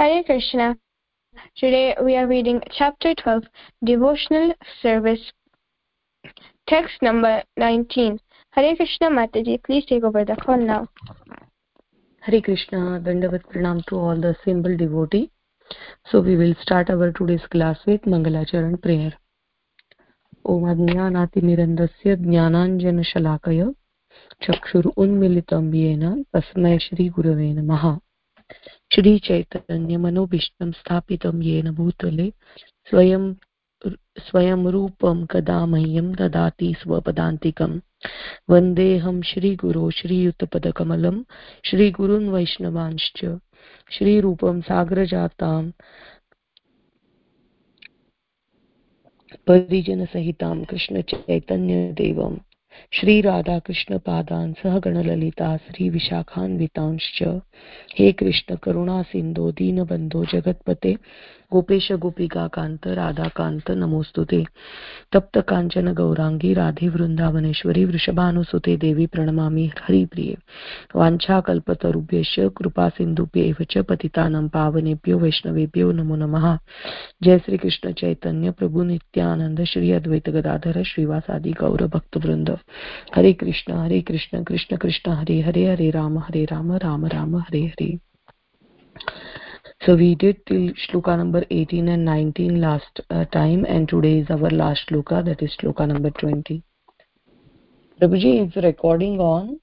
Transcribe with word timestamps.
Hare 0.00 0.22
Krishna. 0.24 0.78
Today 1.58 1.94
we 2.02 2.16
are 2.16 2.26
reading 2.26 2.62
chapter 2.70 3.14
12, 3.22 3.42
Devotional 3.84 4.54
Service, 4.80 5.20
text 6.66 7.02
number 7.02 7.42
19. 7.58 8.18
Hare 8.52 8.76
Krishna 8.76 9.10
Mataji, 9.10 9.62
please 9.62 9.84
take 9.84 10.02
over 10.02 10.24
the 10.24 10.36
call 10.36 10.56
now. 10.56 10.88
Hare 12.20 12.40
Krishna, 12.40 12.98
Dandavat 13.04 13.44
Pranam 13.52 13.84
to 13.88 13.96
all 13.96 14.18
the 14.18 14.34
assembled 14.40 14.78
devotee. 14.78 15.30
So 16.06 16.22
we 16.22 16.34
will 16.34 16.54
start 16.62 16.88
our 16.88 17.12
today's 17.12 17.46
class 17.50 17.78
with 17.86 18.00
Mangalacharan 18.06 18.80
prayer. 18.80 19.12
ॐ 20.48 20.68
अज्ञानातिमिरन्दस्य 20.72 22.16
ज्ञानाञ्जनशलाकय 22.26 23.64
चक्षुरुन्मिलितं 24.44 25.74
येन 25.76 26.22
तस्मै 26.34 26.78
श्रीगुरवे 26.84 27.52
नमः 27.52 27.84
श्रीचैतन्यमनोभीष्टं 28.94 30.72
स्थापितं 30.72 31.42
येन 31.42 31.70
भूतले, 31.70 32.32
स्वयं 32.90 33.34
स्वयं 34.18 34.66
रूपं 34.66 35.26
कदा 35.26 35.66
मह्यं 35.66 36.12
ददाति 36.12 36.74
स्वपदान्तिकम् 36.82 37.80
वन्देऽहं 38.50 39.22
श्रीगुरो 39.22 39.90
श्रीयुतपदकमलं, 39.90 41.22
श्रीगुरून् 41.64 42.28
वैष्णवांश्च, 42.28 43.38
श्रीरूपं 43.90 44.60
सागरजातां 44.60 45.70
परिजनसहितां 49.46 50.64
कृष्णचैतन्यदेवम् 50.64 52.38
श्रीराधाकृष्णपादान् 52.92 54.52
सह 54.52 54.78
गणललिता 54.78 55.56
श्रीविशाखान्वितांश्च 55.56 57.22
हे 57.98 58.12
कृष्ण 58.12 58.54
करुणासिन्धो 58.54 59.50
दीनबन्धो 59.50 60.24
जगत्पते। 60.24 60.94
गोपेश 61.52 61.92
गोपिकान्त 61.92 62.86
राधाकान्त 62.86 63.70
नमोऽस्तु 63.70 64.24
तप्त 65.12 65.38
कांचन 65.38 65.94
गौरांगी, 65.94 66.54
राधे 66.54 66.88
वृन्दावनेश्वरी 66.88 67.84
वृषभानुसुते 67.84 68.76
देवी 68.76 69.06
प्रणमामि, 69.06 69.70
हरिप्रिये। 69.82 70.36
वाञ्छाकल्पतरुभ्यश्च 70.96 72.50
कृपासिन्धुभ्यैव 72.56 73.56
च, 73.70 73.78
पतितानां 73.78 74.48
पावनेभ्यो, 74.48 75.18
वैष्णवेभ्यो 75.18 75.92
नमो 75.92 76.16
नमः। 76.16 76.58
जय 77.22 77.38
श्री 77.38 77.58
कृष्ण 77.58 77.92
चैतन्य, 77.92 78.50
प्रभु 78.50 78.82
नित्यानन्द, 78.82 79.64
श्री 79.64 79.92
अद्वैत 79.92 80.30
गदाधर, 80.30 80.82
श्रीवासादि 80.82 81.52
गौरभक्तवृन्द 81.52 82.58
हरे 83.16 83.32
कृष्ण 83.32 83.72
हरे 83.72 84.00
कृष्ण 84.00 84.44
कृष्ण 84.44 84.76
कृष्ण, 84.76 85.10
हरे 85.10 85.40
हरे 85.40 85.66
हरे 85.66 85.90
राम 85.90 86.18
हरे 86.18 86.44
Ram 86.44 86.72
Ram 86.72 87.06
Ram, 87.06 87.36
Hare 87.36 87.62
Hare. 87.66 87.98
So 89.82 89.96
we 89.96 90.14
did 90.14 90.44
till 90.46 90.72
shloka 90.84 91.16
number 91.16 91.44
18 91.50 91.88
and 91.88 92.04
19 92.04 92.60
last 92.60 93.00
uh, 93.10 93.24
time 93.26 93.64
and 93.64 93.88
today 93.88 94.18
is 94.18 94.30
our 94.30 94.50
last 94.50 94.88
shloka 94.88 95.24
that 95.24 95.42
is 95.42 95.56
shloka 95.60 95.86
number 95.86 96.10
20 96.10 96.62
Prabhuji 98.00 98.46
is 98.46 98.54
the 98.54 98.62
recording 98.62 99.20
on? 99.20 99.60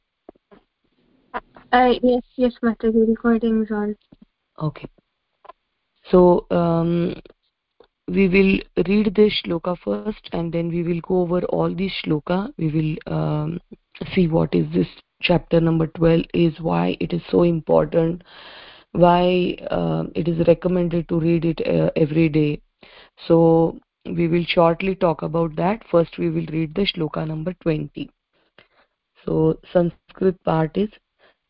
Uh, 1.72 1.94
yes 2.04 2.22
yes 2.36 2.54
the 2.62 3.06
recording 3.08 3.64
is 3.64 3.72
on. 3.72 3.96
Okay. 4.62 4.88
So 6.12 6.46
um, 6.52 7.16
we 8.08 8.28
will 8.28 8.60
read 8.88 9.16
this 9.16 9.34
shloka 9.44 9.76
first 9.84 10.30
and 10.34 10.54
then 10.54 10.70
we 10.70 10.84
will 10.84 11.02
go 11.02 11.22
over 11.22 11.42
all 11.46 11.74
these 11.74 11.92
shloka. 12.06 12.54
We 12.60 12.70
will 12.70 13.12
um, 13.12 13.60
see 14.14 14.28
what 14.28 14.54
is 14.54 14.72
this 14.72 14.88
chapter 15.24 15.60
number 15.60 15.88
12 15.88 16.22
is 16.36 16.60
why 16.60 16.96
it 17.00 17.14
is 17.14 17.24
so 17.32 17.42
important 17.42 18.22
why 18.98 19.56
uh, 19.70 20.04
it 20.16 20.28
is 20.28 20.46
recommended 20.48 21.08
to 21.10 21.20
read 21.20 21.46
it 21.46 21.62
uh, 21.68 21.90
every 21.96 22.30
day 22.30 22.62
so 23.28 23.78
we 24.06 24.28
will 24.28 24.46
shortly 24.48 24.96
talk 24.96 25.22
about 25.22 25.56
that 25.56 25.84
first 25.92 26.18
we 26.18 26.30
will 26.30 26.46
read 26.52 26.74
the 26.76 26.86
shloka 26.86 27.26
number 27.28 27.54
20 27.62 28.10
so 29.28 29.60
sanskrit 29.74 30.42
part 30.44 30.78
is 30.78 30.90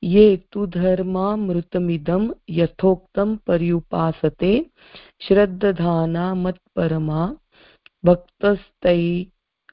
ये 0.04 0.26
तु 0.52 0.66
धर्मामृतमिदं 0.74 2.28
यथोक्तं 2.50 3.36
पर्युपासते 3.48 4.52
श्रद्धाना 5.22 6.34
मत्परमा 6.36 7.26
भक्तस्तै 8.04 9.02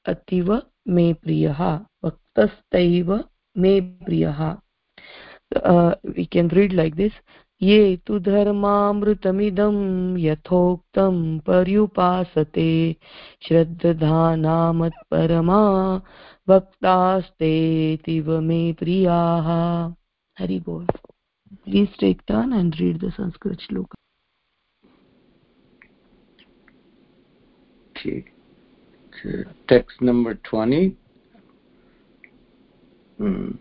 अतीव 0.07 0.53
मे 0.89 1.13
प्रियः 1.23 1.61
भक्तस्तैव 2.05 3.13
मे 3.57 3.81
प्रियः 4.07 4.41
we 6.17 6.27
can 6.27 6.49
read 6.49 6.73
like 6.73 6.97
this 6.97 7.13
ये 7.63 7.97
तु 7.97 8.19
धर्मामृतमिदं 8.19 10.19
यथोक्तं 10.19 11.39
पर्युपासते। 11.39 12.97
श्रद्धधानामत्परमा 13.49 16.03
भक्तास्तेतिव 16.49 18.41
मे 18.41 18.73
प्रियाः। 18.73 19.95
हरि 20.39 20.61
बोल। 20.61 20.87
Please 21.55 22.01
take 22.01 22.23
turn 22.29 22.53
and 22.53 22.75
read 22.75 22.99
the 22.99 23.11
Sanskrit 23.11 23.61
shloka 23.61 23.95
ठीक। 27.97 28.31
Text 29.69 30.03
number 30.03 30.35
20 30.35 30.93
hmm 33.21 33.59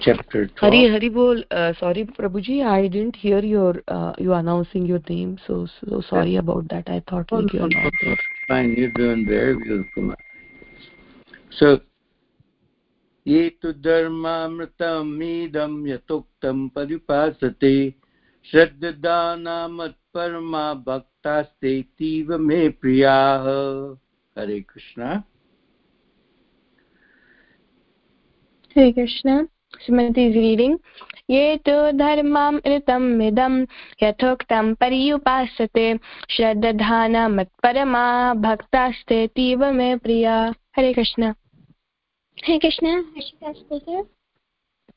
Chapter 0.00 0.46
12. 0.46 0.58
Hari 0.58 0.90
Hari 0.90 1.08
Bol. 1.10 1.42
Uh, 1.50 1.72
sorry, 1.78 2.04
Prabhuji, 2.04 2.64
I 2.64 2.88
didn't 2.88 3.16
hear 3.16 3.40
your 3.40 3.82
uh, 3.88 4.14
you 4.18 4.32
announcing 4.32 4.86
your 4.86 5.00
name, 5.08 5.38
so 5.46 5.66
so 5.80 6.02
sorry 6.08 6.36
about 6.36 6.68
that. 6.70 6.88
I 6.88 7.02
thought 7.08 7.26
oh, 7.32 7.36
like 7.36 7.52
you're 7.52 7.68
no, 7.68 7.82
not 7.82 7.92
there. 8.02 8.16
Fine, 8.48 8.74
you're 8.76 8.92
doing 8.92 9.26
very 9.26 9.56
beautiful. 9.56 10.14
So 11.50 11.80
ये 13.26 13.48
तु 13.62 13.72
धर्मामृतमिदं 13.86 15.72
यथोक्तं 15.88 16.68
परिपासते 16.74 17.74
श्रद्धानामत्परमा 18.50 20.62
भक्तास्तेतीव 20.86 22.36
मे 22.38 22.68
प्रियाः 22.82 23.44
हरे 24.38 24.60
Krishna 24.60 25.22
Hare 28.74 28.92
Krishna 28.92 29.46
Srimati 29.82 30.18
is 30.18 30.36
reading, 30.36 30.78
ये 31.30 31.56
तु 31.56 31.98
धर्मामृतम् 31.98 33.22
इदं 33.22 33.66
यथोक्तं 34.02 34.74
पर्युपासते 34.74 35.98
श्रद्धाना 36.30 37.28
मत्परमा 37.28 38.34
भक्तास्तेतीव 38.34 39.64
मे 39.64 39.96
प्रिया। 39.96 40.54
हरे 40.76 40.92
कृष्ण। 40.92 41.22
हरे 41.24 42.58
कृष्ण। 42.58 42.86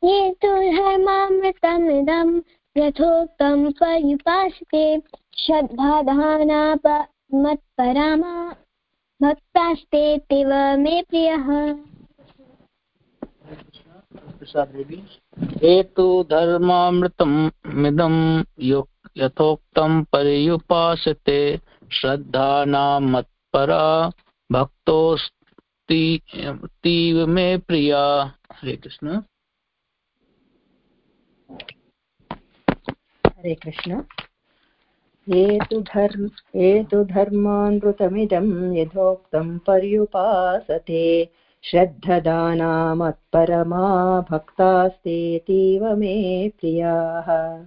ये 0.04 0.34
तु 0.34 0.48
धर्मामृतमिदं 0.48 2.42
यथोक्तं 2.78 3.72
पर्युपासते, 3.72 5.00
श्रद्धाधाना 5.38 6.76
मत्परमा 7.34 8.56
भक्तास्तेतिव 9.22 10.78
मे 10.78 11.02
प्रियः। 11.02 11.76
हेतु 15.64 16.24
धर्मामृतमिदं 16.24 18.44
यथोक्तं 19.18 20.04
पर्युपासते 20.04 21.60
श्रद्धानामत्परा 21.92 24.12
भक्तोस्तीव 24.52 27.28
मे 27.28 27.58
प्रिया। 27.58 28.34
हरे 28.52 28.76
कृष्ण। 28.76 29.22
हरे 33.28 33.56
कृष्ण। 33.56 34.04
हेतु 35.30 35.82
धर्म 35.82 36.30
हेतु 36.56 37.04
धर्मानृतमिदं 37.04 38.78
यथोक्तं 38.78 39.58
पर्युपासते 39.58 41.30
श्रद्धदानामत्परमा 41.72 44.22
भक्तास्तेतीव 44.22 45.96
मे 45.96 46.50
प्रियाः। 46.50 47.66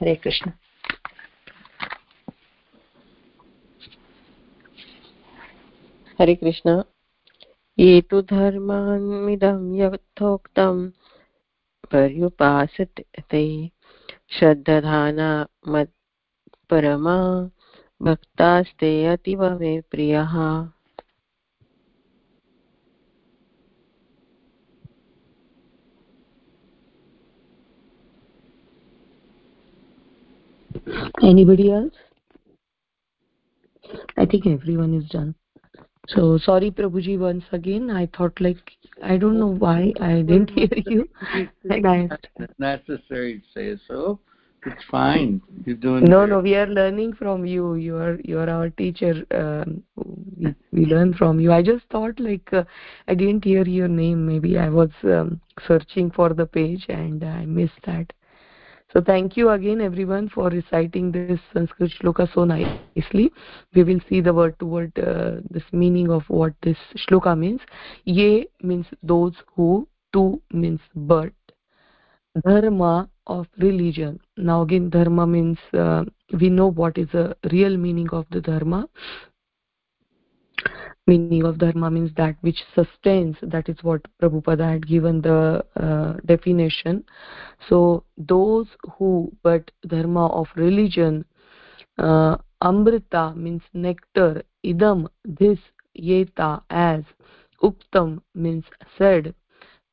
हरे 0.00 0.14
कृष्ण। 0.14 0.50
हरे 6.20 6.34
कृष्ण। 6.34 6.82
ये 7.78 8.00
तु 8.00 8.22
धर्मान्मिदं 8.22 9.74
यथोक्तं 9.74 10.90
पर्युपासते। 11.92 13.70
श्रद्धधाना 14.30 15.46
मत्परमा 15.68 17.50
भक्तास्ते 18.02 19.06
अतीव 19.06 19.58
मे 19.58 19.80
प्रियः। 19.80 20.68
Anybody 31.22 31.72
else? 31.72 31.94
I 34.16 34.26
think 34.26 34.46
everyone 34.46 34.94
is 34.94 35.08
done. 35.08 35.34
So 36.08 36.38
sorry, 36.38 36.70
Prabhuji, 36.70 37.18
once 37.18 37.44
again. 37.52 37.90
I 37.90 38.06
thought 38.16 38.40
like 38.40 38.58
I 39.02 39.16
don't 39.16 39.38
know 39.38 39.54
why 39.54 39.92
I 40.00 40.22
didn't 40.22 40.50
hear 40.50 40.68
you. 40.86 41.08
I 41.70 42.08
It's 42.36 42.58
necessary 42.58 43.40
to 43.40 43.44
say 43.54 43.80
so. 43.86 44.18
It's 44.66 44.84
fine. 44.90 45.40
You're 45.64 45.76
doing 45.76 46.04
no, 46.04 46.20
great. 46.20 46.30
no, 46.30 46.40
we 46.40 46.54
are 46.54 46.66
learning 46.66 47.14
from 47.14 47.46
you. 47.46 47.76
You 47.76 47.96
are 47.96 48.18
you 48.24 48.38
are 48.38 48.50
our 48.50 48.70
teacher. 48.70 49.24
Um, 49.30 49.82
we, 50.36 50.54
we 50.72 50.86
learn 50.86 51.14
from 51.14 51.40
you. 51.40 51.52
I 51.52 51.62
just 51.62 51.84
thought 51.90 52.18
like 52.20 52.52
uh, 52.52 52.64
I 53.08 53.14
didn't 53.14 53.44
hear 53.44 53.64
your 53.64 53.88
name. 53.88 54.26
Maybe 54.26 54.58
I 54.58 54.68
was 54.68 54.90
um, 55.04 55.40
searching 55.66 56.10
for 56.10 56.34
the 56.34 56.46
page 56.46 56.86
and 56.88 57.24
I 57.24 57.46
missed 57.46 57.80
that. 57.86 58.12
So 58.92 59.00
thank 59.00 59.36
you 59.36 59.50
again, 59.50 59.80
everyone, 59.80 60.28
for 60.28 60.48
reciting 60.48 61.12
this 61.12 61.38
Sanskrit 61.52 61.92
shloka 61.92 62.32
so 62.34 62.44
nicely. 62.44 63.30
We 63.72 63.84
will 63.84 64.00
see 64.08 64.20
the 64.20 64.34
word 64.34 64.58
to 64.58 64.66
word 64.66 64.98
uh, 64.98 65.42
this 65.48 65.62
meaning 65.72 66.10
of 66.10 66.24
what 66.28 66.54
this 66.62 66.76
shloka 66.96 67.38
means. 67.38 67.60
Ye 68.04 68.48
means 68.62 68.86
those 69.02 69.34
who. 69.54 69.86
Tu 70.12 70.42
means 70.52 70.80
but. 70.96 71.32
Dharma 72.44 73.08
of 73.28 73.46
religion. 73.58 74.18
Now 74.36 74.62
again, 74.62 74.90
dharma 74.90 75.24
means 75.24 75.58
uh, 75.72 76.04
we 76.40 76.48
know 76.48 76.66
what 76.66 76.98
is 76.98 77.06
the 77.12 77.36
real 77.52 77.76
meaning 77.76 78.08
of 78.10 78.26
the 78.32 78.40
dharma. 78.40 78.88
Meaning 81.06 81.44
of 81.44 81.58
dharma 81.58 81.90
means 81.90 82.10
that 82.16 82.36
which 82.42 82.62
sustains. 82.74 83.36
That 83.42 83.68
is 83.68 83.76
what 83.82 84.02
Prabhupada 84.22 84.72
had 84.72 84.86
given 84.86 85.20
the 85.20 85.64
uh, 85.76 86.14
definition. 86.24 87.04
So 87.68 88.04
those 88.16 88.68
who, 88.96 89.32
but 89.42 89.70
dharma 89.86 90.26
of 90.28 90.46
religion, 90.54 91.24
uh, 91.98 92.36
amrita 92.62 93.32
means 93.34 93.62
nectar, 93.72 94.42
idam, 94.64 95.08
this, 95.24 95.58
yeta, 95.98 96.62
as, 96.70 97.02
uptam 97.62 98.20
means 98.34 98.64
said, 98.96 99.34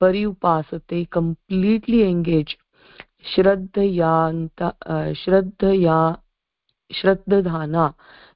paryupasate, 0.02 1.10
completely 1.10 2.04
engage, 2.04 2.58
shraddhayanta, 3.36 4.74
uh, 4.86 5.14
shraddhaya, 5.26 6.20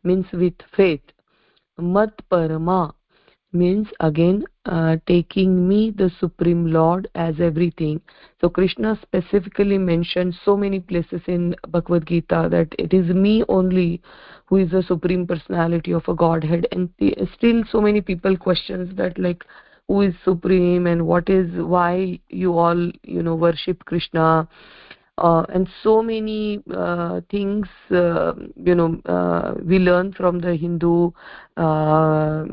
means 0.04 0.26
with 0.34 0.54
faith, 0.76 1.02
mat 1.82 2.14
parama 2.32 2.94
means 3.54 3.88
again 4.00 4.46
uh, 4.66 4.96
taking 5.08 5.68
me 5.68 5.92
the 5.92 6.10
supreme 6.20 6.72
lord 6.72 7.10
as 7.16 7.36
everything. 7.40 8.00
So 8.40 8.50
krishna 8.50 8.98
specifically 9.02 9.78
mentioned 9.78 10.36
so 10.46 10.56
many 10.56 10.80
places 10.80 11.22
in 11.28 11.56
bhagavad 11.68 12.08
gita 12.08 12.48
that 12.52 12.74
it 12.80 12.94
is 12.94 13.08
me 13.14 13.44
only 13.50 14.02
who 14.46 14.58
is 14.58 14.72
the 14.72 14.84
supreme 14.84 15.28
personality 15.28 15.92
of 15.92 16.08
a 16.08 16.14
godhead. 16.14 16.68
And 16.72 16.90
still 17.36 17.64
so 17.70 17.82
many 17.82 18.02
people 18.02 18.38
questions 18.38 18.96
that 18.98 19.18
like 19.18 19.44
who 19.88 20.02
is 20.02 20.14
supreme 20.24 20.88
and 20.88 21.06
what 21.06 21.30
is 21.30 21.50
why 21.56 22.20
you 22.30 22.58
all 22.58 22.92
you 23.04 23.22
know 23.22 23.36
worship 23.36 23.84
krishna 23.86 24.48
uh, 25.22 25.46
and 25.54 25.70
so 25.84 26.02
many 26.02 26.64
uh, 26.76 27.22
things 27.30 27.68
uh, 27.92 28.34
you 28.56 28.76
know 28.76 29.00
uh, 29.06 29.54
we 29.64 29.78
learn 29.80 30.12
from 30.14 30.40
the 30.40 30.56
hindu 30.56 31.12
uh, 31.58 32.46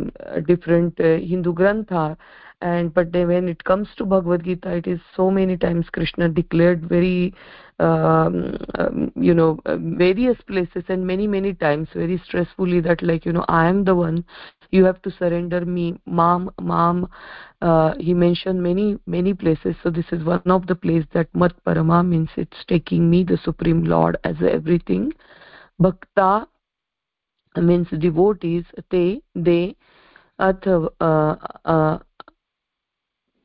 different 0.46 0.98
uh, 1.00 1.16
hindu 1.16 1.52
grantha. 1.52 2.16
And 2.60 2.92
but 2.92 3.12
when 3.12 3.48
it 3.48 3.62
comes 3.62 3.88
to 3.98 4.04
bhagavad 4.04 4.44
gita 4.44 4.70
it 4.78 4.88
is 4.88 4.98
so 5.14 5.30
many 5.30 5.56
times 5.56 5.90
krishna 5.90 6.28
declared 6.28 6.88
very 6.88 7.32
um, 7.78 8.56
um, 8.76 9.12
you 9.14 9.32
know 9.32 9.60
various 9.64 10.36
places 10.48 10.82
and 10.88 11.06
many 11.06 11.28
many 11.28 11.54
times 11.54 11.86
very 11.94 12.18
stressfully 12.18 12.82
that 12.82 13.00
like 13.00 13.24
you 13.24 13.32
know 13.32 13.44
i 13.48 13.68
am 13.68 13.84
the 13.84 13.94
one 13.94 14.24
you 14.70 14.84
have 14.84 15.00
to 15.02 15.10
surrender 15.10 15.64
me 15.64 15.98
mom 16.06 16.50
mom 16.60 17.08
uh, 17.62 17.94
he 17.98 18.14
mentioned 18.14 18.62
many 18.62 18.98
many 19.06 19.34
places. 19.34 19.74
So 19.82 19.90
this 19.90 20.06
is 20.12 20.24
one 20.24 20.42
of 20.46 20.66
the 20.66 20.74
place 20.74 21.04
that 21.12 21.34
mat 21.34 21.52
parama 21.66 22.06
means 22.06 22.28
it's 22.36 22.64
taking 22.66 23.10
me 23.10 23.24
the 23.24 23.38
supreme 23.38 23.84
lord 23.84 24.18
as 24.24 24.36
everything. 24.42 25.12
Bhakta 25.80 26.46
means 27.56 27.88
devotees 27.98 28.64
they 28.90 29.20
they 29.34 29.76
athav 30.40 30.88
uh, 31.00 31.36
uh, 31.64 31.98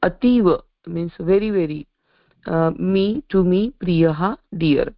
ativa 0.04 0.62
means 0.86 1.12
very 1.20 1.50
very 1.50 1.88
uh, 2.46 2.72
me 2.78 3.24
to 3.30 3.44
me 3.44 3.74
priyaha 3.82 4.38
dear 4.58 4.94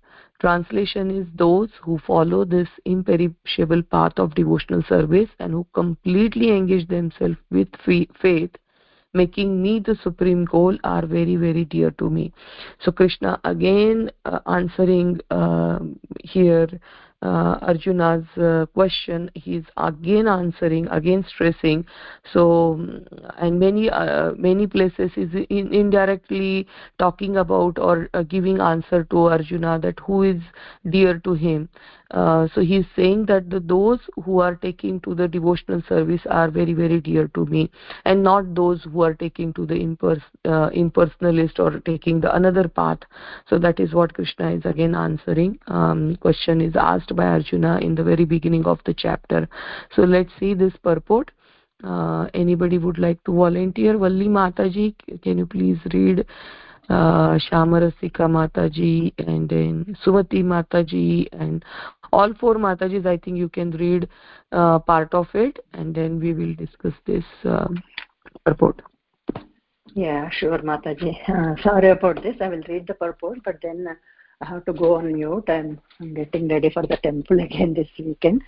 translation 0.45 1.09
is 1.09 1.25
those 1.35 1.69
who 1.81 1.97
follow 2.05 2.45
this 2.45 2.69
imperishable 2.85 3.81
path 3.95 4.13
of 4.17 4.35
devotional 4.35 4.83
service 4.83 5.29
and 5.39 5.51
who 5.53 5.65
completely 5.73 6.51
engage 6.51 6.87
themselves 6.87 7.37
with 7.49 7.67
faith 7.85 8.51
making 9.15 9.61
me 9.63 9.79
the 9.79 9.95
supreme 10.03 10.43
goal 10.45 10.77
are 10.83 11.05
very 11.05 11.35
very 11.37 11.65
dear 11.65 11.89
to 11.91 12.09
me. 12.09 12.31
So 12.79 12.91
krishna 12.91 13.39
again 13.43 14.11
uh, 14.25 14.39
answering 14.45 15.19
uh, 15.31 15.79
here 16.23 16.67
uh, 17.25 17.57
arjuna's 17.61 18.25
uh, 18.37 18.65
question 18.73 19.29
he's 19.33 19.63
again 19.77 20.27
answering 20.27 20.87
again 20.87 21.25
stressing. 21.27 21.85
So 22.33 22.45
and 23.37 23.59
many 23.59 23.89
uh, 23.89 24.31
many 24.37 24.67
places 24.67 25.11
is 25.15 25.33
in, 25.49 25.73
indirectly 25.73 26.67
talking 26.99 27.37
about 27.37 27.79
or 27.79 28.09
uh, 28.13 28.23
giving 28.23 28.61
answer 28.61 29.03
to 29.05 29.17
arjuna 29.37 29.79
that 29.79 29.99
who 29.99 30.23
is 30.23 30.41
dear 30.89 31.19
to 31.19 31.33
him 31.33 31.69
uh, 32.11 32.47
so 32.53 32.61
he's 32.61 32.85
saying 32.95 33.25
that 33.25 33.49
the, 33.49 33.59
those 33.59 33.99
who 34.23 34.39
are 34.39 34.55
taking 34.55 34.99
to 35.01 35.15
the 35.15 35.27
devotional 35.27 35.81
service 35.89 36.21
are 36.29 36.51
very 36.51 36.73
very 36.73 37.01
dear 37.01 37.27
to 37.29 37.45
me. 37.45 37.71
And 38.05 38.23
not 38.23 38.53
those 38.53 38.83
who 38.83 39.01
are 39.03 39.13
taking 39.13 39.53
to 39.53 39.65
the 39.65 39.73
impers- 39.73 40.21
uh, 40.45 40.69
impersonalist 40.69 41.59
or 41.59 41.79
taking 41.79 42.21
the 42.21 42.33
another 42.35 42.67
path. 42.67 42.99
So 43.49 43.57
that 43.59 43.79
is 43.79 43.93
what 43.93 44.13
krishna 44.13 44.51
is 44.51 44.65
again 44.65 44.93
answering. 44.93 45.59
Um, 45.67 46.15
question 46.17 46.61
is 46.61 46.75
asked 46.75 47.15
by 47.15 47.25
arjuna 47.25 47.79
in 47.79 47.95
the 47.95 48.03
very 48.03 48.25
beginning 48.25 48.65
of 48.65 48.79
the 48.85 48.93
chapter. 48.93 49.49
So 49.95 50.03
let's 50.03 50.31
see 50.39 50.53
this 50.53 50.73
purport. 50.83 51.31
Uh, 51.83 52.27
anybody 52.33 52.77
would 52.77 52.97
like 52.97 53.23
to 53.25 53.33
volunteer? 53.33 53.97
Valli 53.97 54.27
mataji 54.27 54.95
can 55.21 55.37
you 55.37 55.45
please 55.45 55.79
read 55.93 56.25
uh, 56.89 57.39
Shamarasika 57.39 58.27
Mataji 58.29 59.13
and 59.17 59.49
then 59.49 59.97
Sumati 60.05 60.43
Mataji 60.43 61.27
and 61.31 61.63
all 62.15 62.33
four 62.41 62.55
Matajis 62.55 63.05
I 63.05 63.17
think 63.17 63.37
you 63.37 63.49
can 63.49 63.71
read 63.71 64.07
uh, 64.51 64.79
part 64.79 65.13
of 65.13 65.27
it 65.33 65.59
and 65.73 65.93
then 65.93 66.19
we 66.19 66.33
will 66.33 66.53
discuss 66.55 66.93
this 67.05 67.25
uh, 67.43 67.67
purport. 68.45 68.81
Yeah, 69.93 70.29
sure, 70.29 70.59
Mataji. 70.59 71.11
Uh, 71.35 71.55
sorry 71.63 71.89
about 71.89 72.21
this. 72.21 72.35
I 72.41 72.49
will 72.49 72.63
read 72.67 72.85
the 72.87 72.93
purport, 72.93 73.39
but 73.45 73.57
then 73.61 73.87
uh, 73.89 73.95
I 74.41 74.45
have 74.49 74.65
to 74.65 74.73
go 74.73 74.95
on 74.95 75.13
mute. 75.13 75.45
I'm, 75.47 75.79
I'm 76.01 76.13
getting 76.13 76.49
ready 76.49 76.69
for 76.69 76.83
the 76.83 76.97
temple 76.97 77.39
again 77.47 77.73
this 77.73 77.87
weekend. 77.97 78.41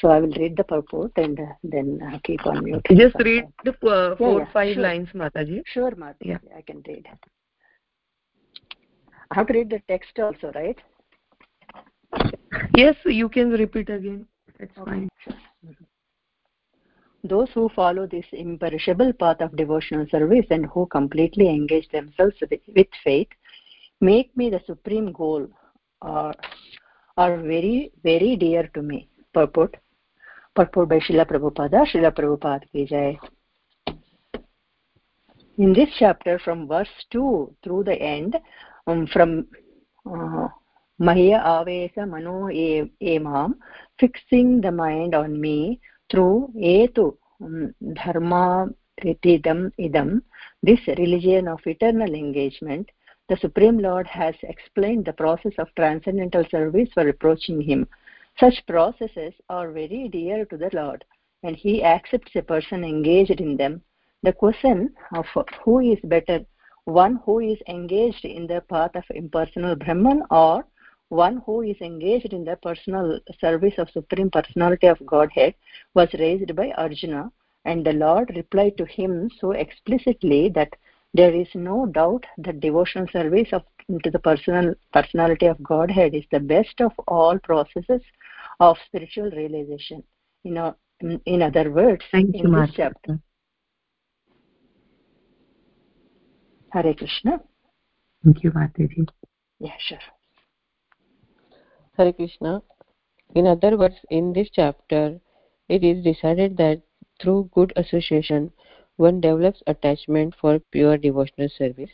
So 0.00 0.08
I 0.08 0.20
will 0.20 0.34
read 0.42 0.56
the 0.56 0.64
purport 0.64 1.12
and 1.16 1.40
uh, 1.40 1.52
then 1.64 2.00
uh, 2.06 2.18
keep 2.22 2.46
on 2.46 2.62
mute. 2.64 2.86
Just 2.94 3.16
read 3.24 3.46
the 3.64 3.72
uh, 3.72 4.16
four, 4.16 4.38
yeah, 4.38 4.44
yeah, 4.44 4.52
five 4.52 4.74
sure. 4.74 4.82
lines, 4.82 5.08
Mataji. 5.14 5.62
Sure, 5.66 5.92
Mataji. 5.92 6.26
Yeah. 6.34 6.38
I 6.56 6.62
can 6.62 6.82
read. 6.86 7.06
I 9.30 9.34
have 9.34 9.46
to 9.46 9.52
read 9.52 9.70
the 9.70 9.80
text 9.88 10.18
also, 10.18 10.52
right? 10.54 10.78
Yes, 12.76 12.96
you 13.04 13.28
can 13.28 13.50
repeat 13.50 13.90
again. 13.90 14.26
That's 14.58 14.76
okay, 14.78 14.90
fine. 14.90 15.08
Mm-hmm. 15.28 15.84
Those 17.22 17.48
who 17.54 17.68
follow 17.76 18.06
this 18.06 18.24
imperishable 18.32 19.12
path 19.12 19.40
of 19.40 19.56
devotional 19.56 20.06
service 20.10 20.46
and 20.50 20.66
who 20.66 20.86
completely 20.86 21.48
engage 21.48 21.88
themselves 21.90 22.34
with, 22.40 22.60
with 22.74 22.88
faith 23.04 23.28
make 24.00 24.34
me 24.36 24.48
the 24.48 24.60
supreme 24.66 25.12
goal 25.12 25.46
or 26.00 26.34
are 27.16 27.36
very, 27.36 27.92
very 28.02 28.36
dear 28.36 28.70
to 28.74 28.82
me. 28.82 29.08
Purport. 29.34 29.76
Purport 30.54 30.88
by 30.88 30.98
Srila 30.98 31.26
Prabhupada. 31.26 31.86
Srila 31.86 32.10
Prabhupada 32.16 32.62
ki 32.72 32.86
jai. 32.86 33.18
In 35.58 35.74
this 35.74 35.90
chapter, 35.98 36.38
from 36.38 36.66
verse 36.66 36.88
2 37.10 37.54
through 37.62 37.84
the 37.84 37.94
end, 37.94 38.36
um, 38.86 39.06
from 39.12 39.46
uh, 40.10 40.48
Mano 41.02 42.50
Emam, 43.02 43.54
fixing 43.98 44.60
the 44.60 44.70
mind 44.70 45.14
on 45.14 45.40
me 45.40 45.80
through 46.10 46.52
Etu 46.54 47.16
um, 47.42 47.74
Dharma 47.94 48.68
Ritidam 49.02 49.72
Idam, 49.78 50.20
this 50.62 50.80
religion 50.98 51.48
of 51.48 51.60
eternal 51.64 52.14
engagement, 52.14 52.90
the 53.30 53.38
Supreme 53.38 53.78
Lord 53.78 54.06
has 54.08 54.34
explained 54.42 55.06
the 55.06 55.14
process 55.14 55.54
of 55.56 55.74
transcendental 55.74 56.44
service 56.50 56.90
for 56.92 57.08
approaching 57.08 57.62
Him. 57.62 57.88
Such 58.38 58.66
processes 58.66 59.32
are 59.48 59.72
very 59.72 60.06
dear 60.12 60.44
to 60.44 60.58
the 60.58 60.68
Lord, 60.74 61.02
and 61.42 61.56
He 61.56 61.82
accepts 61.82 62.36
a 62.36 62.42
person 62.42 62.84
engaged 62.84 63.40
in 63.40 63.56
them. 63.56 63.80
The 64.22 64.34
question 64.34 64.92
of 65.14 65.24
who 65.64 65.80
is 65.80 65.98
better, 66.04 66.44
one 66.84 67.20
who 67.24 67.38
is 67.38 67.56
engaged 67.68 68.26
in 68.26 68.46
the 68.46 68.60
path 68.68 68.94
of 68.96 69.04
impersonal 69.14 69.76
Brahman 69.76 70.24
or 70.30 70.66
one 71.10 71.42
who 71.44 71.60
is 71.62 71.76
engaged 71.80 72.32
in 72.32 72.44
the 72.44 72.56
personal 72.56 73.18
service 73.40 73.74
of 73.78 73.90
supreme 73.90 74.30
personality 74.30 74.86
of 74.86 75.04
godhead 75.06 75.54
was 75.94 76.08
raised 76.14 76.54
by 76.54 76.70
arjuna 76.84 77.30
and 77.64 77.84
the 77.84 77.92
lord 77.92 78.32
replied 78.36 78.76
to 78.78 78.86
him 78.86 79.28
so 79.40 79.50
explicitly 79.50 80.48
that 80.48 80.72
there 81.12 81.34
is 81.34 81.48
no 81.54 81.86
doubt 81.86 82.24
that 82.38 82.60
devotional 82.60 83.06
service 83.12 83.48
of 83.52 83.62
to 84.04 84.10
the 84.10 84.18
personal 84.18 84.74
personality 84.92 85.46
of 85.46 85.62
godhead 85.62 86.14
is 86.14 86.24
the 86.30 86.38
best 86.38 86.80
of 86.80 86.92
all 87.08 87.38
processes 87.40 88.02
of 88.60 88.76
spiritual 88.86 89.30
realization. 89.30 90.02
You 90.44 90.52
know 90.52 90.76
in 91.26 91.42
other 91.42 91.70
words 91.70 92.04
Thank 92.12 92.34
in 92.34 92.44
you, 92.44 92.60
this 92.60 92.70
chapter. 92.76 93.18
Hare 96.72 96.94
krishna. 96.94 97.40
Thank 98.22 98.44
you, 98.44 98.52
Mataji. 98.52 99.08
yeah 99.58 99.72
sure 99.88 99.98
Hare 102.00 102.14
Krishna. 102.14 102.62
In 103.34 103.46
other 103.46 103.76
words, 103.76 103.96
in 104.08 104.32
this 104.32 104.48
chapter, 104.48 105.20
it 105.68 105.84
is 105.84 106.02
decided 106.02 106.56
that 106.56 106.80
through 107.20 107.50
good 107.52 107.74
association, 107.76 108.52
one 108.96 109.20
develops 109.20 109.62
attachment 109.66 110.34
for 110.40 110.60
pure 110.72 110.96
devotional 110.96 111.50
service 111.50 111.90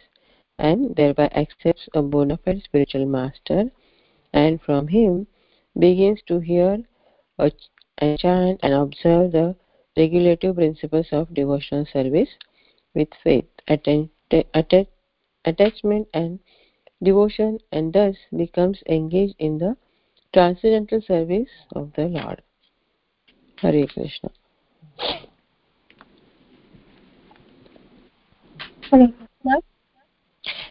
and 0.60 0.94
thereby 0.94 1.26
accepts 1.34 1.88
a 1.92 2.02
bona 2.02 2.36
fide 2.36 2.62
spiritual 2.62 3.04
master 3.04 3.72
and 4.32 4.62
from 4.62 4.86
him 4.86 5.26
begins 5.76 6.22
to 6.28 6.38
hear 6.38 6.84
and 7.36 8.18
chant 8.20 8.60
and 8.62 8.74
observe 8.74 9.32
the 9.32 9.56
regulative 9.96 10.54
principles 10.54 11.08
of 11.10 11.34
devotional 11.34 11.84
service 11.84 12.30
with 12.94 13.08
faith, 13.24 13.48
attachment 15.44 16.06
and 16.14 16.38
devotion 17.02 17.58
and 17.72 17.92
thus 17.92 18.14
becomes 18.36 18.84
engaged 18.88 19.34
in 19.40 19.58
the 19.58 19.76
transcendental 20.32 21.00
service 21.02 21.48
of 21.74 21.92
the 21.96 22.04
Lord. 22.04 22.42
Hare 23.56 23.86
Krishna. 23.86 24.30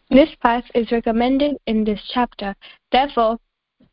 This 0.09 0.29
path 0.41 0.63
is 0.73 0.91
recommended 0.91 1.57
in 1.65 1.83
this 1.83 1.99
chapter. 2.13 2.55
Therefore, 2.91 3.39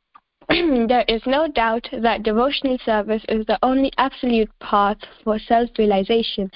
there 0.48 1.04
is 1.08 1.22
no 1.26 1.48
doubt 1.48 1.88
that 2.02 2.22
devotional 2.22 2.76
service 2.84 3.22
is 3.28 3.46
the 3.46 3.58
only 3.62 3.90
absolute 3.96 4.50
path 4.60 4.98
for 5.24 5.38
self-realization, 5.38 6.50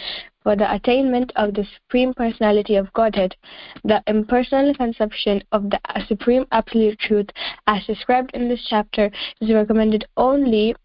for 0.46 0.54
the 0.54 0.72
attainment 0.72 1.32
of 1.34 1.54
the 1.54 1.66
Supreme 1.74 2.14
Personality 2.14 2.76
of 2.76 2.92
Godhead. 2.92 3.34
The 3.82 4.00
impersonal 4.06 4.72
conception 4.76 5.42
of 5.50 5.70
the 5.70 5.80
Supreme 6.06 6.46
Absolute 6.52 7.00
Truth, 7.00 7.30
as 7.66 7.84
described 7.84 8.30
in 8.32 8.48
this 8.48 8.64
chapter, 8.70 9.10
is 9.40 9.52
recommended 9.52 10.04
only 10.16 10.76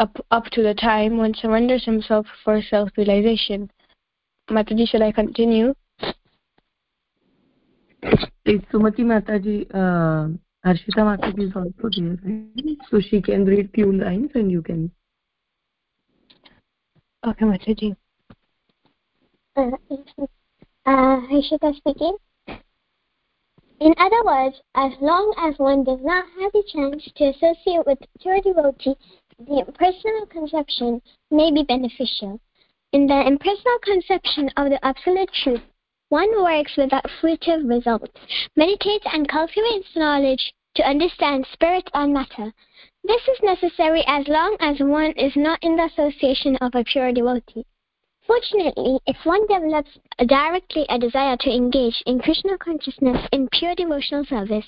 up, 0.00 0.14
up 0.30 0.44
to 0.52 0.62
the 0.62 0.74
time 0.74 1.12
when 1.12 1.30
one 1.30 1.34
surrenders 1.34 1.82
himself 1.82 2.26
for 2.44 2.60
self-realization. 2.60 3.70
Mataji, 4.50 4.86
shall 4.86 5.02
I 5.02 5.12
continue? 5.12 5.72
Sumati 8.44 9.00
Mataji, 9.00 9.66
uh, 9.72 10.28
Arshita 10.68 10.98
Mataji 10.98 11.48
is 11.48 11.56
also 11.56 11.88
there, 11.96 12.18
right? 12.22 12.76
So 12.90 13.00
she 13.00 13.22
can 13.22 13.46
read 13.46 13.70
few 13.74 13.92
lines 13.92 14.32
and 14.34 14.52
you 14.52 14.60
can. 14.60 14.90
Okay, 17.26 17.46
Mataji. 17.46 17.96
Uh, 19.56 19.70
Rishika 20.86 21.74
speaking. 21.76 22.16
In 23.80 23.94
other 23.98 24.24
words, 24.24 24.60
as 24.76 24.92
long 25.00 25.34
as 25.38 25.58
one 25.58 25.82
does 25.82 25.98
not 26.02 26.24
have 26.38 26.52
the 26.52 26.62
chance 26.72 27.10
to 27.16 27.24
associate 27.24 27.84
with 27.84 27.98
pure 28.20 28.40
devotee, 28.40 28.94
the 29.38 29.64
impersonal 29.66 30.26
conception 30.26 31.02
may 31.30 31.50
be 31.50 31.64
beneficial. 31.64 32.40
In 32.92 33.06
the 33.06 33.26
impersonal 33.26 33.78
conception 33.82 34.50
of 34.56 34.70
the 34.70 34.84
absolute 34.84 35.30
truth, 35.32 35.62
one 36.10 36.30
works 36.42 36.76
without 36.76 37.10
fruitive 37.20 37.68
results, 37.68 38.12
meditates 38.54 39.06
and 39.12 39.28
cultivates 39.28 39.96
knowledge 39.96 40.52
to 40.76 40.88
understand 40.88 41.46
spirit 41.52 41.90
and 41.94 42.14
matter. 42.14 42.52
This 43.02 43.22
is 43.26 43.38
necessary 43.42 44.04
as 44.06 44.28
long 44.28 44.56
as 44.60 44.78
one 44.78 45.12
is 45.12 45.32
not 45.34 45.58
in 45.62 45.76
the 45.76 45.84
association 45.84 46.56
of 46.56 46.74
a 46.74 46.84
pure 46.84 47.12
devotee. 47.12 47.64
Fortunately, 48.30 49.00
if 49.08 49.16
one 49.24 49.44
develops 49.48 49.90
directly 50.24 50.86
a 50.88 51.00
desire 51.00 51.36
to 51.38 51.50
engage 51.50 52.00
in 52.06 52.20
Krishna 52.20 52.56
consciousness 52.58 53.26
in 53.32 53.48
pure 53.48 53.74
devotional 53.74 54.24
service, 54.24 54.66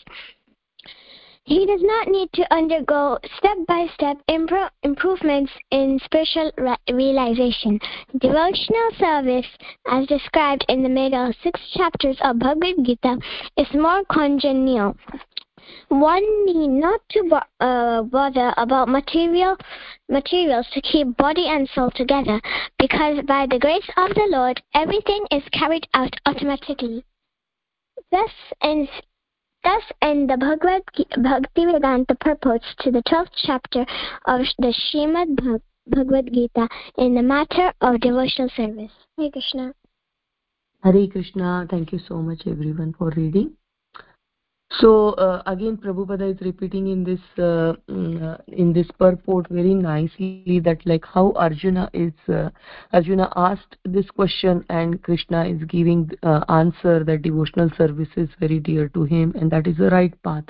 he 1.45 1.65
does 1.65 1.81
not 1.81 2.09
need 2.09 2.29
to 2.33 2.53
undergo 2.53 3.19
step 3.39 3.57
by 3.69 3.87
step 3.95 4.17
improvements 4.27 5.53
in 5.71 6.01
spiritual 6.05 6.51
re- 6.59 6.77
realization. 6.93 7.79
Devotional 8.19 8.91
service, 8.99 9.47
as 9.87 10.09
described 10.09 10.65
in 10.69 10.83
the 10.83 10.89
middle 10.89 11.33
six 11.45 11.61
chapters 11.73 12.17
of 12.25 12.41
Bhagavad 12.41 12.85
Gita, 12.85 13.17
is 13.57 13.73
more 13.75 14.03
congenial. 14.11 14.97
One 15.89 16.47
need 16.47 16.69
not 16.69 17.01
to 17.11 17.41
uh, 17.61 18.03
bother 18.03 18.55
about 18.57 18.89
material 18.89 19.57
materials 20.09 20.67
to 20.73 20.81
keep 20.81 21.17
body 21.17 21.49
and 21.49 21.69
soul 21.75 21.91
together, 21.91 22.41
because 22.79 23.25
by 23.27 23.47
the 23.47 23.59
grace 23.59 23.89
of 23.97 24.15
the 24.15 24.27
Lord, 24.31 24.63
everything 24.75 25.27
is 25.31 25.43
carried 25.53 25.87
out 25.95 26.15
automatically. 26.27 27.05
Thus 28.11 28.31
ends 28.63 28.91
Thus 29.65 29.83
end 30.01 30.29
the 30.29 30.37
Bhagavad 30.37 30.83
Bhaktivedanta 31.19 32.19
purports 32.19 32.67
to 32.81 32.91
the 32.91 33.03
12th 33.05 33.31
chapter 33.45 33.87
of 34.27 34.41
the 34.59 34.75
Srimad 34.75 35.61
Bhagavad 35.87 36.33
Gita 36.33 36.69
in 36.99 37.15
the 37.15 37.23
matter 37.23 37.73
of 37.81 38.01
devotional 38.01 38.49
service. 38.57 38.91
Hare 39.17 39.31
Krishna. 39.31 39.73
Hare 40.83 41.07
Krishna. 41.07 41.67
Thank 41.71 41.93
you 41.93 42.01
so 42.09 42.17
much 42.17 42.43
everyone 42.47 42.93
for 42.99 43.13
reading. 43.17 43.57
So 44.79 45.11
uh, 45.11 45.43
again, 45.47 45.77
Prabhupada 45.77 46.35
is 46.35 46.41
repeating 46.41 46.89
in 46.89 47.05
this 47.05 47.21
uh, 47.39 47.75
uh, 47.93 48.39
in 48.49 48.73
this 48.73 48.87
purport 48.99 49.47
very 49.49 49.75
nicely 49.75 50.61
that 50.65 50.79
like 50.87 51.05
how 51.05 51.33
Arjuna 51.37 51.91
is 51.93 52.13
uh, 52.29 52.49
Arjuna 52.93 53.31
asked 53.37 53.77
this 53.85 54.11
question 54.11 54.65
and 54.71 55.03
Krishna 55.03 55.45
is 55.45 55.63
giving 55.65 56.11
uh, 56.23 56.45
answer 56.49 57.05
that 57.05 57.23
devotional 57.23 57.71
service 57.77 58.09
is 58.17 58.31
very 58.41 58.61
dear 58.61 58.89
to 58.91 59.05
him 59.05 59.35
and 59.39 59.51
that 59.51 59.67
is 59.67 59.77
the 59.77 59.91
right 59.91 60.21
path. 60.23 60.45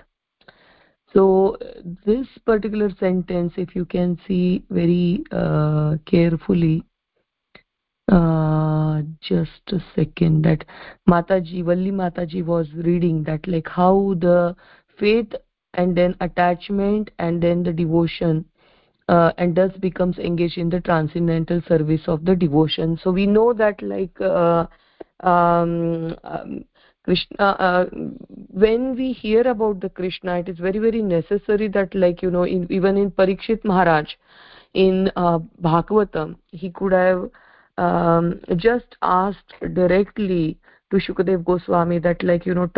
So 1.12 1.58
this 2.06 2.26
particular 2.46 2.90
sentence, 2.98 3.52
if 3.56 3.76
you 3.76 3.84
can 3.84 4.18
see 4.26 4.64
very 4.70 5.24
uh, 5.30 5.96
carefully, 6.06 6.84
uh, 8.12 9.02
just 9.20 9.72
a 9.72 9.80
second 9.94 10.44
that 10.44 10.64
mataji 11.08 11.64
valli 11.64 11.90
mataji 11.90 12.44
was 12.44 12.72
reading 12.88 13.22
that 13.24 13.46
like 13.46 13.68
how 13.68 14.14
the 14.24 14.54
faith 14.98 15.34
and 15.74 15.96
then 15.96 16.14
attachment 16.20 17.10
and 17.18 17.42
then 17.42 17.62
the 17.62 17.72
devotion 17.72 18.44
uh, 19.08 19.32
and 19.38 19.56
thus 19.56 19.72
becomes 19.78 20.18
engaged 20.18 20.58
in 20.58 20.68
the 20.68 20.80
transcendental 20.80 21.62
service 21.66 22.02
of 22.06 22.24
the 22.24 22.36
devotion. 22.36 22.98
So 23.02 23.10
we 23.10 23.26
know 23.26 23.52
that 23.54 23.82
like 23.82 24.20
uh, 24.20 24.66
um, 25.20 26.16
um, 26.24 26.64
krishna 27.04 27.44
uh, 27.44 27.84
when 28.64 28.94
we 28.94 29.12
hear 29.12 29.42
about 29.42 29.80
the 29.80 29.88
krishna 29.88 30.38
it 30.38 30.48
is 30.48 30.58
very 30.58 30.78
very 30.78 31.02
necessary 31.02 31.68
that 31.68 31.94
like 31.94 32.22
you 32.22 32.30
know 32.30 32.44
in, 32.44 32.66
even 32.70 32.96
in 32.96 33.10
parikshit 33.10 33.64
maharaj 33.64 34.08
in 34.74 35.10
uh, 35.16 35.38
bhagavatam 35.60 36.36
he 36.50 36.70
could 36.70 36.92
have 36.92 37.28
um, 37.78 38.40
just 38.56 38.96
asked 39.02 39.54
directly 39.74 40.58
to 40.92 40.98
Shukadev 40.98 41.44
Goswami 41.44 41.98
that 42.00 42.22
like 42.22 42.44
you 42.44 42.54
know 42.54 42.68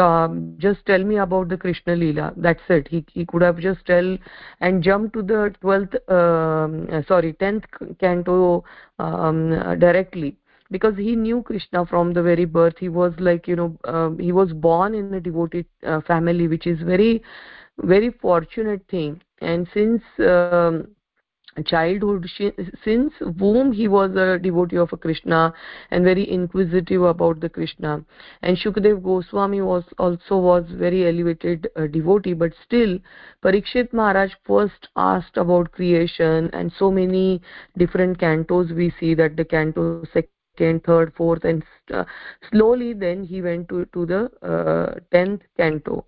just 0.59 0.87
tell 0.87 1.03
me 1.03 1.17
about 1.17 1.49
the 1.49 1.57
Krishna 1.57 1.95
Leela. 1.95 2.33
That's 2.37 2.63
it. 2.69 2.87
He 2.89 3.05
he 3.13 3.27
could 3.27 3.43
have 3.43 3.59
just 3.59 3.85
tell 3.87 4.17
and 4.61 4.83
jump 4.83 5.13
to 5.15 5.23
the 5.23 5.55
12th 5.63 5.97
um, 6.11 7.05
sorry 7.09 7.33
10th 7.35 7.65
canto 7.99 8.65
um, 8.99 9.51
directly. 9.79 10.37
Because 10.71 10.97
he 10.97 11.15
knew 11.15 11.43
krishna 11.43 11.85
from 11.85 12.15
the 12.15 12.23
very 12.23 12.47
birth. 12.47 12.79
He 12.79 12.89
was 12.89 13.13
like 13.19 13.47
you 13.47 13.57
know 13.57 13.77
um, 13.85 14.19
he 14.19 14.33
was 14.33 14.53
born 14.53 14.95
in 14.95 15.13
a 15.15 15.21
devoted 15.21 15.67
uh, 15.85 16.01
family 16.01 16.49
which 16.49 16.67
is 16.67 16.81
very 16.81 17.23
very 17.79 18.11
fortunate 18.11 18.83
thing. 18.89 19.21
And 19.41 19.69
since 19.75 20.03
um, 20.21 20.89
childhood 21.63 22.29
since 22.85 23.13
womb 23.39 23.73
he 23.73 23.89
was 23.89 24.11
a 24.17 24.39
devotee 24.39 24.77
of 24.77 24.93
a 24.93 24.97
krishna 24.97 25.53
and 25.91 26.05
very 26.05 26.29
inquisitive 26.31 27.03
about 27.03 27.41
the 27.41 27.49
krishna. 27.49 28.05
And 28.43 28.57
shukadev 28.57 29.03
goswami 29.03 29.63
was 29.63 29.85
also 29.99 30.39
was 30.39 30.65
very 30.71 31.07
elevated 31.07 31.69
uh, 31.77 31.87
devotee 31.87 32.35
but 32.35 32.53
still 32.65 32.99
parikshit 33.43 33.93
maharaj 33.93 34.33
first 34.45 34.89
asked 34.97 35.37
about 35.37 35.73
creation 35.73 36.51
and 36.53 36.73
so 36.79 36.91
many 36.91 37.41
different 37.77 38.19
cantos 38.19 38.75
we 38.75 38.93
see 38.99 39.15
that 39.15 39.37
the 39.37 39.45
canto 39.45 40.05
second 40.57 40.85
third 40.85 41.13
fourth 41.17 41.45
and 41.45 41.63
uh, 41.93 42.05
slowly 42.51 42.93
then 42.93 43.25
he 43.25 43.43
went 43.43 43.69
to 43.69 43.85
to 43.93 44.07
the 44.07 44.31
uh, 44.43 44.95
10th 45.13 45.41
canto. 45.57 46.05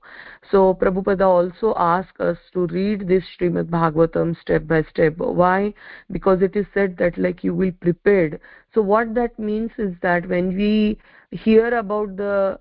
So 0.50 0.74
prabhupada 0.74 1.26
also 1.26 1.74
asked 1.76 2.20
us 2.20 2.38
to 2.52 2.66
read 2.68 3.08
this 3.08 3.24
srimad 3.38 3.66
bhagavatam 3.66 4.40
step 4.40 4.66
by 4.66 4.82
step. 4.90 5.16
Why? 5.16 5.74
Because 6.10 6.42
it 6.42 6.56
is 6.56 6.66
said 6.72 6.96
that 6.98 7.18
like 7.18 7.44
you 7.44 7.54
will 7.54 7.72
prepared. 7.80 8.40
So 8.74 8.82
what 8.82 9.14
that 9.14 9.38
means 9.38 9.70
is 9.78 9.94
that 10.02 10.28
when 10.28 10.56
we 10.56 10.98
hear 11.30 11.76
about 11.76 12.16
the 12.16 12.60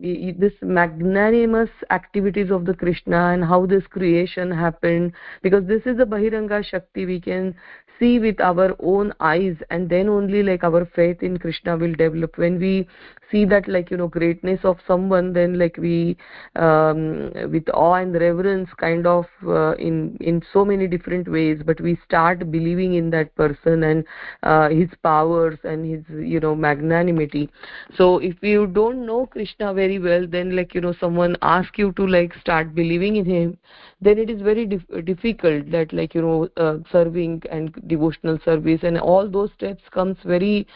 this 0.00 0.52
magnanimous 0.62 1.70
activities 1.90 2.50
of 2.50 2.64
the 2.64 2.74
krishna 2.74 3.32
and 3.32 3.44
how 3.44 3.66
this 3.66 3.86
creation 3.86 4.50
happened 4.50 5.12
because 5.42 5.66
this 5.66 5.82
is 5.86 5.96
the 5.96 6.04
bahiranga 6.04 6.64
shakti 6.64 7.06
we 7.06 7.20
can 7.20 7.54
see 7.98 8.18
with 8.18 8.40
our 8.40 8.74
own 8.80 9.12
eyes 9.20 9.56
and 9.70 9.88
then 9.88 10.08
only 10.08 10.42
like 10.42 10.64
our 10.64 10.84
faith 10.94 11.22
in 11.22 11.38
krishna 11.38 11.76
will 11.76 11.94
develop. 11.94 12.36
When 12.38 12.58
we 12.58 12.86
see 13.30 13.44
that 13.44 13.68
like 13.68 13.90
you 13.90 13.96
know 13.96 14.08
greatness 14.08 14.60
of 14.64 14.78
someone 14.86 15.32
then 15.32 15.58
like 15.58 15.76
we 15.76 16.16
um, 16.56 17.30
with 17.52 17.68
awe 17.74 17.94
and 17.94 18.14
reverence 18.14 18.70
kind 18.78 19.06
of 19.06 19.26
uh, 19.46 19.74
in 19.74 20.16
in 20.20 20.42
so 20.52 20.64
many 20.64 20.86
different 20.86 21.28
ways 21.28 21.60
but 21.64 21.80
we 21.80 21.98
start 22.04 22.50
believing 22.50 22.94
in 22.94 23.10
that 23.10 23.34
person 23.34 23.82
and 23.82 24.04
uh, 24.42 24.68
his 24.68 24.88
powers 25.02 25.58
and 25.64 25.84
his 25.84 26.02
you 26.26 26.40
know 26.40 26.54
magnanimity. 26.54 27.50
So 27.96 28.18
if 28.18 28.36
you 28.42 28.66
don't 28.66 29.04
know 29.04 29.26
krishna 29.26 29.74
very 29.74 29.98
well 29.98 30.26
then 30.26 30.56
like 30.56 30.74
you 30.74 30.80
know 30.80 30.94
someone 31.00 31.36
ask 31.42 31.76
you 31.78 31.92
to 31.92 32.06
like 32.06 32.34
start 32.40 32.74
believing 32.74 33.16
in 33.16 33.24
him 33.24 33.58
then 34.00 34.18
it 34.18 34.30
is 34.30 34.40
very 34.40 34.64
dif- 34.64 35.04
difficult 35.04 35.70
that 35.70 35.92
like 35.92 36.14
you 36.14 36.22
know 36.22 36.48
uh, 36.56 36.78
serving 36.92 37.42
and 37.50 37.74
devotional 37.88 38.38
service 38.44 38.80
and 38.82 38.98
all 38.98 39.28
those 39.28 39.50
steps 39.56 39.82
comes 39.90 40.16
very 40.24 40.66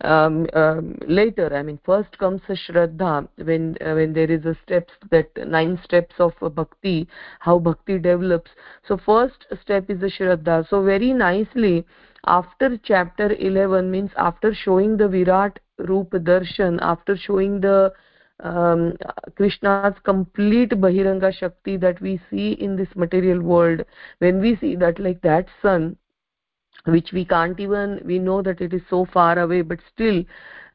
um, 0.00 0.46
um, 0.54 0.98
later. 1.06 1.54
I 1.54 1.62
mean 1.62 1.78
first 1.84 2.18
comes 2.18 2.40
shraddha 2.42 3.28
when 3.36 3.76
uh, 3.80 3.94
when 3.94 4.12
there 4.12 4.30
is 4.30 4.44
a 4.44 4.56
steps 4.64 4.92
that 5.10 5.28
nine 5.46 5.78
steps 5.84 6.14
of 6.18 6.32
bhakti 6.54 7.06
how 7.38 7.58
bhakti 7.58 7.98
develops. 7.98 8.50
So 8.88 8.96
first 8.96 9.46
step 9.62 9.88
is 9.88 10.00
the 10.00 10.10
shraddha. 10.10 10.68
So 10.68 10.82
very 10.82 11.12
nicely 11.12 11.84
after 12.26 12.76
chapter 12.82 13.32
11 13.34 13.90
means 13.90 14.10
after 14.16 14.52
showing 14.54 14.96
the 14.96 15.08
virat 15.08 15.60
roop 15.78 16.10
darshan 16.10 16.78
after 16.80 17.16
showing 17.16 17.60
the 17.60 17.92
um, 18.42 18.92
krishna's 19.36 19.84
complete 19.92 20.58
bahiranga 20.70 21.32
shakti 21.32 21.76
that 21.76 22.00
we 22.00 22.20
see 22.30 22.52
in 22.52 22.76
this 22.76 22.88
material 22.94 23.40
world. 23.40 23.84
When 24.18 24.40
we 24.40 24.56
see 24.56 24.74
that 24.76 24.98
like 24.98 25.20
that 25.22 25.46
sun 25.62 25.96
which 26.86 27.12
we 27.12 27.24
can't 27.24 27.58
even 27.60 28.00
we 28.04 28.18
know 28.18 28.42
that 28.42 28.60
it 28.60 28.72
is 28.74 28.82
so 28.90 29.06
far 29.12 29.38
away 29.38 29.62
but 29.62 29.78
still 29.92 30.24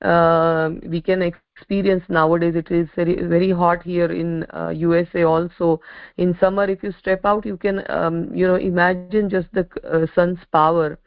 uh, 0.01 0.69
we 0.87 1.01
can 1.01 1.21
experience 1.21 2.03
nowadays. 2.07 2.55
It 2.55 2.71
is 2.71 2.87
very 2.95 3.03
very 3.05 3.51
hot 3.51 3.83
here 3.83 4.11
in 4.11 4.43
uh, 4.45 4.69
usa 4.69 5.23
also. 5.23 5.81
In 6.17 6.35
summer 6.39 6.63
if 6.65 6.83
you 6.83 6.91
step 6.93 7.25
out 7.25 7.45
you 7.45 7.57
can 7.57 7.83
um, 7.89 8.33
you 8.33 8.47
know 8.47 8.55
imagine 8.55 9.29
just 9.29 9.51
the 9.53 9.67
uh, 9.83 10.05
sun's 10.15 10.39
power. 10.51 10.97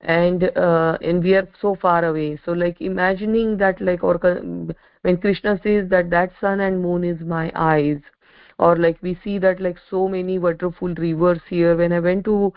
And 0.00 0.44
uh, 0.56 0.96
and 1.02 1.22
we 1.22 1.34
are 1.34 1.46
so 1.60 1.74
far 1.74 2.04
away. 2.04 2.38
So 2.44 2.52
like 2.52 2.80
imagining 2.80 3.58
that 3.58 3.80
like 3.80 4.02
or 4.02 4.18
when 5.02 5.16
krishna 5.16 5.58
says 5.62 5.88
that 5.88 6.10
that 6.10 6.32
sun 6.40 6.60
and 6.60 6.80
moon 6.82 7.04
is 7.04 7.20
my 7.20 7.50
eyes 7.54 8.00
or 8.58 8.76
like 8.76 8.98
we 9.02 9.18
see 9.24 9.38
that 9.38 9.60
like 9.60 9.78
so 9.88 10.06
many 10.06 10.38
wonderful 10.38 10.94
rivers 10.94 11.40
here 11.48 11.76
when 11.76 11.92
i 11.92 11.98
went 11.98 12.24
to 12.24 12.52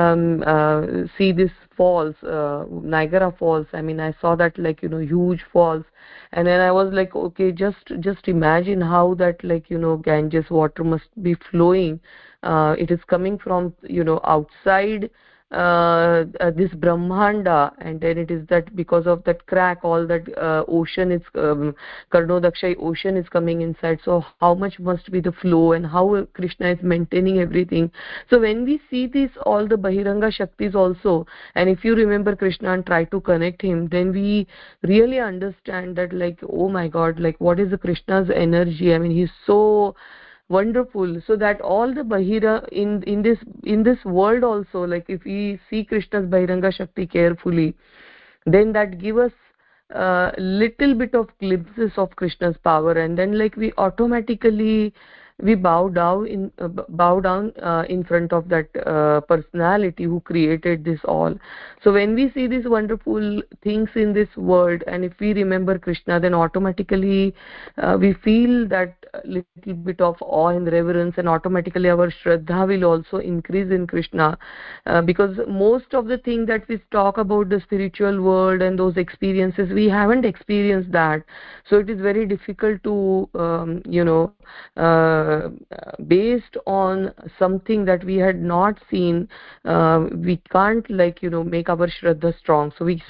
um 0.00 0.42
uh, 0.46 0.80
see 1.16 1.30
this 1.32 1.50
falls 1.76 2.14
uh, 2.22 2.64
niagara 2.94 3.30
falls 3.38 3.66
i 3.72 3.82
mean 3.82 4.00
i 4.00 4.12
saw 4.20 4.34
that 4.34 4.58
like 4.58 4.82
you 4.82 4.88
know 4.88 4.98
huge 4.98 5.44
falls. 5.52 5.84
And 6.32 6.46
then 6.46 6.60
i 6.60 6.72
was 6.72 6.92
like 6.92 7.14
okay 7.14 7.52
just 7.52 7.92
just 8.00 8.28
imagine 8.28 8.80
how 8.80 9.14
that 9.14 9.42
like 9.44 9.68
you 9.70 9.78
know 9.78 9.96
ganges 9.96 10.50
water 10.50 10.84
must 10.84 11.10
be 11.22 11.34
flowing. 11.50 12.00
Uh, 12.42 12.74
it 12.78 12.90
is 12.90 13.00
coming 13.06 13.38
from 13.38 13.74
you 13.82 14.02
know 14.04 14.20
outside 14.24 15.10
uh, 15.52 16.24
uh, 16.40 16.50
this 16.50 16.70
brahmanda 16.72 17.72
and 17.78 18.00
then 18.00 18.16
it 18.16 18.30
is 18.30 18.46
that 18.48 18.74
because 18.74 19.06
of 19.06 19.22
that 19.24 19.46
crack 19.46 19.84
all 19.84 20.06
that 20.06 20.26
uh, 20.38 20.64
ocean 20.66 21.12
is 21.12 21.20
um, 21.34 21.74
karnodakshay 22.10 22.74
ocean 22.80 23.16
is 23.16 23.28
coming 23.28 23.60
inside. 23.60 23.98
So 24.04 24.24
how 24.40 24.54
much 24.54 24.78
must 24.78 25.10
be 25.12 25.20
the 25.20 25.32
flow 25.32 25.72
and 25.72 25.86
how 25.86 26.26
krishna 26.32 26.70
is 26.70 26.78
maintaining 26.82 27.38
everything? 27.38 27.90
So 28.30 28.40
when 28.40 28.64
we 28.64 28.80
see 28.90 29.06
this 29.06 29.30
all 29.44 29.68
the 29.68 29.76
bahiranga 29.76 30.32
shaktis 30.32 30.74
also 30.74 31.26
and 31.54 31.68
if 31.68 31.84
you 31.84 31.94
remember 31.94 32.34
krishna 32.34 32.72
and 32.72 32.86
try 32.86 33.04
to 33.04 33.20
connect 33.20 33.60
him 33.60 33.88
then 33.88 34.12
we 34.12 34.46
really 34.82 35.18
understand 35.18 35.96
that 35.96 36.14
like 36.14 36.38
oh 36.48 36.68
my 36.68 36.88
god 36.88 37.20
like 37.20 37.38
what 37.40 37.60
is 37.60 37.70
the 37.70 37.78
krishna's 37.78 38.30
energy? 38.34 38.94
I 38.94 38.98
mean 38.98 39.10
he's 39.10 39.30
so 39.46 39.94
wonderful. 40.56 41.20
So 41.26 41.36
that 41.36 41.60
all 41.60 41.94
the 41.98 42.02
bahira 42.14 42.54
in 42.68 43.02
in 43.14 43.22
this 43.22 43.38
in 43.76 43.82
this 43.82 44.04
world 44.04 44.44
also 44.50 44.84
like 44.94 45.10
if 45.16 45.24
we 45.30 45.60
see 45.68 45.84
krishna's 45.92 46.26
bahiranga 46.34 46.72
shakti 46.78 47.06
carefully 47.14 47.68
then 48.46 48.72
that 48.72 48.98
give 48.98 49.18
us 49.18 49.32
a 49.90 50.00
uh, 50.00 50.32
little 50.38 50.94
bit 50.94 51.14
of 51.14 51.28
glimpses 51.38 51.92
of 51.96 52.14
krishna's 52.16 52.56
power. 52.64 52.92
And 52.92 53.18
then 53.18 53.38
like 53.38 53.56
we 53.56 53.72
automatically 53.76 54.94
we 55.42 55.54
bow 55.54 55.88
down 55.88 56.26
in 56.26 56.52
uh, 56.58 56.68
bow 56.68 57.20
down 57.20 57.52
uh, 57.62 57.84
in 57.88 58.04
front 58.04 58.32
of 58.32 58.48
that 58.48 58.68
uh, 58.86 59.20
personality 59.22 60.04
who 60.04 60.20
created 60.20 60.84
this 60.84 61.00
all. 61.04 61.34
So 61.82 61.92
when 61.92 62.14
we 62.14 62.30
see 62.30 62.46
these 62.46 62.66
wonderful 62.66 63.42
things 63.62 63.88
in 63.96 64.12
this 64.12 64.28
world 64.36 64.82
and 64.86 65.04
if 65.04 65.12
we 65.18 65.32
remember 65.32 65.78
krishna 65.78 66.20
then 66.20 66.34
automatically 66.34 67.34
uh, 67.78 67.96
we 68.00 68.14
feel 68.24 68.68
that 68.68 68.94
little 69.24 69.74
bit 69.74 70.00
of 70.00 70.16
awe 70.20 70.48
and 70.48 70.70
reverence 70.70 71.14
and 71.18 71.28
automatically 71.28 71.90
our 71.90 72.10
shraddha 72.10 72.66
will 72.66 72.84
also 72.84 73.18
increase 73.18 73.70
in 73.70 73.86
krishna 73.86 74.38
uh, 74.86 75.02
because 75.02 75.36
most 75.48 75.92
of 75.92 76.06
the 76.06 76.18
thing 76.18 76.46
that 76.46 76.66
we 76.68 76.80
talk 76.90 77.18
about 77.18 77.48
the 77.48 77.60
spiritual 77.60 78.22
world 78.22 78.62
and 78.62 78.78
those 78.78 78.96
experiences 78.96 79.70
we 79.72 79.88
haven't 79.88 80.24
experienced 80.24 80.92
that. 80.92 81.22
So 81.68 81.78
it 81.78 81.90
is 81.90 82.00
very 82.00 82.26
difficult 82.26 82.82
to 82.84 83.28
um, 83.34 83.82
you 83.88 84.04
know 84.04 84.32
uh, 85.32 85.48
based 86.06 86.56
on 86.66 87.12
something 87.38 87.84
that 87.84 88.04
we 88.04 88.16
had 88.16 88.40
not 88.40 88.78
seen 88.90 89.28
uh, 89.64 90.06
we 90.28 90.36
can't 90.50 90.88
like 90.90 91.22
you 91.22 91.30
know 91.30 91.44
make 91.44 91.68
our 91.68 91.88
shraddha 91.88 92.36
strong. 92.38 92.72
So 92.78 92.84
we 92.84 93.02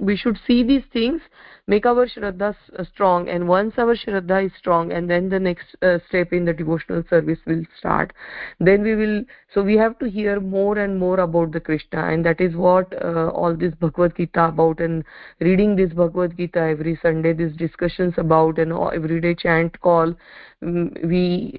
we 0.00 0.16
should 0.16 0.38
see 0.46 0.62
these 0.62 0.84
things 0.92 1.20
make 1.68 1.86
our 1.86 2.06
shraddha 2.06 2.48
uh, 2.78 2.84
strong 2.84 3.28
and 3.28 3.46
once 3.46 3.74
our 3.78 3.94
shraddha 4.02 4.38
is 4.46 4.52
strong 4.58 4.90
and 4.90 5.10
then 5.10 5.28
the 5.28 5.38
next 5.38 5.76
uh, 5.82 5.98
step 6.08 6.32
in 6.32 6.44
the 6.44 6.52
devotional 6.52 7.02
service 7.10 7.38
will 7.46 7.62
start 7.78 8.12
then 8.58 8.82
we 8.82 8.94
will 8.94 9.22
so 9.54 9.62
we 9.62 9.76
have 9.76 9.98
to 9.98 10.10
hear 10.16 10.40
more 10.40 10.78
and 10.78 10.98
more 10.98 11.20
about 11.20 11.52
the 11.52 11.60
krishna 11.60 12.06
and 12.06 12.24
that 12.24 12.40
is 12.40 12.56
what 12.56 12.92
uh, 13.04 13.28
all 13.28 13.54
this 13.54 13.74
bhagavad 13.74 14.16
gita 14.16 14.46
about 14.48 14.80
and 14.80 15.04
reading 15.40 15.76
this 15.76 15.92
bhagavad 15.92 16.36
gita 16.36 16.66
every 16.74 16.98
sunday 17.02 17.32
these 17.32 17.56
discussions 17.56 18.14
about 18.16 18.58
and 18.58 18.72
everyday 19.00 19.34
chant 19.34 19.80
call 19.80 20.14
um, 20.62 20.92
we 21.04 21.56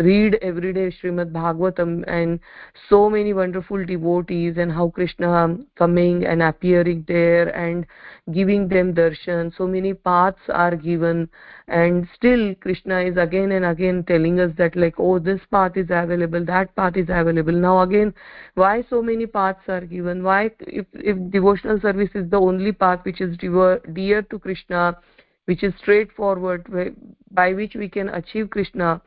read 0.00 0.36
every 0.40 0.72
day 0.72 0.92
Srimad 1.02 1.32
Bhagavatam 1.32 2.04
and 2.06 2.38
so 2.88 3.10
many 3.10 3.32
wonderful 3.32 3.84
devotees 3.84 4.56
and 4.56 4.70
how 4.70 4.88
Krishna 4.90 5.56
coming 5.76 6.24
and 6.24 6.42
appearing 6.42 7.04
there 7.08 7.48
and 7.48 7.86
giving 8.32 8.68
them 8.68 8.94
darshan. 8.94 9.45
So 9.56 9.66
many 9.66 9.94
paths 9.94 10.40
are 10.48 10.76
given 10.76 11.28
and 11.68 12.08
still 12.14 12.54
Krishna 12.56 13.00
is 13.00 13.16
again 13.16 13.52
and 13.52 13.64
again 13.64 14.04
telling 14.04 14.40
us 14.40 14.52
that 14.58 14.76
like, 14.76 14.94
oh, 14.98 15.18
this 15.18 15.40
path 15.50 15.76
is 15.76 15.88
available, 15.90 16.44
that 16.44 16.74
path 16.76 16.96
is 16.96 17.08
available. 17.08 17.52
Now 17.52 17.80
again, 17.80 18.14
why 18.54 18.84
so 18.88 19.02
many 19.02 19.26
paths 19.26 19.68
are 19.68 19.80
given? 19.80 20.22
Why, 20.22 20.50
if, 20.60 20.86
if 20.92 21.16
devotional 21.30 21.80
service 21.80 22.10
is 22.14 22.30
the 22.30 22.40
only 22.40 22.72
path 22.72 23.00
which 23.04 23.20
is 23.20 23.36
dear 23.36 24.22
to 24.22 24.38
Krishna, 24.38 24.96
which 25.46 25.62
is 25.62 25.72
straightforward 25.78 26.66
by 27.30 27.52
which 27.52 27.74
we 27.74 27.88
can 27.88 28.08
achieve 28.10 28.50
krishna 28.50 29.00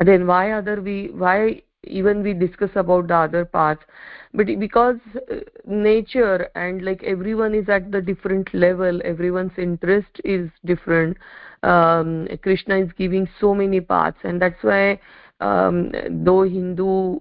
then 0.00 0.26
why 0.26 0.52
other 0.52 0.80
we 0.80 1.10
why 1.14 1.62
even 1.84 2.22
we 2.22 2.32
discuss 2.32 2.70
about 2.74 3.08
the 3.08 3.14
other 3.14 3.44
paths 3.44 3.82
but 4.34 4.46
because 4.58 4.96
uh, 5.30 5.36
nature 5.66 6.48
and 6.54 6.84
like 6.84 7.02
everyone 7.02 7.54
is 7.54 7.68
at 7.68 7.90
the 7.90 8.00
different 8.00 8.52
level 8.54 9.00
everyone's 9.04 9.58
interest 9.58 10.20
is 10.24 10.48
different 10.64 11.16
um, 11.62 12.26
krishna 12.42 12.76
is 12.76 12.90
giving 12.96 13.28
so 13.40 13.54
many 13.54 13.80
paths 13.80 14.18
and 14.24 14.40
that's 14.40 14.62
why 14.62 14.98
um, 15.40 15.90
though 16.24 16.42
hindu 16.42 17.18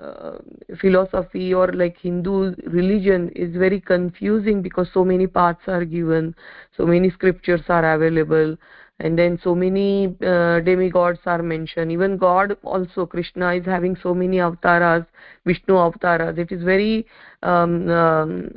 uh, 0.00 0.38
philosophy 0.80 1.54
or 1.54 1.72
like 1.72 1.96
hindu 1.98 2.54
religion 2.66 3.30
is 3.30 3.56
very 3.56 3.80
confusing 3.80 4.60
because 4.62 4.88
so 4.92 5.04
many 5.04 5.26
paths 5.26 5.62
are 5.66 5.84
given 5.84 6.34
so 6.76 6.84
many 6.84 7.10
scriptures 7.10 7.62
are 7.68 7.94
available 7.94 8.56
and 9.00 9.18
then 9.18 9.38
so 9.42 9.54
many 9.54 10.16
uh, 10.26 10.60
demigods 10.60 11.18
are 11.26 11.42
mentioned. 11.42 11.92
Even 11.92 12.16
god 12.16 12.56
also 12.62 13.06
krishna 13.06 13.54
is 13.54 13.64
having 13.64 13.96
so 14.02 14.14
many 14.14 14.40
avatars 14.40 15.04
vishnu 15.44 15.76
avatars 15.76 16.38
it 16.38 16.50
is 16.50 16.62
very 16.62 17.06
um, 17.42 17.88
um, 17.90 18.50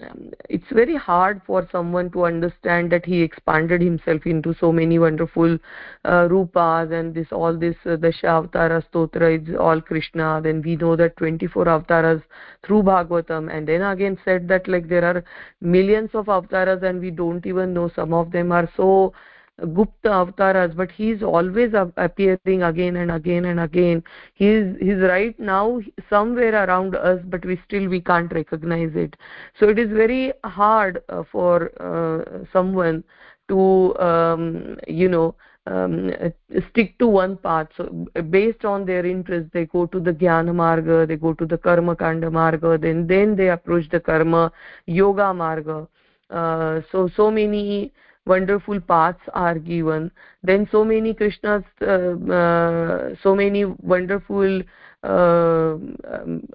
it's 0.50 0.72
very 0.72 0.96
hard 0.96 1.42
for 1.46 1.68
someone 1.72 2.10
to 2.12 2.26
understand 2.26 2.92
that 2.92 3.06
he 3.06 3.22
expanded 3.22 3.82
himself 3.82 4.26
into 4.26 4.56
so 4.60 4.72
many 4.72 4.98
wonderful 4.98 5.58
uh, 6.06 6.28
rupas 6.28 6.92
and 6.92 7.14
this 7.14 7.28
all 7.32 7.56
this 7.58 7.76
uh, 7.86 7.98
dasha 7.98 8.28
avatara 8.28 8.82
stotra 8.90 9.30
is 9.38 9.56
all 9.56 9.82
krishna. 9.82 10.40
Then 10.42 10.62
we 10.62 10.76
know 10.76 10.96
that 10.96 11.18
24 11.18 11.68
avatars 11.68 12.22
through 12.66 12.84
bhagavatam. 12.84 13.54
And 13.56 13.68
then 13.68 13.82
again 13.82 14.18
said 14.24 14.48
that 14.48 14.68
like 14.68 14.88
there 14.88 15.04
are 15.04 15.24
millions 15.62 16.12
of 16.14 16.30
avatars 16.30 16.82
and 16.84 17.02
we 17.02 17.12
don't 17.12 17.46
even 17.46 17.74
know 17.74 17.90
some 17.96 18.14
of 18.14 18.32
them 18.32 18.52
are 18.52 18.70
so 18.78 19.14
gupta 19.68 20.10
avatars 20.10 20.74
but 20.76 20.92
he 20.92 21.12
is 21.12 21.24
always 21.24 21.74
appearing 21.98 22.64
again 22.64 22.96
and 22.98 23.12
again 23.12 23.46
and 23.46 23.60
again. 23.60 24.04
He 24.34 24.48
is 24.48 24.78
he's 24.80 24.98
right 24.98 25.38
now 25.40 25.82
somewhere 26.10 26.66
around 26.66 26.96
us 26.96 27.20
but 27.26 27.46
we 27.46 27.60
still 27.66 27.88
we 27.88 28.02
can't 28.02 28.32
recognize 28.32 28.92
it. 28.96 29.16
So 29.60 29.70
it 29.70 29.80
is 29.80 29.90
very 29.90 30.34
hard 30.44 31.04
uh, 31.10 31.24
for 31.32 31.72
uh, 31.82 32.46
someone 32.52 33.04
to 33.50 33.98
um, 34.00 34.78
you 34.88 35.10
know 35.10 35.36
um, 35.68 36.12
stick 36.70 36.98
to 37.00 37.08
one 37.08 37.38
path. 37.38 37.68
So 37.78 38.08
based 38.30 38.66
on 38.66 38.86
their 38.86 39.06
interest 39.06 39.50
they 39.54 39.66
go 39.66 39.86
to 39.88 40.00
the 40.00 40.14
jnana 40.14 40.54
marga 40.54 41.08
they 41.08 41.16
go 41.16 41.34
to 41.34 41.46
the 41.46 41.58
karma 41.58 41.96
kanda 41.96 42.30
marga 42.30 42.80
then 42.82 43.08
then 43.08 43.36
they 43.36 43.50
approach 43.50 43.90
the 43.90 44.00
karma 44.00 44.52
yoga 44.86 45.34
marga. 45.34 45.88
Uh, 46.30 46.82
so 46.92 47.10
so 47.16 47.32
many 47.32 47.92
wonderful 48.30 48.80
paths 48.80 49.32
are 49.34 49.58
given. 49.58 50.12
Then 50.44 50.68
so 50.72 50.84
many 50.86 51.14
krishnas 51.14 51.64
uh, 51.82 52.34
uh, 52.40 53.16
so 53.24 53.36
many 53.36 53.66
wonderful 53.94 54.62
uh, 55.04 55.74
um, 56.14 56.48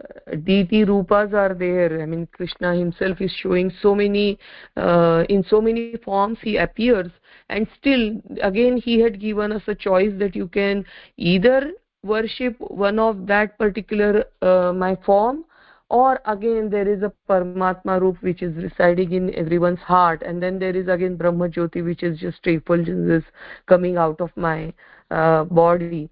deity 0.45 0.85
rupas 0.85 1.33
are 1.45 1.55
there. 1.55 2.03
I 2.03 2.07
mean 2.07 2.27
krishna 2.33 2.75
himself 2.75 3.21
is 3.21 3.33
showing 3.43 3.73
so 3.83 3.95
many 3.95 4.39
uh, 4.77 5.25
in 5.29 5.45
so 5.55 5.61
many 5.61 5.97
forms 6.05 6.39
he 6.43 6.57
appears. 6.57 7.11
And 7.49 7.67
still 7.79 8.05
again 8.51 8.77
he 8.77 9.01
had 9.01 9.21
given 9.21 9.53
us 9.53 9.63
a 9.67 9.75
choice 9.75 10.13
that 10.19 10.37
you 10.37 10.49
can 10.49 10.85
either 11.17 11.73
worship 12.03 12.57
one 12.87 12.99
of 12.99 13.27
that 13.27 13.59
particular 13.59 14.25
uh, 14.43 14.73
my 14.73 14.97
form 15.07 15.45
or 15.91 16.21
again 16.27 16.71
there 16.71 16.89
is 16.89 17.03
a 17.03 17.13
paramatma 17.29 18.01
roop 18.01 18.17
which 18.23 18.43
is 18.43 18.55
residing 18.57 19.13
in 19.13 19.35
everyone's 19.35 19.81
heart. 19.81 20.23
And 20.23 20.43
then 20.43 20.59
there 20.59 20.75
is 20.75 20.89
again 20.89 21.17
brahma 21.17 21.49
jyoti 21.49 21.85
which 21.85 22.03
is 22.03 22.19
just 22.19 22.43
effulgences 22.45 23.25
coming 23.67 23.97
out 23.97 24.21
of 24.21 24.31
my 24.37 24.73
uh, 25.11 25.45
body. 25.45 26.09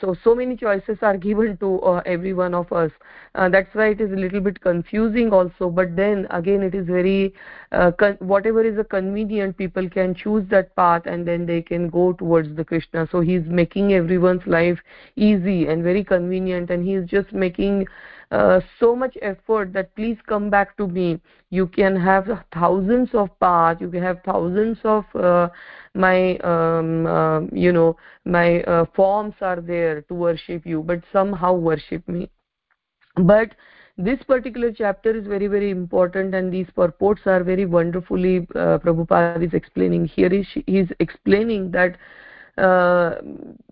So 0.00 0.16
so 0.24 0.34
many 0.34 0.56
choices 0.56 0.98
are 1.02 1.16
given 1.26 1.56
to 1.58 1.80
uh, 1.80 2.02
every 2.06 2.32
one 2.34 2.54
of 2.54 2.72
us. 2.72 2.90
Uh, 3.34 3.48
that's 3.48 3.74
why 3.74 3.88
it 3.88 4.00
is 4.00 4.12
a 4.12 4.16
little 4.16 4.40
bit 4.40 4.60
confusing 4.60 5.32
also. 5.32 5.70
But 5.70 5.96
then 5.96 6.26
again 6.30 6.62
it 6.62 6.74
is 6.74 6.86
very 6.86 7.34
uh, 7.72 7.90
whatever 8.20 8.64
is 8.64 8.78
a 8.78 8.84
convenient 8.84 9.58
people 9.58 9.88
can 9.90 10.14
choose 10.14 10.48
that 10.50 10.74
path 10.76 11.02
and 11.06 11.26
then 11.26 11.46
they 11.46 11.62
can 11.62 11.88
go 11.88 12.12
towards 12.12 12.54
the 12.56 12.64
krishna. 12.64 13.08
So 13.10 13.20
he's 13.20 13.44
making 13.46 13.92
everyone's 13.92 14.46
life 14.46 14.78
easy 15.16 15.66
and 15.66 15.82
very 15.82 16.04
convenient. 16.04 16.70
And 16.70 16.86
he's 16.86 17.04
just 17.06 17.32
making 17.32 17.86
uh, 18.30 18.60
so 18.80 18.96
much 18.96 19.16
effort 19.22 19.72
that 19.72 19.94
please 19.94 20.18
come 20.26 20.50
back 20.50 20.76
to 20.76 20.88
me. 20.88 21.20
You 21.50 21.66
can 21.66 21.94
have 21.96 22.28
thousands 22.52 23.10
of 23.14 23.28
paths. 23.38 23.80
You 23.80 23.90
can 23.90 24.02
have 24.02 24.20
thousands 24.24 24.78
of 24.84 25.04
uh, 25.14 25.48
my 25.94 26.36
um, 26.38 27.06
uh, 27.06 27.40
you 27.52 27.72
know 27.72 27.96
my 28.24 28.62
uh, 28.62 28.86
forms 28.94 29.34
are 29.40 29.60
there 29.60 30.02
to 30.02 30.14
worship 30.14 30.66
you 30.66 30.82
but 30.82 31.00
somehow 31.12 31.52
worship 31.54 32.06
me. 32.08 32.28
But 33.16 33.54
this 33.96 34.22
particular 34.24 34.72
chapter 34.72 35.16
is 35.16 35.26
very 35.26 35.46
very 35.46 35.70
important 35.70 36.34
and 36.34 36.52
these 36.52 36.66
purports 36.74 37.22
are 37.26 37.42
very 37.44 37.64
wonderfully 37.64 38.46
uh, 38.54 38.78
Prabhupada 38.78 39.42
is 39.42 39.54
explaining. 39.54 40.06
Here 40.06 40.32
is 40.32 40.46
he 40.52 40.78
is 40.78 40.88
explaining 40.98 41.70
that 41.70 41.96
uh, 42.58 43.16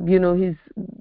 you 0.04 0.18
know 0.18 0.34
his 0.34 0.56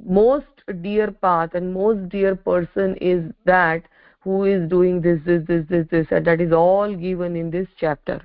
most 0.06 0.46
dear 0.82 1.12
path 1.12 1.54
and 1.54 1.74
most 1.74 2.10
dear 2.10 2.36
person 2.36 2.96
is 3.02 3.32
that 3.46 3.84
who 4.22 4.46
is 4.46 4.69
doing 4.69 5.02
this 5.02 5.19
this 5.26 5.43
this 5.48 5.65
this 5.69 5.86
this 5.91 6.08
and 6.12 6.26
that 6.26 6.39
is 6.39 6.54
all 6.54 6.96
given 6.96 7.36
in 7.36 7.52
this 7.52 7.67
chapter. 7.78 8.22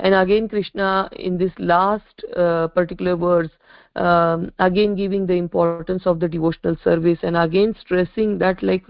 And 0.00 0.14
again 0.14 0.48
krishna 0.48 1.08
in 1.16 1.38
this 1.38 1.52
last 1.58 2.24
uh, 2.36 2.68
particular 2.68 3.16
verse 3.16 3.50
um, 3.96 4.52
again 4.58 4.94
giving 4.94 5.26
the 5.26 5.34
importance 5.34 6.06
of 6.06 6.20
the 6.20 6.28
devotional 6.28 6.76
service 6.84 7.18
and 7.22 7.36
again 7.36 7.74
stressing 7.80 8.38
that 8.38 8.62
like 8.62 8.84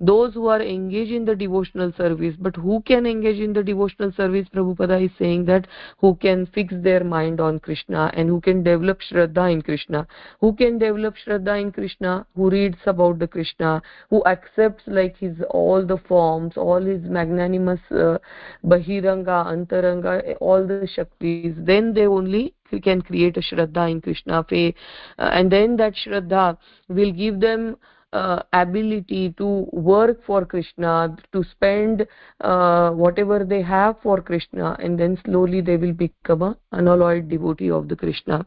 those 0.00 0.34
who 0.34 0.48
are 0.48 0.60
engaged 0.60 1.12
in 1.12 1.24
the 1.24 1.36
devotional 1.36 1.92
service 1.96 2.34
but 2.38 2.56
who 2.56 2.82
can 2.82 3.06
engage 3.06 3.38
in 3.38 3.52
the 3.52 3.62
devotional 3.62 4.10
service 4.12 4.46
prabhupada 4.52 5.04
is 5.04 5.10
saying 5.18 5.44
that 5.44 5.68
who 5.98 6.16
can 6.16 6.46
fix 6.46 6.74
their 6.82 7.04
mind 7.04 7.40
on 7.40 7.60
krishna 7.60 8.10
and 8.14 8.28
who 8.28 8.40
can 8.40 8.62
develop 8.64 9.00
shraddha 9.00 9.52
in 9.52 9.62
krishna. 9.62 10.06
Who 10.40 10.52
can 10.54 10.78
develop 10.78 11.14
shraddha 11.16 11.60
in 11.60 11.70
krishna? 11.70 12.26
Who 12.34 12.50
reads 12.50 12.78
about 12.86 13.20
the 13.20 13.28
krishna? 13.28 13.82
Who 14.10 14.24
accepts 14.24 14.82
like 14.86 15.16
his 15.16 15.36
all 15.50 15.86
the 15.86 15.98
forms 16.08 16.56
all 16.56 16.80
his 16.80 17.02
magnanimous 17.02 17.80
uh, 17.90 18.18
bahiranga 18.64 19.46
antaranga 19.46 20.36
all 20.40 20.66
the 20.66 20.88
shaktis. 20.96 21.54
Then 21.64 21.94
they 21.94 22.06
only 22.06 22.54
can 22.82 23.00
create 23.00 23.36
a 23.36 23.40
shraddha 23.40 23.88
in 23.88 24.00
krishna 24.00 24.44
faith 24.48 24.74
uh, 25.18 25.30
and 25.32 25.52
then 25.52 25.76
that 25.76 25.94
shraddha 25.94 26.58
will 26.88 27.12
give 27.12 27.38
them 27.38 27.76
uh, 28.14 28.42
ability 28.52 29.34
to 29.36 29.66
work 29.72 30.24
for 30.24 30.44
krishna 30.44 31.16
to 31.32 31.44
spend 31.50 32.06
uh, 32.40 32.90
whatever 32.90 33.44
they 33.44 33.62
have 33.62 33.96
for 34.02 34.20
krishna 34.20 34.76
and 34.78 34.98
then 34.98 35.18
slowly 35.24 35.60
they 35.60 35.76
will 35.76 35.92
become 35.92 36.42
a 36.42 36.56
unalloyed 36.72 37.28
devotee 37.28 37.70
of 37.70 37.88
the 37.88 37.96
krishna. 37.96 38.46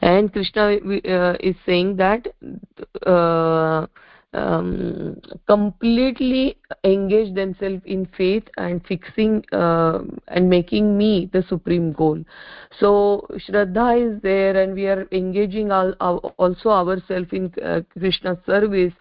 And 0.00 0.32
krishna 0.32 0.76
uh, 0.76 1.36
is 1.40 1.56
saying 1.66 1.96
that 1.96 2.26
uh, 3.06 3.86
um, 4.32 5.20
completely 5.46 6.56
engage 6.84 7.34
themselves 7.34 7.82
in 7.84 8.06
faith 8.16 8.44
and 8.56 8.84
fixing 8.86 9.44
uh, 9.52 10.00
and 10.28 10.48
making 10.48 10.96
me 10.96 11.28
the 11.32 11.42
supreme 11.48 11.92
goal. 11.92 12.22
So 12.78 13.26
shraddha 13.30 14.16
is 14.16 14.22
there 14.22 14.62
and 14.62 14.74
we 14.74 14.86
are 14.86 15.08
engaging 15.12 15.72
all, 15.72 15.92
also 16.38 16.70
ourselves 16.70 17.28
in 17.32 17.52
uh, 17.64 17.80
krishna 17.98 18.38
service. 18.46 18.92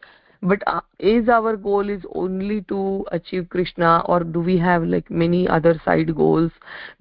But 0.42 0.63
uh, 0.68 0.82
is 1.00 1.30
our 1.30 1.56
goal 1.56 1.90
is 1.90 2.02
only 2.14 2.62
to 2.64 3.06
achieve 3.14 3.48
krishna 3.50 4.02
or 4.06 4.20
do 4.22 4.42
we 4.42 4.58
have 4.58 4.84
like 4.84 5.10
many 5.10 5.48
other 5.48 5.80
side 5.86 6.14
goals? 6.16 6.52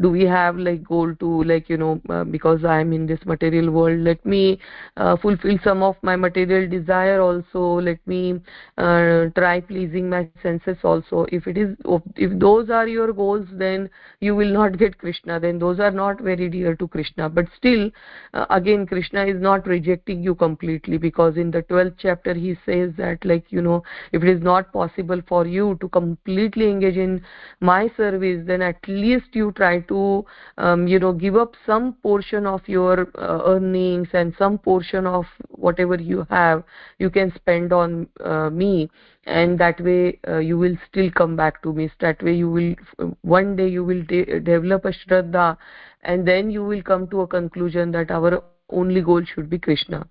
Do 0.01 0.11
we 0.11 0.25
have 0.25 0.57
like 0.57 0.85
goal 0.85 1.15
to 1.17 1.43
like 1.45 1.69
you 1.69 1.77
know 1.77 2.01
uh, 2.09 2.25
because 2.25 2.65
i 2.65 2.81
am 2.81 2.93
in 2.93 3.07
this 3.07 3.19
material 3.27 3.71
world 3.71 3.99
let 3.99 4.25
me 4.25 4.59
uh, 4.97 5.17
fulfill 5.17 5.59
some 5.65 5.83
of 5.83 5.97
my 6.03 6.15
material 6.15 6.69
desire 6.69 7.21
also 7.21 7.81
let 7.81 7.99
me 8.07 8.41
uh, 8.77 9.27
try 9.35 9.61
pleasing 9.61 10.09
my 10.09 10.29
senses 10.43 10.77
also. 10.85 11.27
If 11.33 11.47
it 11.47 11.59
is 11.59 11.77
if 12.17 12.39
those 12.39 12.71
are 12.71 12.87
your 12.87 13.13
goals 13.13 13.47
then 13.53 13.91
you 14.21 14.37
will 14.37 14.53
not 14.53 14.79
get 14.79 14.99
krishna 14.99 15.41
then 15.41 15.59
those 15.59 15.81
are 15.81 15.91
not 15.91 16.21
very 16.21 16.49
dear 16.49 16.77
to 16.77 16.87
krishna. 16.87 17.29
But 17.29 17.47
still 17.57 17.91
uh, 18.35 18.47
again 18.51 18.87
krishna 18.87 19.27
is 19.27 19.41
not 19.41 19.67
rejecting 19.67 20.23
you 20.23 20.35
completely 20.35 20.99
because 20.99 21.37
in 21.37 21.51
the 21.51 21.63
12th 21.63 21.95
chapter 21.99 22.35
he 22.35 22.57
says 22.65 22.93
that 22.97 23.25
like 23.25 23.51
you 23.51 23.61
know 23.61 23.83
if 24.13 24.23
it 24.23 24.29
is 24.29 24.43
not 24.43 24.73
possible 24.73 25.21
for 25.29 25.47
you 25.47 25.77
to 25.81 25.89
completely 25.89 26.69
engage 26.69 26.97
in 26.97 27.23
my 27.61 27.91
service 27.97 28.43
then 28.47 28.63
at 28.63 28.77
least 28.89 29.27
you 29.33 29.53
try 29.53 29.81
to 29.81 30.25
um, 30.59 30.87
you 30.87 30.99
know 30.99 31.13
give 31.13 31.37
up 31.37 31.55
some 31.67 31.93
portion 32.03 32.47
of 32.47 32.61
your 32.67 33.09
uh, 33.17 33.43
earnings 33.45 34.09
and 34.13 34.35
some 34.39 34.59
portion 34.59 35.07
of 35.07 35.25
whatever 35.51 35.97
you 35.97 36.27
have 36.31 36.63
you 36.99 37.11
can 37.11 37.33
spend 37.35 37.73
on 37.73 38.09
uh, 38.25 38.51
me. 38.51 38.91
And 39.27 39.59
that 39.59 39.81
way 39.81 40.19
uh, 40.27 40.39
you 40.39 40.59
will 40.59 40.77
still 40.89 41.11
come 41.11 41.37
back 41.37 41.63
to 41.63 41.73
me. 41.73 41.91
That 42.01 42.23
way 42.23 42.35
you 42.35 42.51
will 42.51 42.75
one 43.23 43.57
day 43.57 43.69
you 43.69 43.85
will 43.85 44.03
de 44.03 44.41
develop 44.41 44.85
a 44.85 44.93
shraddha 44.93 45.57
and 46.03 46.27
then 46.27 46.51
you 46.51 46.65
will 46.65 46.83
come 46.83 47.09
to 47.09 47.23
a 47.23 47.27
conclusion 47.27 47.91
that 47.93 48.11
our 48.11 48.43
only 48.71 49.01
goal 49.01 49.23
should 49.25 49.49
be 49.51 49.59
krishna. 49.59 50.07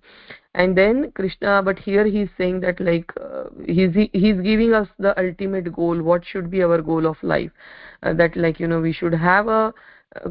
And 0.54 0.76
then 0.76 1.12
krishna 1.12 1.62
but 1.62 1.78
here 1.78 2.06
he's 2.06 2.28
saying 2.36 2.60
that 2.60 2.80
like 2.80 3.12
uh, 3.20 3.44
he's 3.66 3.94
he's 4.12 4.40
giving 4.40 4.74
us 4.74 4.88
the 4.98 5.18
ultimate 5.20 5.72
goal 5.72 6.02
what 6.02 6.24
should 6.24 6.50
be 6.50 6.62
our 6.62 6.82
goal 6.82 7.06
of 7.06 7.16
life. 7.22 7.50
Uh, 8.02 8.12
that 8.14 8.36
like 8.36 8.60
you 8.60 8.66
know 8.66 8.80
we 8.80 8.92
should 8.92 9.14
have 9.14 9.48
a 9.48 9.72
uh, 10.16 10.30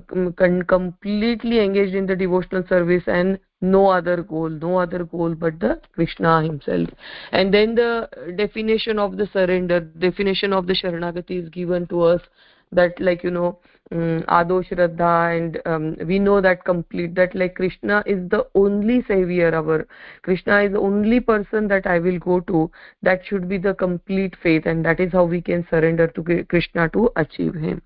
completely 0.68 1.60
engaged 1.60 1.94
in 1.94 2.08
the 2.08 2.16
devotional 2.16 2.64
service 2.68 3.04
and 3.08 3.40
no 3.62 3.88
other 3.88 4.24
goal 4.24 4.50
no 4.50 4.78
other 4.78 5.04
goal 5.04 5.36
but 5.36 5.60
the 5.60 5.80
krishna 5.94 6.44
himself. 6.44 6.90
And 7.32 7.54
then 7.54 7.76
the 7.76 8.10
definition 8.36 9.00
of 9.00 9.18
the 9.18 9.28
surrender 9.32 9.80
definition 9.80 10.52
of 10.52 10.68
the 10.68 10.74
sharanagati 10.74 11.44
is 11.44 11.50
given 11.50 11.88
to 11.88 12.02
us 12.02 12.22
that 12.72 13.00
like 13.00 13.24
you 13.24 13.32
know 13.32 13.58
um, 13.92 14.24
ado 14.28 14.62
shraddha 14.64 15.38
and 15.38 15.62
um, 15.66 15.96
we 16.06 16.20
know 16.20 16.42
that 16.42 16.64
complete 16.66 17.16
that 17.16 17.34
like 17.36 17.56
krishna 17.56 18.04
is 18.06 18.28
the 18.30 18.46
only 18.56 19.02
savior 19.08 19.54
our 19.56 19.88
krishna 20.24 20.62
is 20.64 20.74
the 20.74 20.80
only 20.80 21.20
person 21.20 21.68
that 21.68 21.88
i 21.88 21.98
will 21.98 22.20
go 22.20 22.40
to 22.42 22.70
that 23.02 23.26
should 23.26 23.48
be 23.48 23.58
the 23.58 23.74
complete 23.74 24.36
faith 24.44 24.66
and 24.66 24.84
that 24.84 25.00
is 25.00 25.12
how 25.12 25.24
we 25.24 25.42
can 25.42 25.66
surrender 25.70 26.08
to 26.08 26.44
krishna 26.50 26.90
to 26.90 27.10
achieve 27.16 27.54
him. 27.54 27.82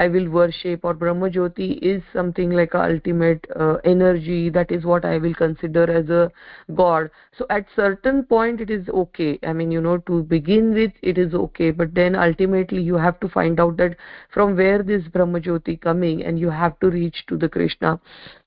i 0.05 0.09
will 0.09 0.29
worship 0.29 0.85
or 0.85 0.95
brahma 0.95 1.31
jyoti 1.37 1.71
is 1.93 2.03
something 2.13 2.51
like 2.51 2.75
a 2.75 2.83
ultimate 2.83 3.47
uh, 3.57 3.77
energy 3.85 4.51
that 4.51 4.71
is 4.79 4.85
what 4.85 5.05
i 5.05 5.17
will 5.19 5.35
consider 5.35 5.91
as 5.91 6.09
a 6.09 6.31
god. 6.75 7.11
So 7.37 7.47
at 7.51 7.67
certain 7.77 8.25
point 8.25 8.61
it 8.61 8.71
is 8.71 8.89
okay. 8.89 9.39
I 9.47 9.53
mean 9.53 9.71
you 9.71 9.81
know 9.81 9.99
to 9.99 10.23
begin 10.25 10.75
with 10.75 10.93
it 11.03 11.19
is 11.19 11.35
okay 11.35 11.71
but 11.71 11.95
then 11.95 12.17
ultimately 12.17 12.83
you 12.83 12.95
have 12.95 13.21
to 13.21 13.29
find 13.29 13.61
out 13.61 13.77
that 13.77 13.97
from 14.33 14.57
where 14.57 14.83
this 14.83 15.07
brahma 15.09 15.41
jyoti 15.41 15.81
coming 15.81 16.25
and 16.25 16.39
you 16.39 16.51
have 16.51 16.79
to 16.81 16.91
reach 16.91 17.25
to 17.29 17.37
the 17.37 17.49
krishna. 17.49 18.01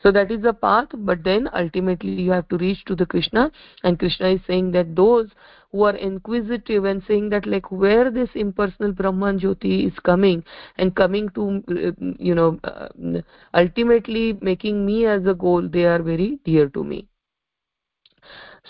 So 0.03 0.11
that 0.11 0.31
is 0.31 0.41
the 0.41 0.53
path 0.53 0.89
but 0.93 1.23
then 1.23 1.49
ultimately 1.53 2.11
you 2.11 2.31
have 2.31 2.47
to 2.49 2.57
reach 2.57 2.83
to 2.85 2.95
the 2.95 3.05
krishna 3.05 3.51
and 3.83 3.97
krishna 3.97 4.29
is 4.29 4.41
saying 4.47 4.71
that 4.71 4.95
those 4.95 5.29
who 5.71 5.83
are 5.83 5.95
inquisitive 5.95 6.85
and 6.85 7.01
saying 7.07 7.29
that 7.29 7.45
like 7.45 7.71
where 7.71 8.11
this 8.11 8.29
impersonal 8.35 8.91
brahman 8.91 9.39
jyoti 9.39 9.87
is 9.87 9.99
coming 9.99 10.43
and 10.77 10.95
coming 10.95 11.29
to 11.29 11.63
you 12.19 12.35
know 12.35 12.59
uh, 12.63 12.89
ultimately 13.53 14.37
making 14.41 14.85
me 14.85 15.05
as 15.05 15.25
a 15.25 15.33
goal 15.33 15.67
they 15.67 15.85
are 15.85 16.01
very 16.01 16.39
dear 16.43 16.69
to 16.69 16.83
me. 16.83 17.07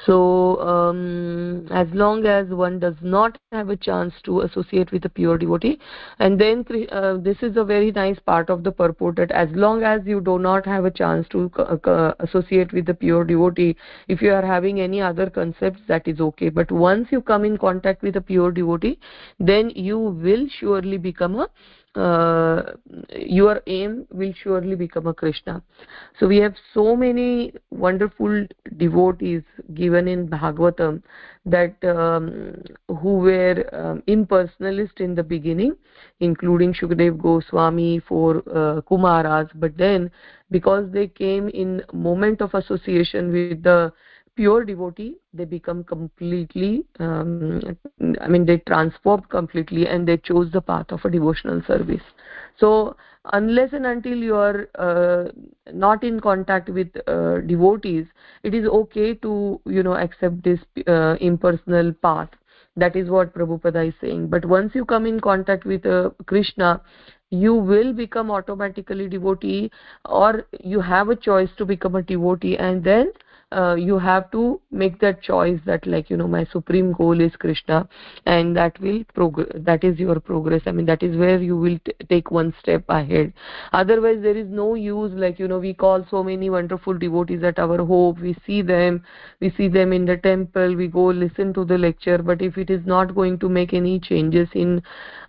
So 0.05 0.59
um, 0.61 1.30
as 1.71 1.87
long 1.93 2.25
as 2.25 2.47
one 2.49 2.79
does 2.79 2.95
not 3.01 3.37
have 3.51 3.69
a 3.69 3.75
chance 3.75 4.13
to 4.23 4.41
associate 4.41 4.91
with 4.91 5.05
a 5.05 5.09
pure 5.09 5.37
devotee. 5.37 5.79
And 6.19 6.39
then 6.39 6.65
uh, 6.91 7.17
this 7.17 7.37
is 7.41 7.57
a 7.57 7.63
very 7.63 7.91
nice 7.91 8.19
part 8.19 8.49
of 8.49 8.63
the 8.63 8.71
purport 8.71 9.15
that 9.17 9.31
as 9.31 9.49
long 9.51 9.83
as 9.83 10.01
you 10.05 10.21
do 10.21 10.39
not 10.39 10.65
have 10.65 10.85
a 10.85 10.91
chance 10.91 11.27
to 11.29 11.51
uh, 11.57 12.13
associate 12.19 12.73
with 12.73 12.85
the 12.85 12.93
pure 12.93 13.23
devotee 13.23 13.75
if 14.07 14.21
you 14.21 14.33
are 14.33 14.45
having 14.45 14.81
any 14.81 15.01
other 15.01 15.29
concepts 15.29 15.81
that 15.87 16.07
is 16.07 16.19
okay. 16.19 16.49
But 16.49 16.71
once 16.71 17.07
you 17.11 17.21
come 17.21 17.45
in 17.45 17.57
contact 17.57 18.01
with 18.01 18.15
a 18.15 18.21
pure 18.21 18.51
devotee 18.51 18.99
then 19.39 19.71
you 19.71 19.97
will 19.97 20.47
surely 20.59 20.97
become 20.97 21.39
a 21.39 21.47
uh, 21.95 22.63
your 23.17 23.61
aim 23.67 24.07
will 24.11 24.33
surely 24.41 24.75
become 24.75 25.07
a 25.07 25.13
krishna. 25.13 25.61
So 26.19 26.27
we 26.27 26.37
have 26.37 26.55
so 26.73 26.95
many 26.95 27.53
wonderful 27.69 28.47
devotees 28.77 29.43
given 29.73 30.07
in 30.07 30.27
bhagavatam 30.27 31.03
that 31.45 31.75
um, 31.83 32.53
who 32.87 33.17
were 33.17 33.65
um, 33.73 34.03
impersonalist 34.07 34.99
in 34.99 35.15
the 35.15 35.23
beginning 35.23 35.75
including 36.19 36.73
shukadev 36.73 37.17
goswami 37.21 37.99
for 37.99 38.37
uh, 38.49 38.81
kumaras. 38.81 39.49
But 39.55 39.77
then 39.77 40.11
because 40.49 40.91
they 40.91 41.07
came 41.07 41.49
in 41.49 41.83
moment 41.93 42.41
of 42.41 42.53
association 42.53 43.31
with 43.31 43.63
the 43.63 43.91
pure 44.35 44.63
devotee 44.63 45.15
they 45.33 45.45
become 45.45 45.83
completely 45.83 46.85
um, 46.99 47.61
i 48.21 48.27
mean 48.27 48.45
they 48.45 48.57
transform 48.59 49.21
completely 49.29 49.87
and 49.87 50.07
they 50.07 50.17
chose 50.17 50.51
the 50.51 50.61
path 50.61 50.91
of 50.91 51.03
a 51.05 51.09
devotional 51.09 51.61
service. 51.67 52.01
So 52.57 52.95
unless 53.33 53.73
and 53.73 53.85
until 53.85 54.17
you 54.17 54.35
are 54.35 54.67
uh, 54.75 55.31
not 55.73 56.03
in 56.03 56.19
contact 56.19 56.69
with 56.69 56.87
uh, 57.07 57.39
devotees 57.41 58.05
it 58.43 58.53
is 58.53 58.65
okay 58.65 59.13
to 59.15 59.59
you 59.65 59.83
know 59.83 59.95
accept 59.95 60.43
this 60.43 60.59
uh, 60.87 61.15
impersonal 61.19 61.93
path. 61.93 62.29
That 62.77 62.95
is 62.95 63.09
what 63.09 63.33
prabhupada 63.33 63.89
is 63.89 63.93
saying. 63.99 64.27
But 64.27 64.45
once 64.45 64.73
you 64.73 64.85
come 64.85 65.05
in 65.05 65.19
contact 65.19 65.65
with 65.65 65.85
uh, 65.85 66.11
krishna 66.25 66.81
you 67.31 67.53
will 67.53 67.93
become 67.93 68.29
automatically 68.29 69.07
devotee 69.07 69.71
or 70.05 70.45
you 70.61 70.79
have 70.81 71.09
a 71.09 71.15
choice 71.15 71.49
to 71.57 71.65
become 71.65 71.95
a 71.95 72.01
devotee 72.01 72.57
and 72.57 72.83
then 72.83 73.11
uh, 73.51 73.75
you 73.75 73.97
have 73.99 74.31
to 74.31 74.61
make 74.71 74.99
that 74.99 75.21
choice 75.21 75.59
that 75.65 75.85
like 75.85 76.09
you 76.09 76.17
know 76.17 76.27
my 76.27 76.45
supreme 76.51 76.93
goal 76.93 77.19
is 77.19 77.35
krishna 77.35 77.87
and 78.25 78.55
that 78.55 78.79
will 78.79 79.03
progress 79.13 79.47
that 79.55 79.83
is 79.83 79.99
your 79.99 80.19
progress. 80.19 80.61
I 80.65 80.71
mean 80.71 80.85
that 80.85 81.03
is 81.03 81.17
where 81.17 81.41
you 81.41 81.57
will 81.57 81.77
take 82.09 82.31
one 82.31 82.53
step 82.59 82.83
ahead. 82.89 83.33
Otherwise 83.73 84.21
there 84.21 84.37
is 84.37 84.47
no 84.49 84.75
use 84.75 85.11
like 85.13 85.39
you 85.39 85.47
know 85.47 85.59
we 85.59 85.73
call 85.73 86.05
so 86.09 86.23
many 86.23 86.49
wonderful 86.49 86.97
devotees 86.97 87.43
at 87.43 87.59
our 87.59 87.85
hope 87.85 88.19
we 88.19 88.35
see 88.45 88.61
them 88.61 89.03
we 89.39 89.49
see 89.51 89.67
them 89.67 89.93
in 89.93 90.05
the 90.05 90.17
temple. 90.17 90.75
We 90.75 90.87
go 90.87 91.05
listen 91.05 91.53
to 91.53 91.65
the 91.65 91.77
lecture. 91.77 92.17
But 92.19 92.41
if 92.41 92.57
it 92.57 92.69
is 92.69 92.85
not 92.85 93.15
going 93.15 93.39
to 93.39 93.49
make 93.49 93.73
any 93.73 93.99
changes 93.99 94.47
in 94.53 94.81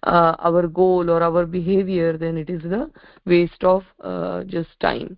uh, 0.05 0.37
our 0.39 0.67
goal 0.67 1.11
or 1.11 1.23
our 1.23 1.47
behavior 1.47 2.17
then 2.17 2.37
it 2.37 2.51
is 2.51 2.63
the 2.63 2.91
waste 3.25 3.65
of 3.65 3.85
uh, 4.01 4.45
just 4.45 4.79
time 4.81 5.17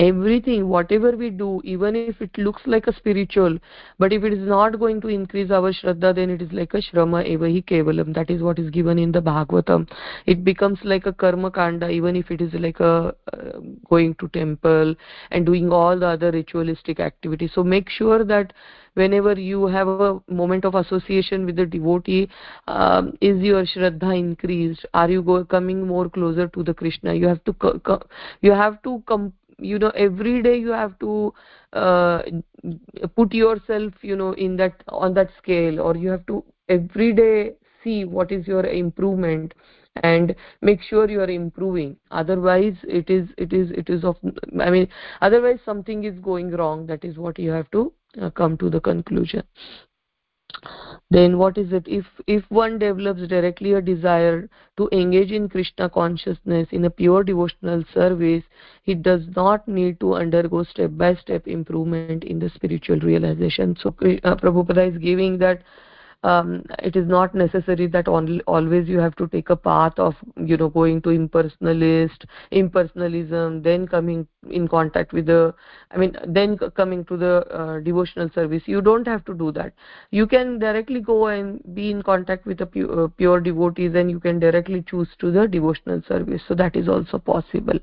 everything 0.00 0.68
whatever 0.68 1.10
we 1.22 1.28
do 1.28 1.60
even 1.62 1.94
if 1.94 2.20
it 2.22 2.38
looks 2.38 2.62
like 2.74 2.86
a 2.86 2.94
spiritual 2.96 3.58
but 3.98 4.14
if 4.14 4.24
it 4.24 4.32
is 4.32 4.48
not 4.48 4.78
going 4.78 5.00
to 5.00 5.08
increase 5.08 5.50
our 5.50 5.72
shraddha 5.78 6.14
then 6.14 6.30
it 6.30 6.40
is 6.40 6.52
like 6.52 6.72
a 6.74 6.82
shrama 6.86 7.22
evahi 7.32 7.62
kevalam. 7.62 8.14
That 8.14 8.30
is 8.30 8.42
what 8.42 8.58
is 8.58 8.70
given 8.70 8.98
in 8.98 9.12
the 9.12 9.20
bhagavatam. 9.20 9.88
It 10.26 10.42
becomes 10.42 10.78
like 10.84 11.06
a 11.06 11.12
karma 11.12 11.50
kanda 11.50 11.90
even 11.90 12.16
if 12.16 12.30
it 12.30 12.40
is 12.40 12.52
like 12.54 12.80
a 12.80 13.14
uh, 13.32 13.60
going 13.88 14.14
to 14.20 14.28
temple 14.28 14.94
and 15.30 15.44
doing 15.44 15.70
all 15.70 15.98
the 15.98 16.06
other 16.06 16.30
ritualistic 16.30 17.00
activities. 17.00 17.50
So 17.54 17.62
make 17.62 17.90
sure 17.90 18.24
that 18.24 18.54
whenever 18.94 19.34
you 19.34 19.66
have 19.66 19.88
a 19.88 20.20
moment 20.28 20.64
of 20.64 20.74
association 20.74 21.44
with 21.44 21.56
the 21.56 21.66
devotee 21.66 22.28
um, 22.68 23.12
is 23.20 23.40
your 23.42 23.64
shraddha 23.64 24.18
increased? 24.18 24.86
Are 24.94 25.10
you 25.10 25.22
go, 25.22 25.44
coming 25.44 25.86
more 25.86 26.08
closer 26.08 26.48
to 26.48 26.62
the 26.62 26.72
krishna? 26.72 27.14
You 27.14 27.28
have 27.28 27.44
to 27.44 28.00
you 28.40 28.52
have 28.52 28.82
to 28.82 29.02
come 29.06 29.32
you 29.60 29.78
know 29.78 29.90
every 29.90 30.42
day 30.42 30.56
you 30.58 30.70
have 30.70 30.98
to 30.98 31.32
uh, 31.72 32.22
put 33.16 33.32
yourself 33.32 33.92
you 34.02 34.16
know 34.16 34.32
in 34.32 34.56
that 34.56 34.82
on 34.88 35.14
that 35.14 35.30
scale 35.38 35.80
or 35.80 35.96
you 35.96 36.08
have 36.08 36.24
to 36.26 36.44
every 36.68 37.12
day 37.12 37.52
see 37.82 38.04
what 38.04 38.30
is 38.30 38.46
your 38.46 38.64
improvement 38.66 39.54
and 40.02 40.34
make 40.62 40.80
sure 40.82 41.10
you 41.10 41.20
are 41.20 41.30
improving. 41.30 41.96
Otherwise 42.10 42.76
it 42.84 43.10
is 43.10 43.28
it 43.38 43.52
is 43.52 43.70
it 43.72 43.90
is 43.90 44.04
of 44.04 44.16
i 44.60 44.70
mean 44.70 44.88
otherwise 45.20 45.58
something 45.64 46.04
is 46.04 46.18
going 46.20 46.50
wrong. 46.52 46.86
That 46.86 47.04
is 47.04 47.18
what 47.18 47.38
you 47.38 47.50
have 47.50 47.70
to 47.72 47.92
uh, 48.20 48.30
come 48.30 48.56
to 48.58 48.70
the 48.70 48.80
conclusion 48.80 49.42
then 51.10 51.38
what 51.38 51.58
is 51.58 51.72
it? 51.72 51.84
If 51.86 52.06
if 52.26 52.44
one 52.50 52.78
develops 52.78 53.26
directly 53.26 53.72
a 53.72 53.80
desire 53.80 54.48
to 54.76 54.88
engage 54.92 55.32
in 55.32 55.48
krishna 55.48 55.88
consciousness 55.88 56.68
in 56.70 56.84
a 56.84 56.90
pure 56.90 57.24
devotional 57.24 57.84
service 57.92 58.44
he 58.82 58.94
does 58.94 59.22
not 59.36 59.66
need 59.66 60.00
to 60.00 60.14
undergo 60.14 60.62
step 60.62 60.90
by 60.94 61.14
step 61.16 61.46
improvement 61.46 62.24
in 62.24 62.38
the 62.38 62.48
spiritual 62.50 62.98
realization. 63.00 63.76
So 63.80 63.88
uh, 63.90 64.36
prabhupada 64.36 64.90
is 64.92 64.98
giving 64.98 65.38
that 65.38 65.62
um, 66.22 66.64
it 66.78 66.96
is 66.96 67.06
not 67.06 67.34
necessary 67.34 67.86
that 67.86 68.08
only 68.08 68.40
always 68.42 68.88
you 68.88 68.98
have 68.98 69.16
to 69.16 69.26
take 69.28 69.50
a 69.50 69.56
path 69.56 69.98
of 69.98 70.14
you 70.36 70.56
know 70.56 70.68
going 70.68 71.00
to 71.02 71.10
impersonalist 71.10 72.24
impersonalism 72.52 73.62
then 73.62 73.86
coming 73.86 74.26
in 74.50 74.66
contact 74.68 75.12
with 75.12 75.26
the 75.26 75.54
i 75.90 75.96
mean 75.96 76.16
then 76.26 76.58
coming 76.76 77.04
to 77.04 77.16
the 77.16 77.44
uh, 77.50 77.80
devotional 77.80 78.30
service. 78.34 78.62
You 78.66 78.80
don't 78.80 79.06
have 79.06 79.24
to 79.26 79.34
do 79.34 79.52
that. 79.52 79.72
You 80.10 80.26
can 80.26 80.58
directly 80.58 81.00
go 81.00 81.26
and 81.26 81.62
be 81.74 81.90
in 81.90 82.02
contact 82.02 82.46
with 82.46 82.58
the 82.58 82.66
pure, 82.66 83.04
uh, 83.04 83.08
pure 83.08 83.40
devotees 83.40 83.94
and 83.94 84.10
you 84.10 84.20
can 84.20 84.38
directly 84.38 84.82
choose 84.88 85.08
to 85.18 85.30
the 85.30 85.46
devotional 85.46 86.02
service. 86.06 86.42
So 86.48 86.54
that 86.54 86.76
is 86.76 86.88
also 86.88 87.18
possible. 87.18 87.78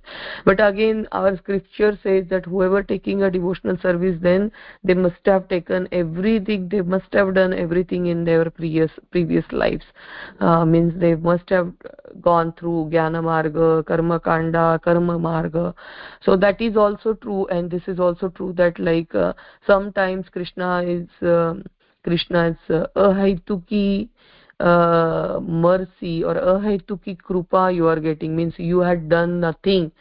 But 0.45 0.59
again 0.59 1.07
our 1.11 1.37
scripture 1.37 1.97
says 2.03 2.25
that 2.29 2.45
whoever 2.45 2.83
taking 2.83 3.23
a 3.23 3.31
devotional 3.31 3.77
service 3.77 4.17
then 4.21 4.51
they 4.83 4.93
must 4.93 5.25
have 5.25 5.47
taken 5.47 5.87
everything 5.91 6.69
they 6.69 6.81
must 6.81 7.13
have 7.13 7.33
done 7.33 7.53
everything 7.53 8.07
in 8.07 8.26
their 8.27 8.49
previous 8.59 8.91
previous 9.11 9.45
lives. 9.51 9.85
Uh, 10.39 10.65
means 10.73 10.99
they 11.05 11.13
must 11.29 11.49
have 11.55 11.71
gone 12.27 12.53
through 12.59 12.89
jnana 12.93 13.21
marga 13.29 13.69
karma 13.91 14.19
kanda 14.27 14.65
karma 14.83 15.17
marga. 15.27 15.65
So 16.27 16.37
that 16.45 16.61
is 16.67 16.77
also 16.85 17.13
true 17.25 17.47
and 17.47 17.71
this 17.77 17.87
is 17.87 17.99
also 17.99 18.29
true 18.41 18.53
that 18.57 18.79
like 18.89 19.15
uh, 19.15 19.33
sometimes 19.71 20.29
krishna 20.37 20.83
is 20.95 21.27
uh, 21.35 21.55
krishna 22.03 22.43
is 22.51 22.75
uh, 22.81 22.87
ahaituki 23.07 24.09
uh, 24.59 25.39
mercy 25.41 26.23
or 26.23 26.35
ahaituki 26.35 27.17
krupa 27.17 27.73
you 27.73 27.87
are 27.87 27.99
getting. 27.99 28.35
Means 28.35 28.53
you 28.57 28.79
had 28.79 29.09
done 29.09 29.39
nothing. 29.39 29.91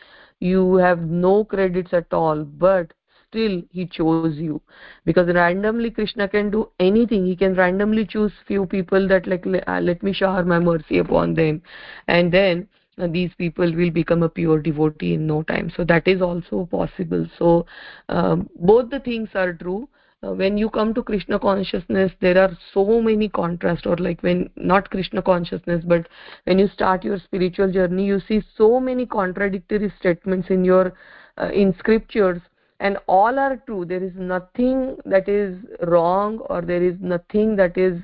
You 0.41 0.77
have 0.77 1.01
no 1.01 1.45
credits 1.45 1.93
at 1.93 2.13
all 2.13 2.45
but 2.45 2.93
still 3.29 3.63
he 3.71 3.87
chose 3.87 4.37
you. 4.37 4.61
Because 5.05 5.29
randomly 5.35 5.91
krishna 5.91 6.29
can 6.29 6.51
do 6.51 6.69
anything. 6.81 7.27
He 7.27 7.37
can 7.37 7.55
randomly 7.55 8.07
choose 8.07 8.33
few 8.47 8.67
people 8.67 9.09
that 9.09 9.27
like 9.27 9.47
uh, 9.47 9.81
let 9.81 10.03
me 10.03 10.13
shower 10.13 10.45
my 10.45 10.59
mercy 10.59 10.99
upon 10.99 11.35
them. 11.35 11.63
And 12.09 12.33
then 12.33 12.69
uh, 12.99 13.07
these 13.09 13.33
people 13.37 13.75
will 13.75 13.91
become 13.91 14.23
a 14.23 14.29
pure 14.29 14.61
devotee 14.61 15.15
in 15.15 15.27
no 15.27 15.43
time. 15.43 15.71
So 15.77 15.85
that 15.85 16.09
is 16.09 16.23
also 16.23 16.67
possible. 16.71 17.27
So 17.39 17.67
um, 18.09 18.49
both 18.57 18.91
the 18.91 19.01
things 19.01 19.29
are 19.35 19.53
true. 19.53 19.89
Uh, 20.23 20.33
when 20.33 20.57
you 20.57 20.71
come 20.71 20.95
to 20.95 21.03
krishna 21.03 21.39
consciousness 21.39 22.11
there 22.23 22.39
are 22.39 22.57
so 22.73 23.03
many 23.03 23.29
contrasts 23.29 23.85
or 23.85 23.97
like 23.97 24.19
when 24.23 24.49
not 24.57 24.89
krishna 24.89 25.21
consciousness 25.21 25.85
but 25.87 26.09
when 26.45 26.59
you 26.59 26.67
start 26.69 27.05
your 27.05 27.19
spiritual 27.19 27.71
journey 27.71 28.07
you 28.07 28.19
see 28.27 28.43
so 28.57 28.81
many 28.81 29.05
contradictory 29.05 29.93
statements 29.99 30.49
in 30.49 30.65
your 30.65 30.95
uh, 31.39 31.51
in 31.51 31.75
scriptures 31.79 32.41
and 32.81 32.99
all 33.07 33.39
are 33.39 33.57
true. 33.67 33.85
There 33.85 34.03
is 34.03 34.13
nothing 34.17 34.97
that 35.05 35.29
is 35.29 35.57
wrong 35.87 36.39
or 36.51 36.63
there 36.63 36.83
is 36.83 36.97
nothing 37.01 37.57
that 37.57 37.77
is 37.77 38.01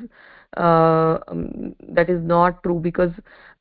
uh, 0.56 1.18
um, 1.28 1.74
that 1.88 2.10
is 2.10 2.22
not 2.22 2.62
true 2.62 2.78
because 2.78 3.10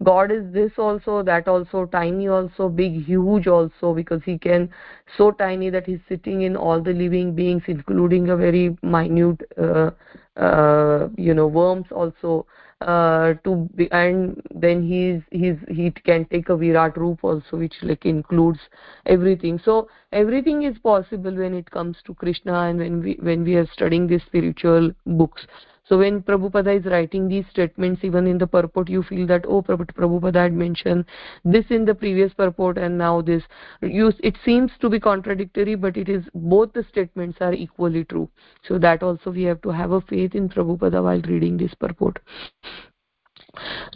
god 0.04 0.30
is 0.30 0.44
this 0.52 0.72
also 0.78 1.24
that 1.24 1.48
also 1.48 1.86
tiny 1.86 2.28
also 2.28 2.68
big 2.68 3.06
huge 3.06 3.48
also 3.48 3.94
because 3.94 4.22
he 4.26 4.38
can 4.38 4.70
so 5.18 5.32
tiny 5.32 5.70
that 5.70 5.86
he's 5.86 6.02
sitting 6.10 6.42
in 6.42 6.58
all 6.58 6.82
the 6.82 6.92
living 6.92 7.34
beings 7.34 7.64
including 7.68 8.30
a 8.30 8.36
very 8.36 8.76
minute 8.82 9.42
uh, 9.58 9.92
uh, 10.36 11.08
you 11.18 11.34
know 11.34 11.48
worms 11.48 11.86
also 11.92 12.46
uh, 12.82 13.34
to 13.44 13.70
be 13.76 13.90
and 13.92 14.42
then 14.54 14.82
he's 14.82 15.22
he's 15.32 15.58
he 15.70 15.92
can 15.92 16.26
take 16.26 16.50
a 16.50 16.58
virat 16.58 16.98
roop 16.98 17.24
also 17.24 17.58
which 17.58 17.76
like 17.82 18.06
includes 18.06 18.60
everything. 19.06 19.60
So 19.64 19.88
everything 20.12 20.64
is 20.64 20.78
possible 20.80 21.34
when 21.34 21.54
it 21.54 21.70
comes 21.70 21.98
to 22.06 22.14
krishna 22.14 22.54
and 22.54 22.80
when 22.80 23.02
we 23.02 23.18
when 23.22 23.44
we 23.44 23.56
are 23.56 23.68
studying 23.68 24.08
these 24.08 24.24
spiritual 24.24 24.92
books 25.06 25.46
so 25.92 25.98
when 25.98 26.22
prabhupada 26.22 26.80
is 26.80 26.86
writing 26.86 27.28
these 27.28 27.44
statements 27.52 28.02
even 28.06 28.26
in 28.26 28.38
the 28.38 28.48
purport 28.48 28.88
you 28.88 29.04
feel 29.04 29.28
that 29.28 29.44
oh 29.46 29.62
prabhupada 29.62 30.44
had 30.44 30.54
mentioned 30.54 31.04
this 31.44 31.66
in 31.70 31.84
the 31.84 31.94
previous 31.94 32.34
purport 32.34 32.78
and 32.78 32.98
now 32.98 33.22
this. 33.22 33.44
You 33.82 34.14
it 34.24 34.38
seems 34.46 34.72
to 34.80 34.90
be 34.90 35.02
contradictory 35.02 35.76
but 35.76 35.98
it 35.98 36.08
is 36.08 36.24
both 36.34 36.72
the 36.72 36.86
statements 36.90 37.40
are 37.42 37.52
equally 37.52 38.06
true. 38.06 38.30
So 38.70 38.80
that 38.80 39.04
also 39.04 39.32
we 39.32 39.44
have 39.44 39.62
to 39.64 39.70
have 39.70 39.92
a 39.92 40.00
faith 40.00 40.34
in 40.34 40.48
prabhupada 40.48 41.04
while 41.04 41.22
reading 41.28 41.58
this 41.58 41.74
purport. 41.74 42.20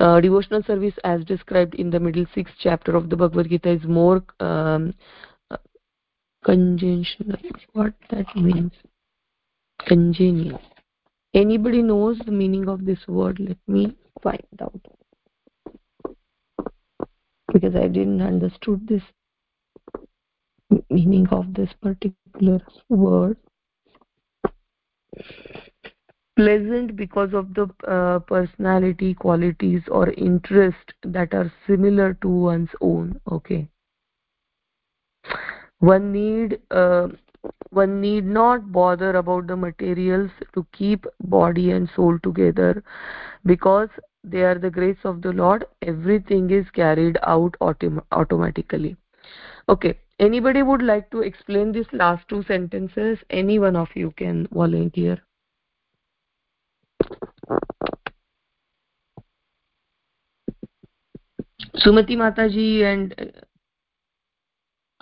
Uh, 0.01 0.19
devotional 0.19 0.63
service 0.63 0.95
as 1.05 1.23
described 1.23 1.75
in 1.75 1.89
the 1.89 1.99
middle 1.99 2.25
sixth 2.35 2.55
chapter 2.59 2.97
of 2.97 3.09
the 3.09 3.15
bhagavad 3.15 3.47
gita 3.47 3.69
is 3.69 3.83
more 3.85 4.21
um, 4.41 4.93
uh, 5.49 5.57
congenial 6.43 7.37
what 7.71 7.93
that 8.09 8.35
means? 8.35 8.73
Congenial 9.87 10.59
anybody 11.35 11.81
knows 11.83 12.17
the 12.25 12.31
meaning 12.31 12.67
of 12.67 12.85
this 12.85 13.07
word? 13.07 13.39
Let 13.39 13.57
me 13.67 13.95
find 14.23 14.41
out. 14.61 14.81
Because 17.53 17.75
i 17.75 17.87
didn't 17.87 18.21
understood 18.21 18.87
this 18.87 19.03
meaning 20.89 21.27
of 21.29 21.53
this 21.53 21.69
particular 21.81 22.59
word. 22.89 23.37
Pleasant 26.35 26.95
because 26.97 27.33
of 27.33 27.53
the 27.53 27.69
uh, 27.87 28.19
personality 28.19 29.13
qualities 29.13 29.81
or 29.87 30.09
interest 30.11 30.93
that 31.03 31.33
are 31.33 31.51
similar 31.65 32.13
to 32.15 32.27
one's 32.27 32.69
own. 32.81 33.21
Okay. 33.31 33.69
One 35.79 36.11
need 36.11 36.59
uh, 36.71 37.07
one 37.75 37.99
need 38.01 38.25
not 38.25 38.71
bother 38.71 39.11
about 39.17 39.47
the 39.47 39.55
materials 39.55 40.31
to 40.53 40.65
keep 40.71 41.05
body 41.35 41.71
and 41.71 41.89
soul 41.95 42.17
together 42.23 42.83
because 43.45 43.89
they 44.23 44.41
are 44.41 44.57
the 44.57 44.71
grace 44.71 45.03
of 45.03 45.21
the 45.21 45.31
lord. 45.31 45.65
Everything 45.81 46.49
is 46.49 46.65
carried 46.71 47.19
out 47.23 47.55
autom 47.61 48.01
automatically. 48.11 48.95
Okay 49.69 49.97
anybody 50.19 50.63
would 50.63 50.81
like 50.81 51.09
to 51.11 51.21
explain 51.21 51.71
these 51.71 51.91
last 51.91 52.27
two 52.27 52.43
sentences? 52.43 53.19
Any 53.29 53.59
one 53.59 53.75
of 53.75 53.89
you 53.95 54.11
can 54.17 54.47
volunteer. 54.51 55.21
Sumati 61.75 62.15
mataji 62.15 62.83
and 62.83 63.13
uh, 63.19 63.25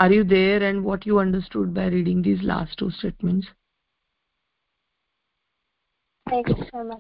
are 0.04 0.12
you 0.12 0.24
there 0.26 0.62
and 0.68 0.84
what 0.84 1.06
you 1.06 1.20
understood 1.20 1.74
by 1.74 1.86
reading 1.86 2.22
these 2.22 2.42
last 2.42 2.78
two 2.78 2.92
statements 2.92 3.48
thank 6.30 6.50
you 6.50 6.56
so 6.72 6.84
much 6.84 7.00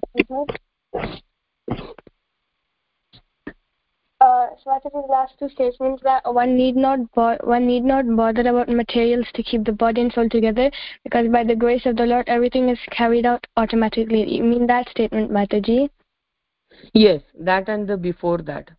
uh, 4.21 4.47
the 4.65 5.03
last 5.09 5.33
two 5.37 5.49
statements 5.49 6.01
that 6.03 6.33
one 6.33 6.55
need 6.55 6.77
not 6.77 6.99
one 7.43 7.67
need 7.67 7.83
not 7.83 8.05
bother 8.15 8.47
about 8.51 8.69
materials 8.69 9.25
to 9.33 9.43
keep 9.43 9.65
the 9.65 9.71
body 9.71 9.99
and 10.01 10.13
soul 10.13 10.29
together 10.29 10.71
because 11.03 11.27
by 11.27 11.43
the 11.43 11.55
grace 11.55 11.85
of 11.85 11.97
the 11.97 12.05
Lord 12.05 12.29
everything 12.29 12.69
is 12.69 12.79
carried 12.91 13.25
out 13.25 13.45
automatically. 13.57 14.23
You 14.35 14.43
mean 14.43 14.65
that 14.67 14.87
statement, 14.89 15.29
Mataji? 15.29 15.89
Yes, 16.93 17.21
that 17.37 17.67
and 17.67 17.85
the 17.85 17.97
before 17.97 18.37
that. 18.43 18.71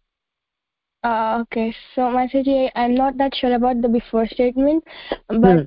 Uh, 1.04 1.40
okay, 1.42 1.74
so 1.94 2.02
Mataji, 2.02 2.70
I'm 2.74 2.94
not 2.94 3.18
that 3.18 3.34
sure 3.34 3.54
about 3.54 3.82
the 3.82 3.88
before 3.88 4.26
statement, 4.26 4.82
but 5.28 5.58
hmm. 5.58 5.64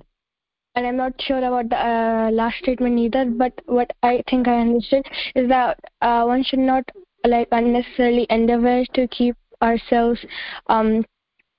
and 0.75 0.87
I'm 0.87 0.97
not 0.97 1.13
sure 1.21 1.37
about 1.37 1.69
the 1.69 1.77
uh, 1.77 2.31
last 2.31 2.57
statement 2.57 2.97
either. 2.97 3.25
But 3.25 3.53
what 3.67 3.91
I 4.01 4.23
think 4.27 4.47
I 4.47 4.59
understood 4.59 5.05
is 5.35 5.47
that 5.49 5.79
uh, 6.01 6.23
one 6.23 6.43
should 6.43 6.59
not 6.59 6.83
like 7.23 7.49
unnecessarily 7.51 8.25
endeavor 8.31 8.83
to 8.95 9.07
keep 9.09 9.35
ourselves 9.61 10.19
um 10.67 11.03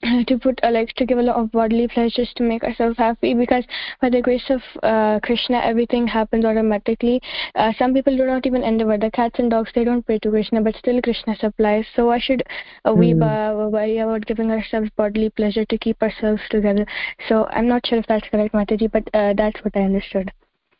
to 0.28 0.38
put 0.38 0.61
uh, 0.62 0.70
like 0.70 0.92
to 0.94 1.04
give 1.04 1.18
a 1.18 1.22
lot 1.22 1.37
of 1.37 1.50
bodily 1.50 1.88
pleasures 1.88 2.30
to 2.37 2.44
make 2.44 2.62
ourselves 2.62 2.96
happy 2.98 3.34
because 3.34 3.64
by 4.00 4.08
the 4.08 4.20
grace 4.20 4.48
of 4.48 4.62
uh, 4.84 5.18
krishna 5.24 5.61
everything 5.64 6.06
happens 6.06 6.44
automatically. 6.44 7.20
Uh, 7.56 7.72
some 7.78 7.92
people 7.92 8.16
do 8.16 8.24
not 8.24 8.46
even 8.46 8.62
endeavor 8.62 8.96
the 8.96 9.11
cats 9.11 9.40
and 9.40 9.50
dogs. 9.50 9.70
They 9.74 9.82
don't 9.82 10.06
pray 10.06 10.20
to 10.20 10.30
krishna 10.30 10.61
but 10.61 10.76
still 10.76 11.02
krishna 11.02 11.37
supplies. 11.37 11.84
So 11.96 12.06
why 12.06 12.20
should 12.20 12.44
uh, 12.84 12.94
we 12.94 13.12
mm. 13.12 13.70
worry 13.72 13.98
about 13.98 14.24
giving 14.26 14.52
ourselves 14.52 14.88
bodily 14.96 15.30
pleasure 15.30 15.64
to 15.64 15.78
keep 15.78 16.00
ourselves 16.00 16.42
together? 16.48 16.87
So 17.28 17.46
i'm 17.50 17.66
not 17.66 17.84
sure 17.87 17.98
if 17.98 18.06
that's 18.06 18.28
correct 18.28 18.54
mataji 18.54 18.90
but 18.92 19.02
uh, 19.14 19.34
that's 19.37 19.58
what 19.64 19.76
i 19.76 19.80
understood. 19.80 20.30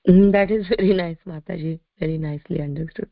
Mm, 0.09 0.31
that 0.33 0.53
is 0.53 0.67
very 0.69 0.95
nice 0.95 1.17
mataji. 1.27 1.81
Very 1.99 2.19
nicely 2.19 2.63
understood 2.63 3.09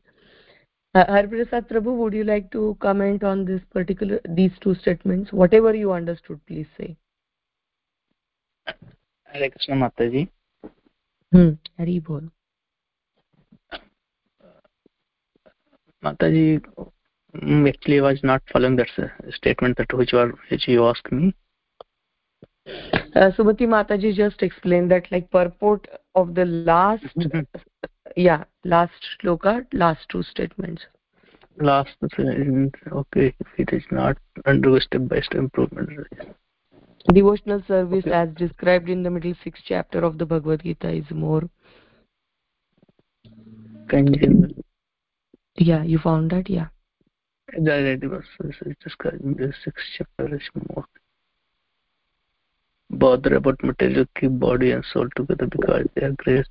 Harprasad 1.05 1.67
Prabhu, 1.69 1.97
would 1.97 2.13
you 2.13 2.23
like 2.23 2.51
to 2.51 2.77
comment 2.79 3.23
on 3.23 3.45
this 3.45 3.61
particular 3.73 4.19
these 4.29 4.51
two 4.61 4.75
statements? 4.75 5.31
Whatever 5.31 5.73
you 5.73 5.91
understood, 5.91 6.39
please 6.47 6.67
say. 6.77 6.95
Hare 9.25 9.49
Krishna 9.49 9.75
Mataji. 9.75 10.29
Hmm. 11.31 11.49
Hari 11.77 11.99
Bol. 11.99 12.21
Mataji, 16.03 16.61
mm, 17.35 17.67
actually 17.67 18.01
was 18.01 18.19
not 18.23 18.41
following 18.51 18.75
that 18.77 18.87
statement 19.31 19.77
that 19.77 19.91
which 19.93 20.13
you 20.13 20.19
are 20.19 20.31
which 20.49 20.67
you 20.67 20.85
asked 20.85 21.11
me. 21.11 21.33
Uh, 22.67 23.31
Sumati 23.31 23.61
Mataji 23.61 24.13
just 24.13 24.41
explained 24.41 24.91
that 24.91 25.11
like 25.11 25.29
purport 25.31 25.87
of 26.15 26.35
the 26.35 26.45
last 26.45 27.03
yeah 28.17 28.43
last 28.65 29.07
shloka 29.15 29.65
last 29.73 30.09
two 30.09 30.23
statements. 30.23 30.81
Last 31.59 31.95
okay 32.03 33.35
if 33.39 33.47
it 33.57 33.73
is 33.73 33.83
not 33.91 34.17
undergo 34.45 34.79
step 34.79 35.07
by 35.07 35.21
step 35.21 35.39
improvement. 35.39 35.89
Devotional 37.13 37.63
service 37.67 38.05
okay. 38.05 38.15
as 38.15 38.29
described 38.35 38.89
in 38.89 39.03
the 39.03 39.09
middle 39.09 39.33
sixth 39.43 39.63
chapter 39.65 39.99
of 39.99 40.17
the 40.17 40.25
bhagavad 40.25 40.63
gita 40.63 40.89
is 40.89 41.09
more. 41.11 41.43
Congenial 43.87 44.49
yeah 45.57 45.83
you 45.83 45.99
found 45.99 46.31
that? 46.31 46.49
Yeah. 46.49 46.67
That 47.53 47.79
it 47.79 48.09
was 48.09 48.23
described 48.83 49.21
in 49.21 49.33
the 49.33 49.53
sixth 49.63 49.85
chapter 49.97 50.35
is 50.35 50.49
more. 50.69 50.85
Bother 52.89 53.35
about 53.35 53.63
material 53.63 54.05
keep 54.19 54.39
body 54.39 54.71
and 54.71 54.83
soul 54.91 55.07
together 55.15 55.45
because 55.45 55.85
they 55.95 56.03
are 56.03 56.15
grace 56.17 56.47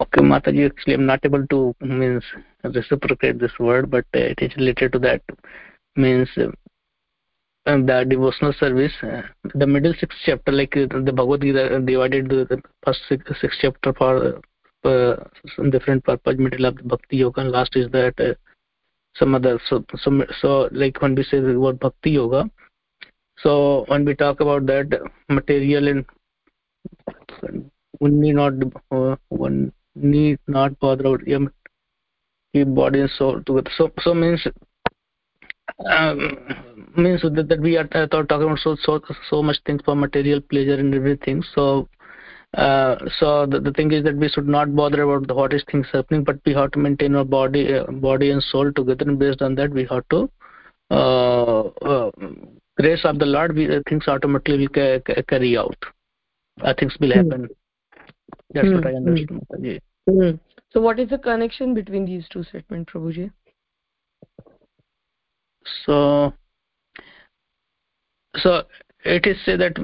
okay 0.00 0.22
mataji 0.32 0.66
actually 0.68 0.94
i'm 0.94 1.06
not 1.06 1.24
able 1.28 1.46
to 1.54 1.74
means 1.80 2.24
reciprocate 2.78 3.38
this 3.38 3.58
word 3.58 3.90
but 3.90 4.04
uh, 4.14 4.26
it 4.32 4.38
is 4.46 4.56
related 4.56 4.92
to 4.92 4.98
that 4.98 5.22
means 5.96 6.28
uh, 6.38 6.50
the 7.66 8.04
devotional 8.08 8.52
service 8.62 8.92
uh, 9.02 9.22
the 9.54 9.66
middle 9.66 9.94
sixth 10.00 10.18
chapter 10.24 10.52
like 10.52 10.76
uh, 10.76 10.86
the 11.08 11.12
bhagavad 11.12 11.40
gita 11.40 11.80
divided 11.80 12.28
the, 12.28 12.46
the 12.50 12.60
first 12.84 13.00
six, 13.08 13.22
six 13.40 13.56
chapter 13.60 13.92
for 13.92 14.40
uh, 14.84 15.16
some 15.54 15.70
different 15.70 16.04
purpose 16.04 16.36
middle 16.38 16.66
of 16.66 16.76
bhakti 16.84 17.16
yoga 17.18 17.40
and 17.40 17.50
last 17.50 17.74
is 17.76 17.90
that 17.90 18.14
uh, 18.20 18.34
some 19.16 19.34
other 19.34 19.58
so 19.68 19.84
some 19.96 20.22
so 20.40 20.68
like 20.72 21.00
when 21.00 21.14
we 21.14 21.22
say 21.24 21.40
the 21.40 21.58
word 21.58 21.80
bhakti 21.80 22.10
yoga 22.10 22.48
so 23.38 23.84
when 23.88 24.04
we 24.04 24.14
talk 24.14 24.40
about 24.40 24.66
that 24.66 25.00
material 25.28 25.88
and 25.88 26.04
need 28.00 28.34
not 28.34 28.52
uh, 28.90 29.16
one 29.28 29.72
need 29.96 30.38
not 30.46 30.78
bother 30.78 31.06
about 31.06 31.26
yeah, 31.26 31.38
keep 32.52 32.74
body 32.74 33.00
and 33.00 33.10
soul 33.10 33.42
together 33.42 33.70
so 33.76 33.90
so 34.00 34.14
means 34.14 34.46
um, 35.90 36.38
means 36.96 37.22
that, 37.22 37.48
that 37.48 37.60
we 37.60 37.76
are 37.76 37.88
uh, 37.92 38.06
talking 38.06 38.42
about 38.42 38.58
so 38.58 38.76
so 38.82 39.00
so 39.30 39.42
much 39.42 39.56
things 39.66 39.80
for 39.84 39.94
material 39.94 40.40
pleasure 40.40 40.74
and 40.74 40.94
everything 40.94 41.42
so 41.54 41.88
uh, 42.54 42.96
so 43.18 43.46
the, 43.46 43.60
the 43.60 43.72
thing 43.72 43.92
is 43.92 44.04
that 44.04 44.16
we 44.16 44.28
should 44.28 44.48
not 44.48 44.74
bother 44.74 45.02
about 45.02 45.26
the 45.28 45.34
what 45.34 45.52
is 45.52 45.64
things 45.70 45.86
happening 45.92 46.24
but 46.24 46.36
we 46.46 46.54
have 46.54 46.70
to 46.70 46.78
maintain 46.78 47.14
our 47.14 47.24
body 47.24 47.74
uh, 47.74 47.84
body 48.08 48.30
and 48.30 48.42
soul 48.42 48.72
together 48.72 49.04
and 49.08 49.18
based 49.18 49.42
on 49.42 49.54
that 49.54 49.70
we 49.70 49.86
have 49.90 50.08
to 50.08 50.30
uh, 50.90 51.62
uh, 51.92 52.10
grace 52.78 53.04
of 53.04 53.18
the 53.18 53.26
lord 53.26 53.54
we, 53.54 53.68
uh, 53.74 53.80
things 53.88 54.04
automatically 54.06 54.58
will 54.58 54.68
ca 54.68 55.00
ca 55.00 55.22
carry 55.28 55.56
out 55.58 55.76
uh, 56.62 56.72
things 56.78 56.96
will 57.00 57.12
happen 57.12 57.42
mm. 57.42 57.54
that's 58.54 58.68
mm. 58.68 58.74
what 58.74 58.86
i 58.86 58.90
hmm. 58.90 58.96
understand 58.96 59.42
mm. 59.58 59.80
Mm. 60.08 60.38
so 60.70 60.80
what 60.80 61.00
is 61.00 61.10
the 61.10 61.18
connection 61.18 61.74
between 61.74 62.04
these 62.04 62.28
two 62.28 62.44
statements 62.44 62.92
prabhuji 62.92 63.30
so 65.84 66.32
so 68.36 68.62
it 69.06 69.26
is 69.26 69.36
say 69.44 69.56
that 69.56 69.74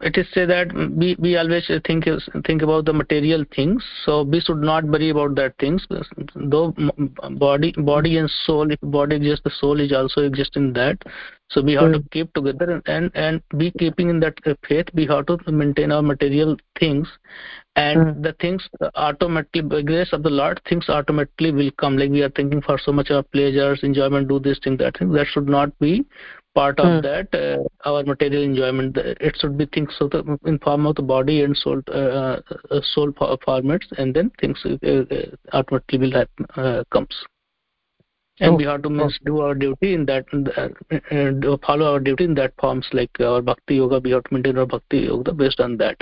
it 0.00 0.16
is 0.16 0.26
say 0.32 0.46
that 0.46 0.72
we, 0.72 1.16
we 1.18 1.36
always 1.36 1.70
think 1.86 2.06
think 2.46 2.62
about 2.62 2.84
the 2.86 2.92
material 2.92 3.44
things 3.54 3.84
so 4.04 4.22
we 4.22 4.40
should 4.40 4.62
not 4.62 4.84
worry 4.84 5.10
about 5.10 5.34
that 5.36 5.54
things. 5.58 5.86
Though 6.34 6.74
body 7.32 7.72
body 7.76 8.16
and 8.16 8.30
soul 8.44 8.70
if 8.70 8.78
body 8.82 9.16
exists 9.16 9.44
the 9.44 9.50
soul 9.50 9.80
is 9.80 9.92
also 9.92 10.22
exist 10.22 10.56
in 10.56 10.72
that. 10.72 10.98
So 11.50 11.62
we 11.62 11.74
have 11.74 11.90
mm. 11.90 12.02
to 12.02 12.08
keep 12.10 12.32
together 12.32 12.82
and 12.86 13.10
and 13.14 13.42
be 13.58 13.70
keeping 13.72 14.08
in 14.08 14.20
that 14.20 14.38
faith. 14.66 14.86
We 14.94 15.06
have 15.06 15.26
to 15.26 15.38
maintain 15.52 15.92
our 15.92 16.02
material 16.02 16.56
things. 16.78 17.08
And 17.76 17.98
mm. 17.98 18.22
the 18.22 18.34
things 18.40 18.66
automatically 18.94 19.62
by 19.62 19.82
grace 19.82 20.12
of 20.12 20.22
the 20.22 20.30
lord 20.30 20.60
things 20.68 20.88
automatically 20.88 21.52
will 21.52 21.70
come. 21.72 21.98
Like 21.98 22.10
we 22.10 22.22
are 22.22 22.30
thinking 22.30 22.62
for 22.62 22.78
so 22.78 22.92
much 22.92 23.10
of 23.10 23.30
pleasures 23.32 23.80
enjoyment 23.82 24.28
do 24.28 24.38
this 24.38 24.58
thing 24.64 24.76
that 24.78 24.98
thing. 24.98 25.12
That 25.12 25.26
should 25.26 25.48
not 25.48 25.78
be 25.78 26.06
part 26.54 26.78
of 26.78 26.86
mm. 26.86 27.02
that 27.02 27.28
uh, 27.34 27.62
our 27.88 28.02
material 28.04 28.42
enjoyment 28.42 28.96
it 28.96 29.36
should 29.40 29.56
be 29.56 29.66
things 29.66 29.92
of 30.00 30.10
the, 30.10 30.38
in 30.44 30.58
form 30.58 30.86
of 30.86 30.94
the 30.96 31.02
body 31.02 31.42
and 31.42 31.56
soul 31.56 31.80
uh, 31.88 32.38
uh, 32.70 32.80
soul 32.94 33.12
formats 33.12 33.86
and 33.98 34.14
then 34.14 34.30
things 34.40 34.58
uh, 34.64 34.86
uh, 34.86 35.04
automatically 35.52 35.98
will 35.98 36.12
happen 36.12 36.46
uh, 36.56 36.82
comes 36.92 37.14
and 38.40 38.54
oh. 38.54 38.56
we 38.56 38.64
have 38.64 38.82
to 38.82 38.90
means, 38.90 39.18
do 39.24 39.40
our 39.40 39.54
duty 39.54 39.94
in 39.94 40.04
that 40.06 40.24
and 41.10 41.44
follow 41.64 41.92
our 41.92 42.00
duty 42.00 42.24
in 42.24 42.34
that 42.34 42.52
forms 42.60 42.86
like 42.92 43.10
our 43.20 43.40
bhakti 43.40 43.76
yoga 43.76 44.00
we 44.00 44.10
have 44.10 44.24
to 44.24 44.34
maintain 44.34 44.58
our 44.58 44.66
bhakti 44.66 44.98
yoga 44.98 45.32
based 45.32 45.60
on 45.60 45.76
that 45.76 45.96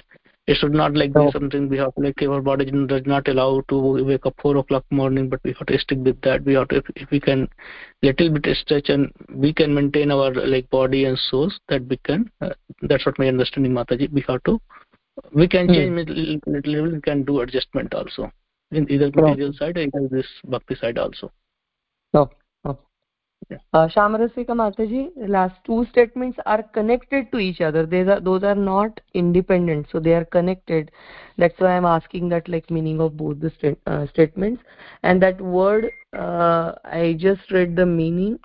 it 0.46 0.56
should 0.56 0.72
not 0.72 0.94
like 0.94 1.12
be 1.12 1.30
something 1.32 1.68
we 1.68 1.76
have 1.76 1.92
like 1.96 2.20
our 2.22 2.40
body 2.40 2.64
does 2.64 3.02
not 3.06 3.28
allow 3.28 3.62
to 3.68 4.04
wake 4.04 4.26
up 4.26 4.34
four 4.42 4.56
o'clock 4.56 4.84
morning 4.90 5.28
but 5.28 5.40
we 5.44 5.54
have 5.58 5.66
to 5.66 5.78
stick 5.78 5.98
with 5.98 6.20
that. 6.22 6.44
We 6.44 6.54
have 6.54 6.68
to 6.68 6.76
if, 6.76 6.84
if 6.96 7.10
we 7.10 7.20
can 7.20 7.48
little 8.02 8.30
bit 8.30 8.56
stretch 8.56 8.88
and 8.88 9.12
we 9.34 9.52
can 9.52 9.74
maintain 9.74 10.10
our 10.10 10.32
like 10.32 10.68
body 10.70 11.04
and 11.04 11.18
souls 11.18 11.58
that 11.68 11.86
we 11.86 11.98
can 11.98 12.30
uh, 12.40 12.50
that's 12.82 13.06
what 13.06 13.18
my 13.18 13.28
understanding 13.28 13.72
mataji. 13.72 14.10
We 14.12 14.24
have 14.28 14.42
to 14.44 14.60
we 15.32 15.46
can 15.46 15.66
hmm. 15.66 15.74
change 15.74 16.08
little, 16.08 16.14
little, 16.46 16.72
little 16.72 16.92
we 16.92 17.00
can 17.00 17.24
do 17.24 17.40
adjustment 17.40 17.94
also. 17.94 18.32
In 18.72 18.90
either 18.90 19.10
material 19.12 19.52
side 19.52 19.76
or 19.76 19.82
either 19.82 20.08
this 20.10 20.26
bhakti 20.44 20.76
side 20.76 20.96
also. 20.96 21.32
Oh 22.14 22.30
uh, 23.72 23.88
Shamarasika 23.88 24.48
Mataji, 24.48 25.10
last 25.28 25.56
two 25.64 25.86
statements 25.90 26.38
are 26.46 26.62
connected 26.62 27.30
to 27.32 27.38
each 27.38 27.60
other. 27.60 27.80
Are, 27.80 28.20
those 28.20 28.42
are 28.42 28.54
not 28.54 29.00
independent, 29.14 29.86
so 29.90 30.00
they 30.00 30.14
are 30.14 30.24
connected. 30.24 30.90
That's 31.38 31.58
why 31.58 31.76
I'm 31.76 31.84
asking 31.84 32.28
that 32.30 32.48
like 32.48 32.70
meaning 32.70 33.00
of 33.00 33.16
both 33.16 33.40
the 33.40 33.76
uh, 33.86 34.06
statements. 34.08 34.62
And 35.02 35.22
that 35.22 35.40
word, 35.40 35.92
uh, 36.16 36.72
I 36.84 37.16
just 37.18 37.50
read 37.50 37.76
the 37.76 37.86
meaning. 37.86 38.38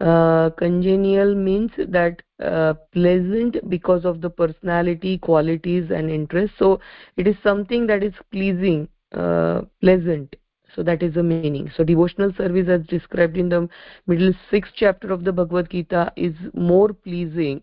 Uh, 0.00 0.50
congenial 0.50 1.34
means 1.34 1.70
that 1.78 2.20
uh, 2.42 2.74
pleasant 2.92 3.56
because 3.70 4.04
of 4.04 4.20
the 4.20 4.28
personality, 4.30 5.18
qualities, 5.18 5.90
and 5.90 6.10
interests. 6.10 6.56
So 6.58 6.80
it 7.16 7.26
is 7.26 7.36
something 7.42 7.86
that 7.86 8.02
is 8.02 8.14
pleasing, 8.32 8.88
uh, 9.12 9.62
pleasant 9.80 10.34
so 10.74 10.82
that 10.82 11.02
is 11.02 11.14
the 11.14 11.22
meaning 11.22 11.70
so 11.76 11.84
devotional 11.84 12.32
service 12.36 12.68
as 12.68 12.86
described 12.86 13.36
in 13.36 13.48
the 13.48 13.68
middle 14.06 14.32
sixth 14.50 14.72
chapter 14.76 15.12
of 15.12 15.24
the 15.24 15.32
bhagavad 15.32 15.70
gita 15.70 16.12
is 16.16 16.34
more 16.54 16.92
pleasing 16.92 17.62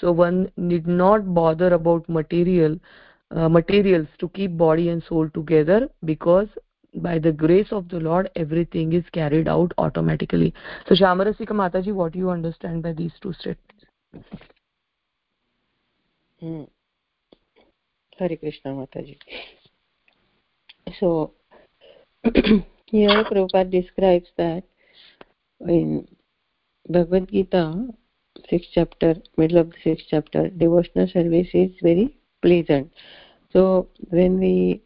so 0.00 0.12
one 0.12 0.50
need 0.56 0.86
not 0.86 1.34
bother 1.34 1.72
about 1.74 2.08
material 2.08 2.78
uh, 3.30 3.48
materials 3.48 4.06
to 4.18 4.28
keep 4.30 4.56
body 4.56 4.88
and 4.90 5.02
soul 5.02 5.28
together 5.30 5.88
because 6.04 6.48
by 6.96 7.18
the 7.18 7.32
grace 7.32 7.72
of 7.72 7.88
the 7.88 8.00
lord 8.00 8.30
everything 8.36 8.92
is 8.92 9.04
carried 9.12 9.48
out 9.48 9.72
automatically 9.78 10.54
so 10.88 10.94
shamarasika 10.94 11.58
mataji 11.62 11.92
what 11.92 12.12
do 12.12 12.18
you 12.18 12.30
understand 12.30 12.82
by 12.82 12.92
these 12.92 13.12
two 13.20 13.32
statements 13.32 13.84
hmm. 16.40 16.64
Hare 18.18 18.36
Krishna 18.36 18.72
Mataji. 18.72 19.18
So 20.98 21.34
here 22.86 23.24
Prabhupada 23.24 23.70
describes 23.70 24.26
that 24.36 24.64
in 25.60 26.06
Bhagavad 26.88 27.28
Gita, 27.30 27.88
sixth 28.48 28.70
chapter, 28.72 29.14
middle 29.36 29.58
of 29.58 29.70
the 29.70 29.76
sixth 29.82 30.06
chapter, 30.10 30.48
devotional 30.48 31.08
service 31.08 31.48
is 31.52 31.70
very 31.82 32.16
pleasant. 32.42 32.92
So 33.52 33.88
when 34.10 34.38
we 34.38 34.82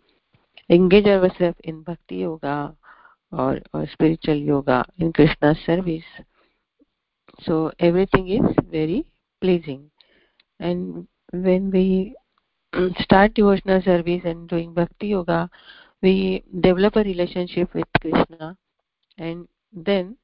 engage 0.68 1.06
ourselves 1.06 1.58
in 1.64 1.82
bhakti 1.82 2.16
yoga 2.16 2.74
or, 3.32 3.60
or 3.72 3.86
spiritual 3.92 4.36
yoga 4.36 4.84
in 4.98 5.12
Krishna's 5.12 5.58
service, 5.64 6.04
so 7.42 7.72
everything 7.78 8.28
is 8.28 8.56
very 8.70 9.06
pleasing. 9.40 9.90
And 10.58 11.06
when 11.32 11.70
we 11.70 12.14
start 12.98 13.34
devotional 13.34 13.82
service 13.82 14.22
and 14.24 14.48
doing 14.48 14.74
bhakti 14.74 15.08
yoga, 15.08 15.50
we 16.02 16.42
develop 16.60 16.96
a 16.96 17.02
relationship 17.02 17.72
with 17.74 17.88
krishna 18.00 18.56
and 19.18 19.48
then 19.72 20.16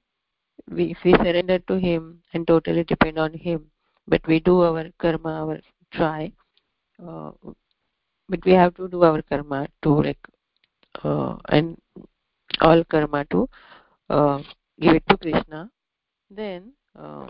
we, 0.70 0.92
if 0.92 0.98
we 1.04 1.12
surrender 1.12 1.58
to 1.60 1.78
him 1.78 2.20
and 2.32 2.46
totally 2.46 2.84
depend 2.84 3.18
on 3.18 3.32
him 3.32 3.66
but 4.08 4.26
we 4.26 4.40
do 4.40 4.62
our 4.62 4.86
karma 4.98 5.32
our 5.42 5.60
try 5.92 6.32
uh, 7.06 7.30
but 8.28 8.44
we 8.44 8.52
have 8.52 8.74
to 8.74 8.88
do 8.88 9.02
our 9.02 9.22
karma 9.22 9.68
to 9.82 10.02
like 10.02 10.28
uh, 11.04 11.36
and 11.50 11.76
all 12.60 12.82
karma 12.84 13.24
to 13.26 13.48
uh, 14.10 14.38
give 14.80 14.94
it 14.94 15.04
to 15.08 15.16
krishna 15.18 15.70
then 16.30 16.72
uh, 16.98 17.26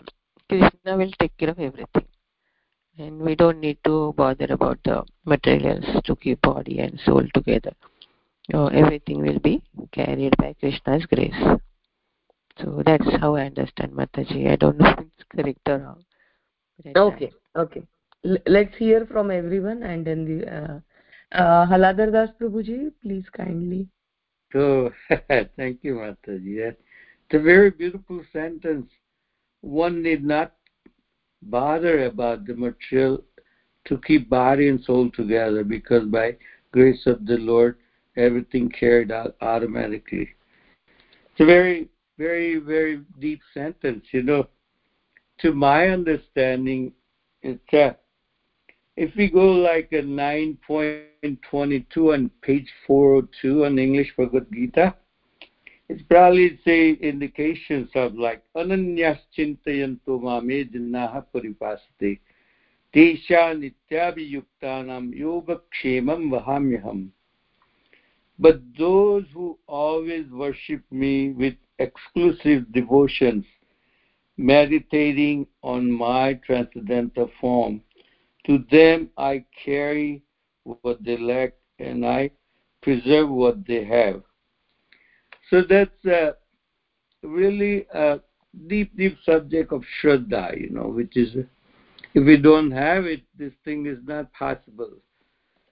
krishna 0.49 0.97
will 0.97 1.11
take 1.19 1.35
care 1.37 1.49
of 1.49 1.59
everything. 1.59 2.05
And 2.97 3.19
we 3.19 3.35
don't 3.35 3.59
need 3.59 3.77
to 3.83 4.13
bother 4.17 4.47
about 4.49 4.79
the 4.83 5.03
materials 5.25 5.85
to 6.05 6.15
keep 6.15 6.41
body 6.41 6.79
and 6.79 6.99
soul 7.05 7.23
together 7.33 7.73
oh, 8.53 8.67
everything 8.67 9.21
will 9.21 9.39
be 9.39 9.61
carried 9.91 10.35
by 10.37 10.53
krishna's 10.59 11.05
grace. 11.05 11.35
So 12.59 12.81
that's 12.85 13.07
how 13.21 13.35
i 13.35 13.45
understand 13.45 13.91
mataji. 13.93 14.51
I 14.51 14.55
don't 14.55 14.77
know 14.79 14.89
if 14.89 14.99
it's 14.99 15.25
correct 15.31 15.67
or 15.67 15.77
wrong. 15.79 16.03
Okay 16.95 17.31
okay. 17.55 17.83
L 18.23 18.37
let's 18.47 18.75
hear 18.77 19.05
from 19.05 19.31
everyone 19.31 19.83
and 19.83 20.05
then 20.05 20.25
the, 20.25 20.37
uh, 20.57 20.79
uh, 21.41 21.65
haladar 21.67 22.11
das 22.11 22.29
prabhuji 22.39 22.91
please 23.01 23.29
kindly. 23.35 23.87
So 24.53 24.91
thank 25.57 25.83
you 25.83 25.95
mataji. 25.95 26.59
It's 26.69 27.33
a 27.33 27.39
very 27.39 27.71
beautiful 27.71 28.21
sentence. 28.31 28.89
One 29.61 30.01
need 30.01 30.23
not 30.23 30.53
bother 31.41 32.05
about 32.05 32.45
the 32.45 32.55
material 32.55 33.23
to 33.85 33.97
keep 33.99 34.29
body 34.29 34.69
and 34.69 34.83
soul 34.83 35.09
together 35.11 35.63
because 35.63 36.05
by 36.05 36.35
grace 36.71 37.05
of 37.05 37.25
the 37.25 37.37
lord 37.37 37.77
everything 38.17 38.69
carried 38.69 39.11
out 39.11 39.35
automatically 39.41 40.29
it's 41.31 41.39
a 41.39 41.45
very 41.45 41.87
very 42.17 42.57
very 42.57 43.01
deep 43.19 43.39
sentence 43.53 44.05
you 44.11 44.23
know 44.23 44.47
to 45.39 45.53
my 45.53 45.87
understanding 45.87 46.91
it's 47.41 47.73
a 47.73 47.95
if 48.97 49.15
we 49.15 49.29
go 49.29 49.51
like 49.51 49.89
a 49.91 50.01
9.22 50.01 52.13
on 52.13 52.31
page 52.41 52.67
402 52.87 53.65
on 53.65 53.77
English 53.77 54.11
Bhagavad 54.17 54.47
Gita, 54.51 54.95
it's 55.87 56.01
probably 56.09 56.59
say 56.65 56.93
indications 56.93 57.91
of 57.93 58.15
like 58.15 58.41
ananyas 58.55 59.19
chintayanto 59.37 60.19
mame 60.19 60.67
jinaha 60.73 61.23
paripasate 61.31 62.19
tesha 62.93 63.53
nityabhiyuktanam 63.53 65.15
yoga 65.15 65.61
kshemam 65.71 66.31
vahamyaham. 66.31 67.11
But 68.39 68.61
those 68.77 69.25
who 69.33 69.57
always 69.67 70.27
worship 70.31 70.81
me 70.91 71.31
with 71.31 71.55
exclusive 71.79 72.71
devotions, 72.71 73.45
meditating 74.37 75.47
on 75.63 75.91
my 75.91 76.33
transcendental 76.45 77.31
form, 77.41 77.81
to 78.45 78.63
them 78.71 79.09
I 79.17 79.43
carry 79.65 80.21
what 80.63 81.03
they 81.03 81.17
lack 81.17 81.53
and 81.79 82.05
I 82.05 82.31
preserve 82.81 83.29
what 83.29 83.65
they 83.67 83.83
have. 83.85 84.21
So 85.49 85.63
that's 85.67 86.05
uh, 86.05 86.33
really 87.23 87.87
a 87.93 88.19
deep, 88.67 88.95
deep 88.95 89.17
subject 89.25 89.71
of 89.71 89.83
Shraddha, 90.01 90.59
you 90.59 90.69
know, 90.69 90.87
which 90.87 91.17
is 91.17 91.35
if 92.13 92.25
we 92.25 92.37
don't 92.37 92.71
have 92.71 93.05
it, 93.05 93.21
this 93.37 93.53
thing 93.63 93.85
is 93.85 93.99
not 94.05 94.31
possible. 94.33 94.91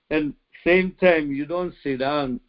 And 0.09 0.34
same 0.66 0.95
time, 0.99 1.32
you 1.32 1.45
don't 1.45 1.74
sit 1.84 1.99
down 1.99 2.39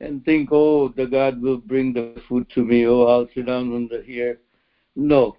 and 0.00 0.24
think, 0.24 0.50
oh, 0.52 0.88
the 0.88 1.06
God 1.06 1.40
will 1.40 1.58
bring 1.58 1.92
the 1.92 2.20
food 2.28 2.48
to 2.54 2.64
me, 2.64 2.86
oh, 2.86 3.04
I'll 3.04 3.28
sit 3.34 3.46
down 3.46 3.72
on 3.72 3.88
the 3.88 4.02
here. 4.02 4.40
No, 4.96 5.36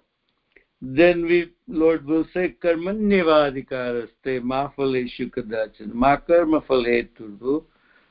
then 0.82 1.24
we 1.24 1.52
Lord 1.68 2.04
will 2.04 2.26
say 2.34 2.54
karmanyavadikaraste 2.62 4.42
ma 4.42 4.68
phaleshu 4.76 5.30
kadachan 5.30 5.92
ma 5.92 6.16
karma 6.16 6.60
phaleturvu 6.60 7.64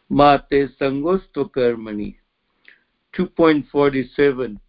ma 0.09 0.37
te 0.37 0.67
sangosto 0.79 1.49
karmani. 1.51 2.15
2.47 3.15 4.59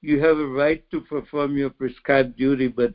you 0.00 0.18
have 0.20 0.38
a 0.38 0.46
right 0.46 0.88
to 0.90 1.00
perform 1.02 1.56
your 1.56 1.70
prescribed 1.70 2.36
duty 2.36 2.68
but 2.68 2.94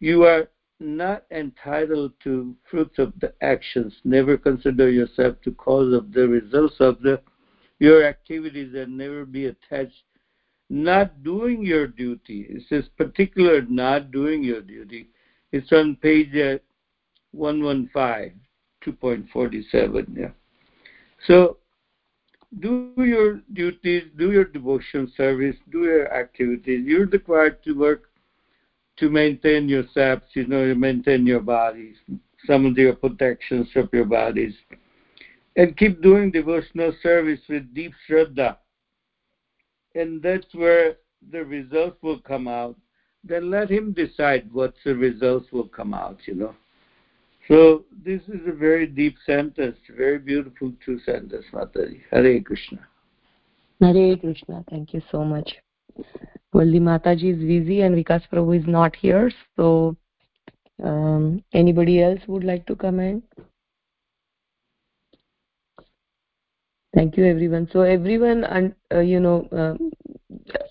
you 0.00 0.24
are 0.24 0.48
not 0.80 1.24
entitled 1.30 2.12
to 2.22 2.54
fruits 2.70 2.98
of 2.98 3.12
the 3.20 3.32
actions 3.42 3.92
never 4.04 4.36
consider 4.36 4.90
yourself 4.90 5.36
to 5.42 5.52
cause 5.52 5.94
of 5.94 6.12
the 6.12 6.26
results 6.26 6.74
of 6.80 7.00
the 7.00 7.20
your 7.78 8.04
activities 8.04 8.74
and 8.74 8.96
never 8.96 9.24
be 9.24 9.46
attached 9.46 10.02
not 10.70 11.22
doing 11.22 11.64
your 11.64 11.86
duty. 11.86 12.46
It 12.48 12.62
says 12.68 12.84
particular 12.96 13.62
not 13.62 14.10
doing 14.10 14.42
your 14.42 14.60
duty. 14.60 15.08
It's 15.52 15.72
on 15.72 15.96
page 15.96 16.34
uh, 16.34 16.58
115, 17.32 18.40
2.47. 18.84 20.06
Yeah. 20.16 20.28
So 21.26 21.58
do 22.60 22.92
your 22.96 23.40
duties, 23.52 24.04
do 24.16 24.32
your 24.32 24.44
devotion 24.44 25.12
service, 25.16 25.56
do 25.70 25.84
your 25.84 26.12
activities. 26.12 26.84
You're 26.86 27.06
required 27.06 27.62
to 27.64 27.72
work 27.72 28.10
to 28.98 29.10
maintain 29.10 29.68
your 29.68 29.84
saps, 29.92 30.28
you 30.34 30.46
know, 30.46 30.64
you 30.64 30.74
maintain 30.74 31.26
your 31.26 31.40
bodies, 31.40 31.96
some 32.46 32.66
of 32.66 32.76
your 32.78 32.94
protections 32.94 33.68
of 33.74 33.88
your 33.92 34.04
bodies. 34.04 34.54
And 35.56 35.76
keep 35.76 36.02
doing 36.02 36.30
devotional 36.30 36.92
service 37.02 37.40
with 37.48 37.74
deep 37.74 37.92
shraddha 38.08 38.56
and 39.94 40.22
that's 40.22 40.52
where 40.52 40.96
the 41.30 41.44
results 41.44 41.96
will 42.02 42.18
come 42.20 42.48
out, 42.48 42.76
then 43.22 43.50
let 43.50 43.70
him 43.70 43.92
decide 43.92 44.52
what 44.52 44.74
the 44.84 44.94
results 44.94 45.50
will 45.52 45.68
come 45.68 45.94
out, 45.94 46.18
you 46.26 46.34
know. 46.34 46.54
So 47.48 47.84
this 48.04 48.22
is 48.28 48.40
a 48.46 48.52
very 48.52 48.86
deep 48.86 49.16
sentence, 49.26 49.76
very 49.94 50.18
beautiful 50.18 50.72
two 50.84 50.98
sentence, 51.00 51.44
Mataji. 51.52 52.00
Hare 52.10 52.40
Krishna. 52.40 52.86
Hare 53.80 54.16
Krishna. 54.16 54.64
Thank 54.70 54.94
you 54.94 55.02
so 55.10 55.24
much. 55.24 55.50
Well, 56.54 56.70
the 56.70 56.78
Mataji 56.78 57.32
is 57.34 57.38
busy 57.38 57.80
and 57.82 57.96
Vikas 57.96 58.22
Prabhu 58.32 58.56
is 58.56 58.66
not 58.66 58.94
here, 58.94 59.30
so 59.56 59.96
um, 60.82 61.42
anybody 61.52 62.00
else 62.00 62.20
would 62.28 62.44
like 62.44 62.64
to 62.66 62.76
comment? 62.76 63.24
thank 66.94 67.16
you 67.16 67.24
everyone. 67.26 67.68
So 67.72 67.80
everyone 67.80 68.44
and 68.44 68.72
uh, 68.92 69.00
you 69.00 69.18
know 69.18 69.48
uh, 69.50 69.74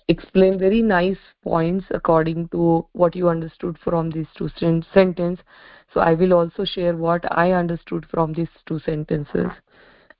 explain 0.08 0.58
very 0.58 0.80
nice 0.80 1.18
points 1.42 1.84
according 1.90 2.48
to 2.48 2.86
what 2.92 3.14
you 3.14 3.28
understood 3.28 3.76
from 3.84 4.10
these 4.10 4.26
two 4.38 4.48
sen- 4.58 4.84
sentence 4.94 5.40
so 5.92 6.00
i 6.00 6.14
will 6.14 6.32
also 6.32 6.64
share 6.64 6.96
what 6.96 7.24
i 7.36 7.52
understood 7.52 8.06
from 8.10 8.32
these 8.32 8.48
two 8.66 8.78
sentences. 8.80 9.46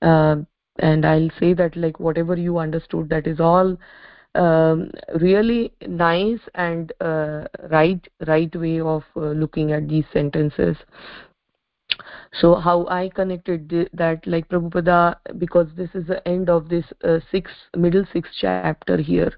Uh, 0.02 0.36
and 0.78 1.04
i'll 1.06 1.30
say 1.40 1.54
that 1.54 1.76
like 1.76 1.98
whatever 2.00 2.36
you 2.36 2.58
understood 2.58 3.08
that 3.08 3.26
is 3.26 3.40
all 3.40 3.76
um, 4.34 4.90
really 5.20 5.72
nice 5.86 6.40
and 6.54 6.92
uh, 7.00 7.44
right 7.70 8.06
right 8.26 8.54
way 8.56 8.80
of 8.80 9.04
uh, 9.16 9.30
looking 9.30 9.72
at 9.72 9.88
these 9.88 10.04
sentences. 10.12 10.76
So 12.40 12.56
how 12.56 12.86
i 12.88 13.08
connected 13.08 13.70
th- 13.70 13.88
that 13.92 14.26
like 14.26 14.48
prabhupada 14.48 15.16
because 15.38 15.68
this 15.76 15.90
is 15.94 16.06
the 16.06 16.26
end 16.26 16.50
of 16.50 16.68
this 16.68 16.84
uh, 17.04 17.20
sixth 17.30 17.54
middle 17.76 18.04
sixth 18.12 18.32
chapter 18.40 18.96
here 18.96 19.32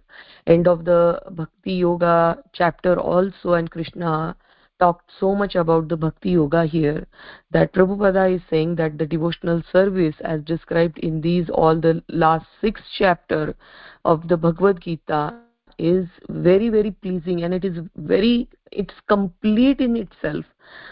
end 0.46 0.66
of 0.66 0.84
the 0.84 1.20
bhakti 1.32 1.72
yoga 1.72 2.42
chapter 2.52 2.98
also 2.98 3.54
and 3.54 3.70
krishna 3.70 4.36
talked 4.78 5.10
so 5.18 5.34
much 5.34 5.54
about 5.54 5.88
the 5.88 5.96
bhakti 5.96 6.30
yoga 6.30 6.64
here 6.64 7.06
that 7.50 7.72
prabhupada 7.72 8.34
is 8.34 8.42
saying 8.50 8.74
that 8.76 8.98
the 8.98 9.06
devotional 9.06 9.62
service 9.72 10.14
as 10.20 10.42
described 10.42 10.98
in 10.98 11.20
these 11.20 11.48
all 11.50 11.80
the 11.80 12.02
last 12.08 12.46
six 12.60 12.80
chapter 12.98 13.54
of 14.12 14.28
the 14.28 14.36
bhagavad 14.36 14.80
gita 14.80 15.22
is 15.78 16.06
very 16.28 16.68
very 16.74 16.90
pleasing 17.06 17.42
and 17.42 17.54
it 17.58 17.64
is 17.64 17.80
very 17.96 18.48
it's 18.72 18.94
complete 19.08 19.80
in 19.80 19.96
itself. 19.96 20.44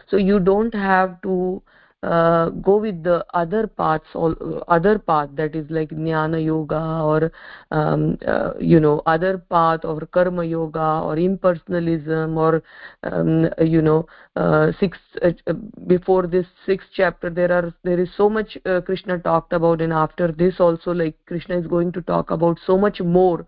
So 0.09 0.17
you 0.17 0.41
don't 0.41 0.75
have 0.75 1.21
to 1.23 1.63
uh, 2.05 2.51
go 2.51 2.77
with 2.77 3.03
the 3.03 3.25
other 3.35 3.67
paths 3.67 4.15
or 4.15 4.37
other 4.69 4.99
path 4.99 5.29
that 5.35 5.57
is 5.57 5.67
like 5.71 5.91
jnana 5.91 6.45
yoga 6.45 6.83
or 7.11 7.33
um, 7.71 8.19
uh, 8.27 8.51
you 8.61 8.79
know 8.79 9.03
other 9.07 9.39
path 9.39 9.85
or 9.85 10.01
karma 10.07 10.45
yoga 10.45 11.01
or 11.05 11.17
impersonalism 11.17 12.37
or 12.37 12.63
um, 13.05 13.49
you 13.67 13.81
know 13.81 14.07
uh, 14.37 14.71
six 14.79 14.99
uh, 15.23 15.53
before 15.87 16.27
this 16.27 16.47
sixth 16.67 16.89
chapter 16.95 17.31
there 17.31 17.53
are 17.53 17.73
there 17.85 18.01
is 18.01 18.09
so 18.17 18.29
much 18.29 18.59
uh, 18.67 18.81
krishna 18.81 19.19
talked 19.19 19.53
about 19.53 19.81
and 19.81 19.93
after 19.93 20.31
this 20.33 20.61
also 20.61 20.93
like 20.93 21.17
krishna 21.27 21.57
is 21.57 21.67
going 21.67 21.93
to 21.93 22.03
talk 22.03 22.31
about 22.31 22.59
so 22.67 22.77
much 22.77 23.01
more 23.01 23.47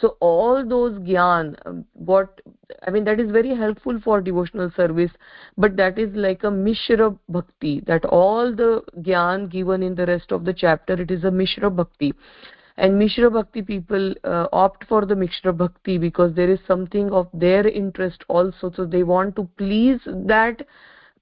so 0.00 0.16
all 0.20 0.66
those 0.66 0.98
gyan 1.00 1.54
um, 1.66 1.84
what 1.92 2.40
i 2.86 2.90
mean 2.90 3.04
that 3.04 3.20
is 3.20 3.30
very 3.30 3.54
helpful 3.54 4.00
for 4.04 4.20
devotional 4.20 4.70
service 4.76 5.10
but 5.56 5.76
that 5.76 5.98
is 5.98 6.14
like 6.14 6.44
a 6.44 6.50
mishra 6.50 7.10
bhakti 7.28 7.80
that 7.86 8.04
all 8.06 8.54
the 8.54 8.82
gyan 9.00 9.50
given 9.50 9.82
in 9.82 9.94
the 9.94 10.06
rest 10.06 10.32
of 10.32 10.44
the 10.44 10.52
chapter 10.52 11.00
it 11.00 11.10
is 11.10 11.24
a 11.24 11.30
mishra 11.30 11.70
bhakti. 11.70 12.12
And 12.76 12.98
mishra 12.98 13.30
bhakti 13.30 13.62
people 13.62 14.14
uh, 14.24 14.46
opt 14.52 14.86
for 14.88 15.04
the 15.04 15.14
mishra 15.14 15.52
bhakti 15.52 15.98
because 15.98 16.34
there 16.34 16.50
is 16.50 16.58
something 16.66 17.12
of 17.12 17.28
their 17.34 17.66
interest 17.68 18.24
also. 18.28 18.72
So 18.74 18.86
they 18.86 19.02
want 19.02 19.36
to 19.36 19.48
please 19.58 20.00
that 20.06 20.66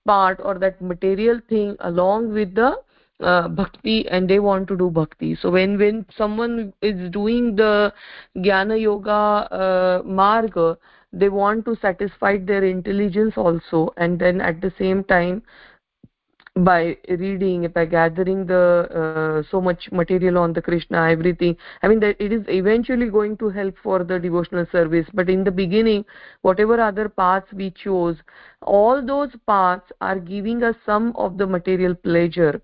part 0.06 0.40
or 0.42 0.58
that 0.58 0.80
material 0.80 1.40
thing 1.48 1.76
along 1.80 2.32
with 2.32 2.54
the 2.54 2.76
uh, 3.22 3.48
bhakti 3.48 4.08
and 4.08 4.28
they 4.28 4.38
want 4.40 4.68
to 4.68 4.76
do 4.76 4.90
bhakti. 4.90 5.36
So 5.40 5.50
when 5.50 5.78
when 5.78 6.06
someone 6.16 6.72
is 6.82 7.10
doing 7.10 7.56
the 7.56 7.92
jnana 8.36 8.80
yoga 8.80 9.10
uh, 9.10 10.02
marga 10.02 10.76
they 11.12 11.28
want 11.28 11.64
to 11.64 11.76
satisfy 11.76 12.38
their 12.38 12.64
intelligence 12.64 13.34
also. 13.36 13.92
And 13.96 14.18
then 14.18 14.40
at 14.40 14.60
the 14.60 14.72
same 14.78 15.04
time 15.04 15.42
by 16.56 16.96
reading 17.08 17.68
by 17.68 17.84
gathering 17.84 18.44
the 18.46 18.88
uh, 18.92 19.50
so 19.50 19.60
much 19.60 19.88
material 19.92 20.36
on 20.36 20.52
the 20.52 20.60
krishna 20.60 21.08
everything 21.08 21.56
i 21.82 21.88
mean 21.88 22.00
that 22.00 22.16
it 22.18 22.32
is 22.32 22.42
eventually 22.48 23.08
going 23.08 23.36
to 23.36 23.48
help 23.48 23.74
for 23.82 24.02
the 24.02 24.18
devotional 24.18 24.66
service. 24.72 25.06
But 25.14 25.30
in 25.30 25.44
the 25.44 25.50
beginning 25.50 26.04
whatever 26.42 26.80
other 26.80 27.08
paths 27.08 27.52
we 27.52 27.70
chose 27.70 28.16
all 28.62 29.04
those 29.04 29.30
paths 29.46 29.92
are 30.00 30.18
giving 30.18 30.62
us 30.64 30.74
some 30.84 31.12
of 31.16 31.38
the 31.38 31.46
material 31.46 31.94
pleasure 31.94 32.60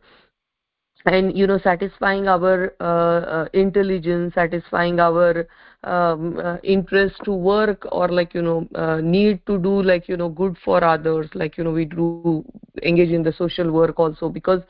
and 1.07 1.36
you 1.36 1.46
know 1.46 1.59
satisfying 1.59 2.28
our 2.28 2.72
uh, 2.80 3.20
uh, 3.36 3.48
intelligence 3.52 4.34
satisfying 4.34 5.00
our 5.00 5.46
um, 5.84 6.38
uh, 6.38 6.57
interest 6.64 7.14
to 7.24 7.32
work 7.32 7.86
or 7.92 8.09
like 8.09 8.34
you 8.34 8.42
know 8.42 8.68
uh, 8.74 9.00
need 9.00 9.40
to 9.46 9.59
do 9.59 9.82
like 9.82 10.09
you 10.09 10.16
know 10.16 10.28
good 10.28 10.57
for 10.64 10.82
others 10.84 11.28
like 11.34 11.57
you 11.57 11.64
know 11.64 11.70
we 11.72 11.84
do 11.84 12.44
engage 12.64 12.94
in 12.94 13.07
the 13.07 13.14
social 13.16 13.54
work 13.54 13.80
also 13.82 14.28
because 14.28 14.61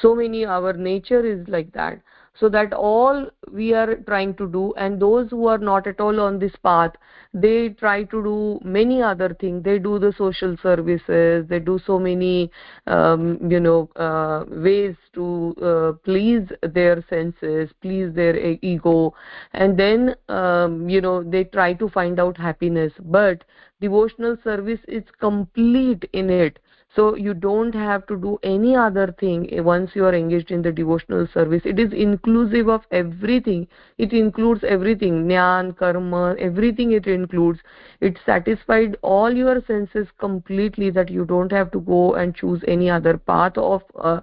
so 0.00 0.14
many 0.14 0.44
our 0.44 0.72
nature 0.72 1.24
is 1.24 1.46
like 1.48 1.72
that 1.72 2.00
so 2.40 2.48
that 2.48 2.72
all 2.72 3.28
we 3.52 3.72
are 3.74 3.96
trying 4.06 4.34
to 4.34 4.48
do 4.48 4.72
and 4.74 5.00
those 5.00 5.30
who 5.30 5.46
are 5.46 5.58
not 5.58 5.86
at 5.86 6.00
all 6.00 6.18
on 6.20 6.38
this 6.38 6.56
path 6.64 6.92
they 7.32 7.68
try 7.68 8.02
to 8.04 8.22
do 8.22 8.60
many 8.64 9.00
other 9.00 9.36
things. 9.40 9.62
They 9.62 9.78
do 9.78 9.98
the 9.98 10.12
social 10.18 10.56
services 10.62 11.46
they 11.48 11.60
do 11.60 11.78
so 11.86 11.98
many 11.98 12.50
um, 12.86 13.38
you 13.48 13.60
know 13.60 13.88
uh, 13.96 14.44
ways 14.48 14.96
to 15.14 15.54
uh, 15.62 15.92
please 16.04 16.48
their 16.62 17.04
senses 17.08 17.70
please 17.82 18.12
their 18.14 18.36
ego. 18.36 19.14
And 19.52 19.78
then 19.78 20.16
um, 20.28 20.88
you 20.88 21.00
know 21.00 21.22
they 21.22 21.44
try 21.44 21.74
to 21.74 21.88
find 21.90 22.18
out 22.18 22.36
happiness. 22.36 22.92
But 22.98 23.44
devotional 23.80 24.36
service 24.42 24.80
is 24.88 25.04
complete 25.20 26.08
in 26.12 26.30
it 26.30 26.58
so 26.94 27.14
you 27.14 27.34
don't 27.34 27.74
have 27.74 28.04
to 28.06 28.16
do 28.16 28.38
any 28.42 28.74
other 28.74 29.14
thing 29.20 29.48
once 29.64 29.90
you 29.94 30.04
are 30.04 30.14
engaged 30.14 30.50
in 30.50 30.62
the 30.62 30.72
devotional 30.72 31.26
service. 31.32 31.62
It 31.64 31.78
is 31.78 31.92
inclusive 31.92 32.68
of 32.68 32.82
everything. 32.90 33.68
It 33.98 34.12
includes 34.12 34.64
everything. 34.64 35.28
Jnana 35.28 35.76
karma 35.76 36.34
everything 36.38 36.92
it 36.92 37.06
includes. 37.06 37.60
It 38.00 38.18
satisfied 38.26 38.96
all 39.02 39.32
your 39.32 39.62
senses 39.66 40.08
completely 40.18 40.90
that 40.90 41.10
you 41.10 41.24
don't 41.24 41.52
have 41.52 41.70
to 41.72 41.80
go 41.80 42.14
and 42.14 42.34
choose 42.34 42.62
any 42.66 42.90
other 42.90 43.16
path 43.18 43.56
of 43.56 43.82
uh, 43.94 44.20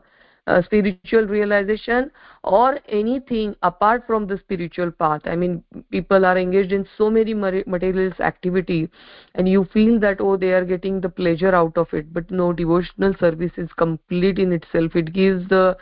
uh, 0.48 0.62
spiritual 0.64 1.14
realization 1.16 2.00
or 2.32 2.68
anything 2.80 3.56
apart 3.64 4.04
from 4.06 4.26
the 4.28 4.38
spiritual 4.38 4.92
path. 4.92 5.22
I 5.26 5.36
mean 5.36 5.64
people 5.92 6.26
are 6.26 6.38
engaged 6.38 6.72
in 6.72 6.88
so 6.98 7.10
many 7.10 7.34
materialist 7.34 8.20
activity 8.22 8.90
and 9.36 9.48
you 9.48 9.66
feel 9.74 10.00
that 10.00 10.22
oh 10.22 10.38
they 10.38 10.54
are 10.54 10.66
getting 10.66 11.02
the 11.02 11.10
pleasure 11.10 11.56
out 11.56 11.78
of 11.78 11.94
it 11.94 12.14
but 12.14 12.32
no 12.32 12.54
devotional 12.54 13.14
service 13.20 13.52
is 13.58 13.70
complete 13.74 14.40
in 14.40 14.54
itself. 14.54 14.96
It 14.96 15.14
gives 15.14 15.48
the 15.50 15.78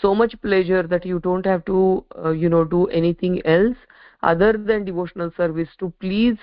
so 0.00 0.14
much 0.14 0.34
pleasure 0.42 0.82
that 0.82 1.04
you 1.04 1.18
don't 1.20 1.46
have 1.46 1.64
to 1.66 2.04
uh, 2.24 2.30
you 2.30 2.48
know 2.48 2.64
do 2.64 2.86
anything 2.86 3.44
else 3.46 3.76
other 4.22 4.52
than 4.52 4.84
devotional 4.84 5.30
service 5.36 5.68
to 5.78 5.92
please 6.00 6.36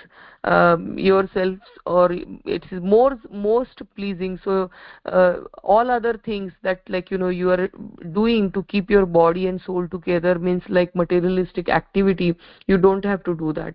um, 0.44 0.98
yourself 0.98 1.56
or 1.86 2.12
it 2.12 2.64
is 2.70 2.82
more 2.82 3.18
most 3.30 3.82
pleasing. 3.96 4.38
So 4.44 4.70
uh, 5.06 5.36
all 5.62 5.90
other 5.90 6.18
things 6.24 6.52
that 6.62 6.82
like 6.88 7.10
you 7.10 7.18
know 7.18 7.28
you 7.28 7.50
are 7.50 7.68
doing 8.12 8.52
to 8.52 8.62
keep 8.64 8.90
your 8.90 9.06
body 9.06 9.46
and 9.46 9.60
soul 9.60 9.88
together 9.88 10.38
means 10.38 10.62
like 10.68 10.94
materialistic 10.94 11.68
activity 11.68 12.36
you 12.66 12.78
don't 12.78 13.04
have 13.04 13.24
to 13.24 13.34
do 13.34 13.52
that. 13.54 13.74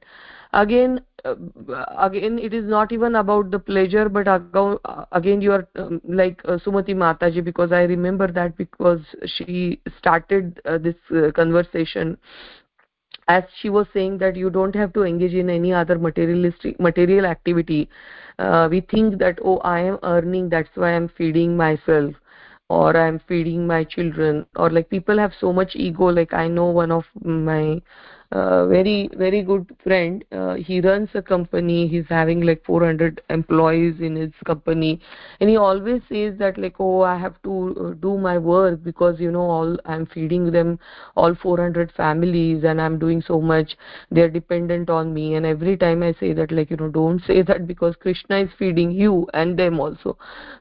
Again 0.54 1.02
uh, 1.26 1.36
again 1.98 2.38
it 2.40 2.54
is 2.54 2.66
not 2.66 2.92
even 2.92 3.16
about 3.16 3.50
the 3.52 3.60
pleasure 3.60 4.08
but 4.08 4.28
again 5.12 5.42
you 5.42 5.52
are 5.52 5.68
um, 5.76 6.00
like 6.08 6.40
uh, 6.46 6.58
sumati 6.66 6.94
mataji 6.94 7.44
because 7.44 7.72
i 7.72 7.82
remember 7.82 8.28
that 8.32 8.56
because 8.58 9.00
she 9.26 9.80
started 9.98 10.62
uh, 10.66 10.78
this 10.78 10.96
uh, 11.16 11.32
conversation 11.32 12.18
as 13.28 13.44
she 13.60 13.70
was 13.70 13.88
saying 13.94 14.18
that 14.20 14.36
you 14.36 14.50
don't 14.50 14.76
have 14.76 14.94
to 14.94 15.04
engage 15.04 15.34
in 15.34 15.50
any 15.50 15.74
other 15.74 15.98
materialistic 15.98 16.80
material 16.80 17.26
activity. 17.26 17.90
Uh, 18.38 18.68
we 18.70 18.82
think 18.82 19.18
that 19.20 19.40
oh 19.44 19.58
i 19.60 19.80
am 19.80 19.98
earning 20.04 20.50
that's 20.50 20.76
why 20.76 20.92
i'm 20.92 21.08
feeding 21.18 21.56
myself 21.56 22.14
or 22.70 22.96
i'm 22.98 23.20
feeding 23.28 23.66
my 23.66 23.84
children. 23.84 24.46
Or 24.56 24.70
like 24.70 24.90
people 24.90 25.18
have 25.18 25.34
so 25.40 25.54
much 25.54 25.76
ego 25.76 26.06
like 26.06 26.34
i 26.34 26.48
know 26.48 26.66
one 26.66 26.92
of 26.92 27.06
my 27.24 27.82
very 28.32 29.10
very 29.16 29.42
good 29.44 29.76
friend. 29.84 30.24
Uh, 30.32 30.56
he 30.56 30.82
runs 30.82 31.10
a 31.14 31.22
company. 31.22 31.88
He's 31.88 32.06
having 32.10 32.42
like 32.42 32.64
400 32.66 33.22
employees 33.30 33.96
in 34.00 34.16
his 34.16 34.32
company. 34.46 35.00
And 35.40 35.50
he 35.50 35.58
always 35.58 36.02
says 36.10 36.38
that 36.40 36.58
like 36.58 36.76
oh 36.80 37.02
i 37.02 37.18
have 37.18 37.42
to 37.44 37.76
uh, 37.80 37.94
do 38.02 38.18
my 38.18 38.38
work 38.38 38.84
because 38.84 39.20
you 39.20 39.32
know 39.32 39.42
all 39.42 39.78
i'm 39.86 40.06
feeding 40.08 40.52
them 40.52 40.80
all 41.16 41.36
400 41.36 41.92
families 41.92 42.64
and 42.64 42.82
i'm 42.82 42.98
doing 43.00 43.22
so 43.22 43.40
much. 43.40 43.78
They're 44.12 44.30
dependent 44.30 44.90
on 44.90 45.14
me. 45.14 45.36
And 45.36 45.46
every 45.46 45.78
time 45.78 46.04
i 46.04 46.14
say 46.20 46.34
that 46.34 46.52
like 46.52 46.70
you 46.70 46.78
know 46.78 46.90
don't 46.90 47.24
say 47.26 47.42
that 47.44 47.68
because 47.68 47.96
krishna 47.96 48.40
is 48.40 48.50
feeding 48.58 48.92
you 48.92 49.28
and 49.34 49.58
them 49.58 49.80
also. 49.80 50.18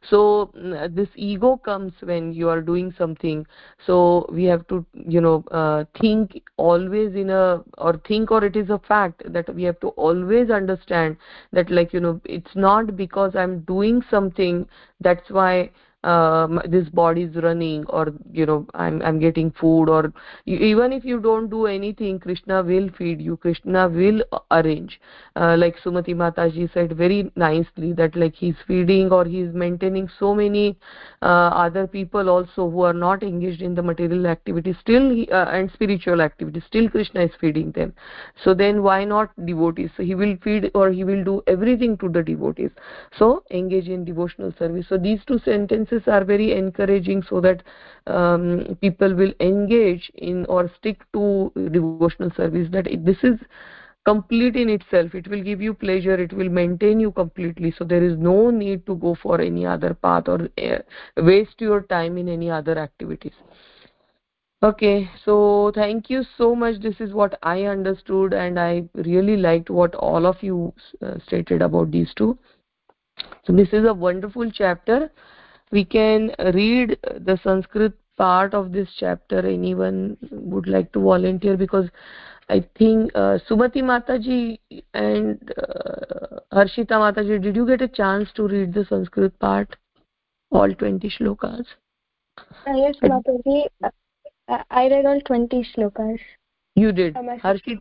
So 0.08 0.52
mm, 0.56 0.94
this 0.94 1.08
ego 1.16 1.56
comes 1.56 1.92
when 2.02 2.32
you 2.32 2.48
are 2.48 2.60
doing 2.60 2.94
something. 2.98 3.46
So 3.86 4.26
we 4.30 4.44
have 4.44 4.66
to 4.68 4.84
you 4.94 5.20
know 5.20 5.44
uh, 5.50 5.84
think 6.00 6.42
always 6.56 7.14
in 7.14 7.30
a 7.30 7.53
or 7.78 8.00
think 8.06 8.30
or 8.30 8.44
it 8.44 8.56
is 8.56 8.70
a 8.70 8.78
fact 8.78 9.22
that 9.32 9.54
we 9.54 9.62
have 9.62 9.78
to 9.80 9.88
always 9.88 10.50
understand 10.50 11.16
that 11.52 11.70
like 11.70 11.92
you 11.92 12.00
know 12.00 12.20
it's 12.24 12.54
not 12.54 12.96
because 12.96 13.34
i'm 13.36 13.60
doing 13.60 14.02
something 14.10 14.66
that's 15.00 15.30
why 15.30 15.70
um, 16.04 16.60
this 16.68 16.88
body 16.90 17.22
is 17.22 17.34
running 17.36 17.84
or 17.86 18.12
you 18.32 18.44
know 18.44 18.66
i'm 18.74 19.00
i'm 19.02 19.18
getting 19.18 19.50
food 19.50 19.88
or 19.88 20.12
even 20.44 20.92
if 20.92 21.04
you 21.04 21.18
don't 21.18 21.48
do 21.48 21.66
anything 21.66 22.18
krishna 22.18 22.62
will 22.62 22.88
feed 22.98 23.20
you 23.20 23.36
krishna 23.36 23.88
will 23.88 24.22
arrange. 24.50 25.00
Uh, 25.36 25.56
like 25.56 25.76
sumati 25.82 26.14
mataji 26.14 26.72
said 26.72 26.96
very 26.96 27.30
nicely 27.36 27.92
that 27.92 28.14
like 28.14 28.34
he's 28.34 28.54
feeding 28.66 29.10
or 29.10 29.24
he's 29.24 29.52
maintaining 29.54 30.08
so 30.18 30.34
many 30.34 30.76
uh, 31.13 31.13
other 31.26 31.86
people 31.86 32.28
also 32.28 32.70
who 32.70 32.82
are 32.82 32.92
not 32.92 33.22
engaged 33.22 33.62
in 33.62 33.74
the 33.74 33.82
material 33.82 34.26
activity 34.26 34.76
still 34.80 35.22
uh, 35.32 35.46
and 35.50 35.70
spiritual 35.72 36.20
activity 36.20 36.62
still 36.66 36.88
krishna 36.88 37.22
is 37.22 37.30
feeding 37.40 37.72
them. 37.72 37.94
So 38.42 38.52
then 38.52 38.82
why 38.82 39.04
not 39.04 39.30
devotees? 39.46 39.90
So 39.96 40.02
he 40.02 40.14
will 40.14 40.36
feed 40.42 40.70
or 40.74 40.90
he 40.90 41.04
will 41.04 41.24
do 41.24 41.42
everything 41.46 41.96
to 41.98 42.08
the 42.08 42.22
devotees. 42.22 42.70
So 43.18 43.42
engage 43.50 43.88
in 43.88 44.04
devotional 44.04 44.52
service. 44.58 44.86
So 44.88 44.98
these 44.98 45.20
two 45.26 45.38
sentences 45.38 46.02
are 46.06 46.24
very 46.24 46.52
encouraging 46.52 47.22
so 47.22 47.40
that 47.40 47.62
um, 48.06 48.76
people 48.80 49.14
will 49.14 49.32
engage 49.40 50.10
in 50.16 50.44
or 50.46 50.70
stick 50.78 51.00
to 51.14 51.50
devotional 51.54 52.30
service. 52.36 52.68
That 52.70 52.86
this 53.02 53.18
is 53.22 53.38
complete 54.04 54.56
in 54.56 54.68
itself. 54.68 55.14
It 55.14 55.28
will 55.28 55.42
give 55.42 55.60
you 55.60 55.74
pleasure. 55.74 56.14
It 56.14 56.32
will 56.32 56.48
maintain 56.48 57.00
you 57.00 57.10
completely. 57.10 57.74
So 57.76 57.84
there 57.84 58.02
is 58.02 58.18
no 58.18 58.50
need 58.50 58.86
to 58.86 58.96
go 58.96 59.14
for 59.14 59.40
any 59.40 59.66
other 59.66 59.94
path 59.94 60.28
or 60.28 60.48
uh, 60.58 60.78
waste 61.16 61.60
your 61.60 61.82
time 61.82 62.18
in 62.18 62.28
any 62.28 62.50
other 62.50 62.78
activities. 62.78 63.32
Okay 64.62 65.10
so 65.22 65.72
thank 65.74 66.08
you 66.08 66.24
so 66.38 66.54
much. 66.54 66.80
This 66.80 66.98
is 66.98 67.12
what 67.12 67.38
i 67.42 67.64
understood 67.64 68.32
and 68.32 68.58
i 68.58 68.84
really 68.94 69.36
liked 69.36 69.68
what 69.68 69.94
all 69.94 70.24
of 70.24 70.42
you 70.42 70.72
uh, 71.02 71.18
stated 71.26 71.60
about 71.60 71.90
these 71.90 72.14
two. 72.14 72.38
So 73.44 73.52
this 73.52 73.68
is 73.72 73.84
a 73.84 73.92
wonderful 73.92 74.50
chapter. 74.50 75.10
We 75.70 75.84
can 75.84 76.30
read 76.54 76.98
the 77.02 77.38
sanskrit 77.42 77.92
part 78.16 78.54
of 78.54 78.72
this 78.72 78.88
chapter. 78.98 79.38
Anyone 79.40 80.16
would 80.30 80.66
like 80.66 80.92
to 80.92 81.00
volunteer? 81.00 81.56
Because 81.58 81.90
i 82.48 82.60
think 82.78 83.10
uh, 83.14 83.38
sumati 83.48 83.82
mataji 83.82 84.58
and 84.92 85.52
uh, 85.56 86.40
harshita 86.52 86.98
mataji 87.04 87.40
did 87.40 87.56
you 87.56 87.66
get 87.66 87.80
a 87.80 87.88
chance 87.88 88.32
to 88.32 88.48
read 88.48 88.74
the 88.74 88.84
sanskrit 88.84 89.38
part? 89.38 89.76
All 90.50 90.72
20 90.72 91.10
shlokas. 91.10 91.64
Uh, 92.38 92.76
yes 92.76 92.96
mataji. 93.02 93.66
Uh, 93.82 94.62
i 94.70 94.88
read 94.88 95.06
all 95.06 95.20
20 95.20 95.64
shlokas. 95.72 96.20
You 96.76 96.92
did? 96.92 97.14
Harshita 97.14 97.80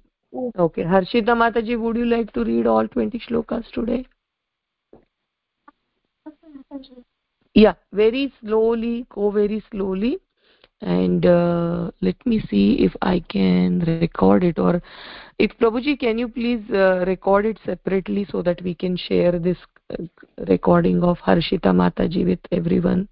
okay. 0.58 0.84
Harshita 0.84 1.36
mataji 1.44 1.80
would 1.80 1.98
you 1.98 2.06
like 2.06 2.32
to 2.34 2.44
read 2.44 2.66
all 2.66 2.88
20 2.88 3.20
shlokas 3.20 3.70
today? 3.72 4.06
Yeah 7.54 7.74
very 7.92 8.34
slowly 8.40 9.06
go 9.10 9.30
very 9.30 9.64
slowly 9.72 10.20
and 10.82 11.26
uh, 11.26 11.92
let 12.02 12.26
me 12.26 12.42
see 12.50 12.78
if 12.80 12.94
i 13.02 13.20
can 13.30 13.80
record 14.02 14.44
it 14.44 14.60
or 14.60 14.82
if 15.40 15.52
prabhuji 15.58 16.00
can 16.00 16.18
you 16.18 16.28
please 16.28 16.64
uh, 16.72 17.04
record 17.08 17.46
it 17.46 17.58
separately 17.66 18.26
so 18.30 18.42
that 18.42 18.62
we 18.62 18.74
can 18.76 18.98
share 18.98 19.40
this 19.40 19.58
uh, 19.92 20.04
recording 20.48 21.04
of 21.04 21.18
harshita 21.20 21.74
mataji 21.74 22.26
with 22.26 22.40
everyone? 22.52 23.08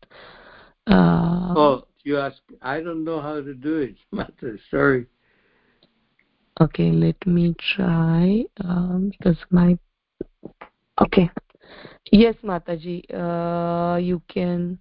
Uh, 0.87 1.53
oh 1.55 1.87
you 2.03 2.17
ask 2.17 2.37
i 2.61 2.79
don't 2.79 3.03
know 3.03 3.21
how 3.21 3.35
to 3.41 3.53
do 3.53 3.77
it 3.77 3.95
mata 4.11 4.57
sorry. 4.69 5.05
Okay 6.59 6.91
let 6.91 7.25
me 7.25 7.55
try 7.75 8.43
um, 8.65 9.11
because 9.11 9.37
my 9.49 9.77
okay. 10.99 11.29
Yes 12.11 12.35
mataji 12.43 13.03
uh, 13.13 13.97
you 13.97 14.21
can 14.27 14.77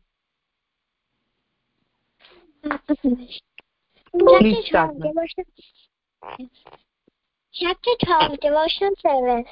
Chapter 7.55 7.95
12, 8.05 8.41
Devotional 8.41 8.95
Service. 9.03 9.47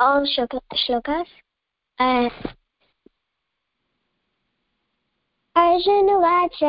All 0.00 0.26
shlokas. 0.26 1.26
Uh, 1.98 2.28
अर्जुनुवाच 5.56 6.62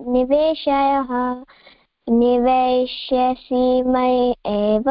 निवेशयः। 0.09 1.45
निवेश्यसि 2.09 3.83
मयि 3.83 4.35
एव 4.47 4.91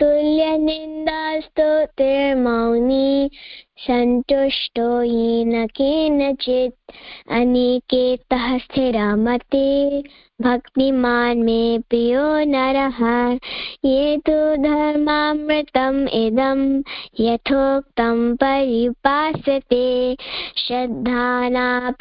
तुल्यनिन्दास्तोते 0.00 2.34
मौनी 2.34 3.30
सन्तुष्टो 3.76 5.02
येन 5.02 5.66
केनचित् 5.66 6.92
अनिकेतः 7.30 8.58
स्थिरमते। 8.58 10.02
भक्तिमान् 10.40 11.42
मे 11.42 11.78
प्रियो 11.78 12.38
नरः। 12.38 13.38
ये 13.84 14.16
तु 14.16 14.62
धर्मामृतम् 14.62 16.08
इदं 16.08 16.82
यथोक्तं 17.20 18.36
परिपास्यते। 18.36 20.16
श्रद्धाना 20.56 21.94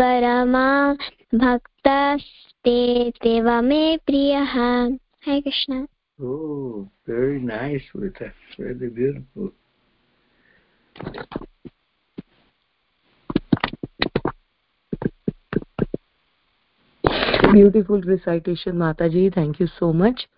परमा 0.00 0.96
भक्तस्ते 1.34 3.60
मे 3.60 3.98
प्रियः। 4.06 4.54
हरे 5.26 5.40
Krishna. 5.40 5.86
Oh 6.20 6.84
recitation 18.06 18.76
Mata 18.76 19.08
ji 19.08 19.30
thank 19.30 19.60
you 19.60 19.66
so 19.66 19.92
much 19.92 20.28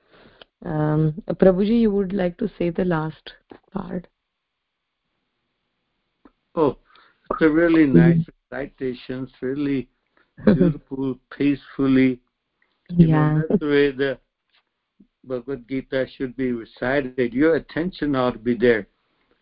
Prabhu 0.66 1.64
ji 1.64 1.82
you 1.82 1.90
would 1.90 2.12
like 2.12 2.34
to 2.38 2.46
say 2.46 2.70
the 2.70 2.80
last 2.80 3.30
part 3.74 4.06
oh 6.56 6.72
really 7.42 7.86
nice 7.86 8.26
recitation. 8.51 9.28
really 9.40 9.88
beautiful, 10.44 11.18
peacefully. 11.36 12.20
You 12.90 13.09
yeah. 13.09 13.32
know, 13.32 13.42
that's 13.49 13.61
the 13.61 13.66
way 13.66 13.90
the 13.90 14.18
Bhagavad 15.24 15.68
Gita 15.68 16.07
should 16.16 16.36
be 16.36 16.53
recited. 16.53 17.34
Your 17.34 17.57
attention 17.57 18.16
ought 18.16 18.32
to 18.32 18.38
be 18.38 18.55
there. 18.55 18.86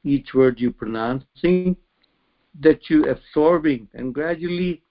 Each 0.05 0.35
word 0.35 0.61
you 0.61 0.71
pronouncing, 0.71 1.77
that 2.61 2.89
you 2.89 3.05
absorbing, 3.07 3.89
and 3.95 4.15
gradually, 4.15 4.83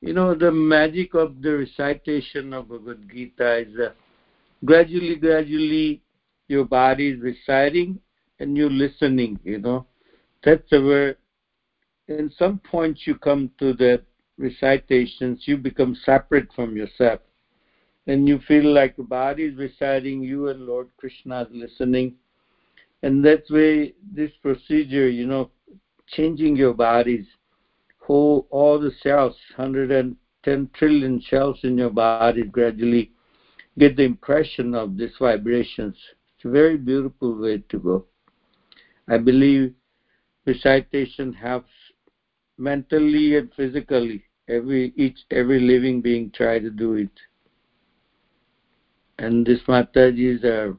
you 0.00 0.12
know, 0.12 0.34
the 0.34 0.50
magic 0.50 1.14
of 1.14 1.40
the 1.40 1.58
recitation 1.58 2.52
of 2.52 2.68
Bhagavad 2.68 3.08
Gita 3.12 3.58
is 3.58 3.78
uh, 3.78 3.90
gradually, 4.64 5.16
gradually, 5.16 6.02
your 6.48 6.64
body 6.64 7.10
is 7.10 7.20
reciting 7.20 8.00
and 8.40 8.56
you're 8.56 8.70
listening. 8.70 9.38
You 9.44 9.58
know, 9.58 9.86
that's 10.44 10.70
where. 10.70 11.16
In 12.10 12.30
some 12.36 12.58
points, 12.58 13.02
you 13.06 13.14
come 13.14 13.50
to 13.60 13.72
the 13.72 14.02
recitations, 14.36 15.44
you 15.46 15.56
become 15.56 15.94
separate 16.04 16.52
from 16.54 16.76
yourself 16.76 17.20
and 18.08 18.26
you 18.26 18.40
feel 18.48 18.64
like 18.64 18.96
the 18.96 19.04
body 19.04 19.44
is 19.44 19.56
reciting, 19.56 20.20
you 20.20 20.48
and 20.48 20.66
Lord 20.66 20.88
Krishna 20.96 21.42
is 21.42 21.48
listening. 21.52 22.16
And 23.04 23.24
that's 23.24 23.48
way 23.48 23.94
this 24.12 24.32
procedure, 24.42 25.08
you 25.08 25.26
know, 25.26 25.50
changing 26.08 26.56
your 26.56 26.74
bodies, 26.74 27.26
whole 27.98 28.48
all 28.50 28.80
the 28.80 28.90
cells, 29.02 29.36
110 29.54 30.70
trillion 30.74 31.22
cells 31.30 31.60
in 31.62 31.78
your 31.78 31.90
body 31.90 32.42
gradually 32.42 33.12
get 33.78 33.96
the 33.96 34.02
impression 34.02 34.74
of 34.74 34.96
these 34.96 35.14
vibrations. 35.20 35.96
It's 36.34 36.44
a 36.44 36.50
very 36.50 36.76
beautiful 36.76 37.40
way 37.40 37.58
to 37.68 37.78
go. 37.78 38.06
I 39.08 39.18
believe 39.18 39.74
recitation 40.44 41.32
helps 41.32 41.70
mentally 42.60 43.36
and 43.36 43.52
physically. 43.54 44.24
Every 44.48 44.92
each 44.96 45.18
every 45.30 45.60
living 45.60 46.00
being 46.00 46.30
try 46.30 46.58
to 46.58 46.70
do 46.70 46.94
it 46.94 47.10
and 49.20 49.46
this 49.46 49.60
Matajis 49.68 50.42
are 50.44 50.76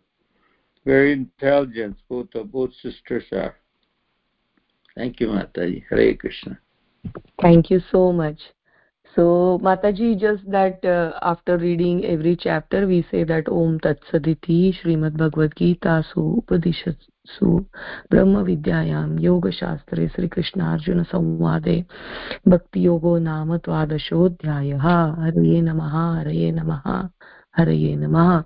very 0.84 1.14
intelligent. 1.14 1.96
Both 2.10 2.34
of 2.36 2.52
both 2.52 2.72
sisters 2.82 3.24
are. 3.32 3.56
Thank 4.96 5.20
you, 5.20 5.28
Mataji. 5.28 5.84
Hare 5.90 6.16
Krishna. 6.16 6.60
Thank 7.42 7.70
you 7.70 7.82
so 7.92 8.12
much. 8.12 8.40
So, 9.16 9.60
Mataji, 9.62 10.20
just 10.20 10.50
that 10.50 10.84
uh, 10.84 11.20
after 11.22 11.58
reading 11.58 12.06
every 12.06 12.36
chapter, 12.36 12.88
we 12.88 13.06
say 13.12 13.24
that 13.26 13.48
Om 13.48 13.80
Tat 13.80 14.00
Saditi 14.12 14.74
Srimad 14.82 15.18
Bhagavad 15.18 15.56
Gita 15.56 16.04
Su 16.14 16.44
Upadishatsu 16.44 17.11
Brahma 18.10 18.44
Vidyayam 18.44 19.20
Yoga 19.22 19.52
Shastre 19.52 20.14
Sri 20.16 20.28
Krishna 20.28 20.64
Arjuna 20.64 21.06
Samvade 21.06 21.86
Bhakti 22.46 22.86
Yogo 22.86 23.22
Nama 23.22 23.60
Tvadashodhyayaha 23.60 25.18
Hare 25.18 25.62
Namaha 25.62 26.24
Hare 26.24 26.52
Namaha 26.52 27.12
Hare 27.52 27.96
Namaha 27.96 28.46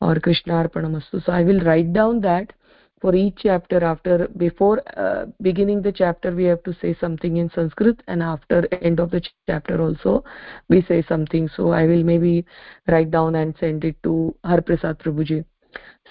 or 0.00 0.16
Krishna 0.20 0.54
Arpanamastu. 0.54 1.24
So 1.24 1.32
I 1.32 1.42
will 1.42 1.60
write 1.60 1.92
down 1.92 2.20
that 2.22 2.52
for 3.00 3.14
each 3.14 3.36
chapter 3.42 3.84
after 3.84 4.28
before 4.36 4.82
uh, 4.98 5.26
beginning 5.40 5.82
the 5.82 5.92
chapter 5.92 6.34
we 6.34 6.44
have 6.44 6.62
to 6.64 6.74
say 6.80 6.96
something 7.00 7.36
in 7.36 7.48
sanskrit 7.50 8.02
and 8.08 8.22
after 8.22 8.66
end 8.82 8.98
of 8.98 9.10
the 9.12 9.22
chapter 9.46 9.80
also 9.80 10.24
we 10.68 10.82
say 10.82 11.02
something. 11.08 11.48
So 11.56 11.70
i 11.70 11.86
will 11.86 12.02
maybe 12.02 12.44
write 12.88 13.12
down 13.12 13.36
and 13.36 13.54
send 13.60 13.84
it 13.84 14.02
to 14.02 14.34
har 14.44 14.60
prasad 14.60 14.98
prabhuji 14.98 15.44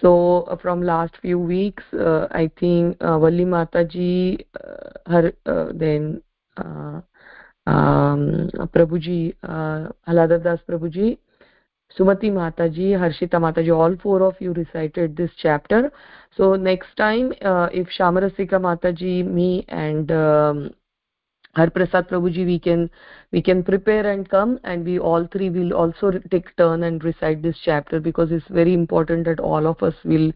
so 0.01 0.41
uh, 0.43 0.55
from 0.57 0.81
last 0.81 1.17
few 1.21 1.39
weeks 1.39 1.83
uh, 1.93 2.27
i 2.31 2.49
think 2.59 2.97
uh, 3.01 3.17
valli 3.19 3.45
mata 3.45 3.83
ji 3.83 4.37
uh, 4.63 4.89
her 5.11 5.33
uh, 5.45 5.67
then 5.73 6.21
uh, 6.57 7.01
um, 7.67 8.49
prabhuji 8.73 9.35
uh, 9.43 10.37
das 10.43 10.59
prabhuji 10.67 11.17
Sumati 11.97 12.29
Mataji, 12.29 12.91
Harshita 12.91 13.39
Mataji, 13.39 13.75
all 13.75 13.95
four 13.97 14.21
of 14.21 14.35
you 14.39 14.53
recited 14.53 15.15
this 15.15 15.31
chapter. 15.37 15.91
So 16.35 16.55
next 16.55 16.95
time, 16.97 17.33
uh, 17.41 17.69
if 17.71 17.87
Shamarasika 17.97 18.59
Mataji, 18.59 19.25
me 19.25 19.65
and 19.69 20.11
um, 20.11 20.71
Har 21.57 21.69
Prasad 21.71 22.07
Prabhuji, 22.07 22.45
we 22.45 22.59
can 22.59 22.89
we 23.31 23.41
can 23.41 23.63
prepare 23.63 24.09
and 24.11 24.29
come, 24.29 24.59
and 24.63 24.85
we 24.85 24.99
all 24.99 25.27
three 25.31 25.49
will 25.49 25.73
also 25.73 26.11
take 26.31 26.55
turn 26.55 26.83
and 26.83 27.03
recite 27.03 27.41
this 27.41 27.57
chapter 27.63 27.99
because 27.99 28.31
it's 28.31 28.47
very 28.47 28.73
important 28.73 29.25
that 29.25 29.39
all 29.39 29.67
of 29.67 29.81
us 29.81 29.95
will 30.05 30.31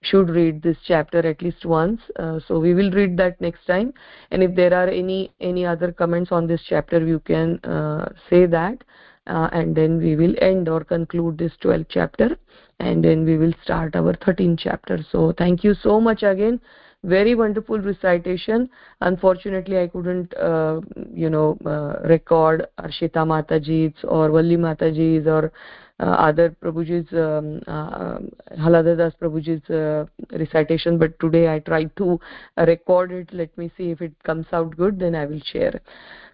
should 0.00 0.30
read 0.30 0.62
this 0.62 0.78
chapter 0.86 1.18
at 1.32 1.42
least 1.42 1.64
once. 1.64 2.00
Uh, 2.18 2.40
so 2.48 2.58
we 2.58 2.74
will 2.74 2.90
read 2.90 3.16
that 3.18 3.40
next 3.40 3.66
time. 3.66 3.92
And 4.30 4.42
if 4.42 4.56
there 4.56 4.74
are 4.74 4.88
any 4.88 5.32
any 5.40 5.66
other 5.66 5.92
comments 5.92 6.32
on 6.32 6.46
this 6.46 6.62
chapter, 6.68 7.06
you 7.06 7.20
can 7.20 7.58
uh, 7.64 8.08
say 8.30 8.46
that 8.46 8.82
uh, 9.26 9.48
and 9.52 9.76
then 9.76 9.98
we 9.98 10.16
will 10.16 10.34
end 10.40 10.68
or 10.68 10.82
conclude 10.84 11.38
this 11.38 11.52
12th 11.62 11.86
chapter 11.88 12.36
and 12.80 13.04
then 13.04 13.24
we 13.24 13.36
will 13.36 13.52
start 13.62 13.94
our 13.94 14.14
13th 14.14 14.58
chapter 14.58 14.98
so 15.10 15.32
thank 15.38 15.62
you 15.62 15.74
so 15.74 16.00
much 16.00 16.22
again 16.22 16.60
very 17.04 17.34
wonderful 17.34 17.78
recitation. 17.78 18.68
Unfortunately 19.00 19.78
i 19.78 19.88
couldn't 19.88 20.34
uh, 20.36 20.80
you 21.12 21.28
know 21.28 21.58
uh, 21.66 22.06
record 22.08 22.66
harshita 22.78 23.26
mataji's 23.26 23.94
or 24.04 24.30
valli 24.30 24.56
mataji's 24.56 25.26
or 25.26 25.52
uh, 26.00 26.16
other 26.28 26.50
prabhuji's 26.62 27.12
um, 27.12 27.60
uh, 27.66 28.18
haladadas 28.58 29.12
prabhuji's 29.20 29.68
uh, 29.70 30.04
recitation 30.32 30.98
but 30.98 31.18
today 31.20 31.52
i 31.52 31.58
tried 31.58 31.94
to 31.96 32.18
record 32.56 33.12
it. 33.12 33.32
Let 33.32 33.56
me 33.58 33.70
see 33.76 33.90
if 33.90 34.00
it 34.00 34.12
comes 34.24 34.46
out 34.52 34.76
good 34.76 34.98
then 34.98 35.14
i 35.14 35.26
will 35.26 35.40
share. 35.44 35.80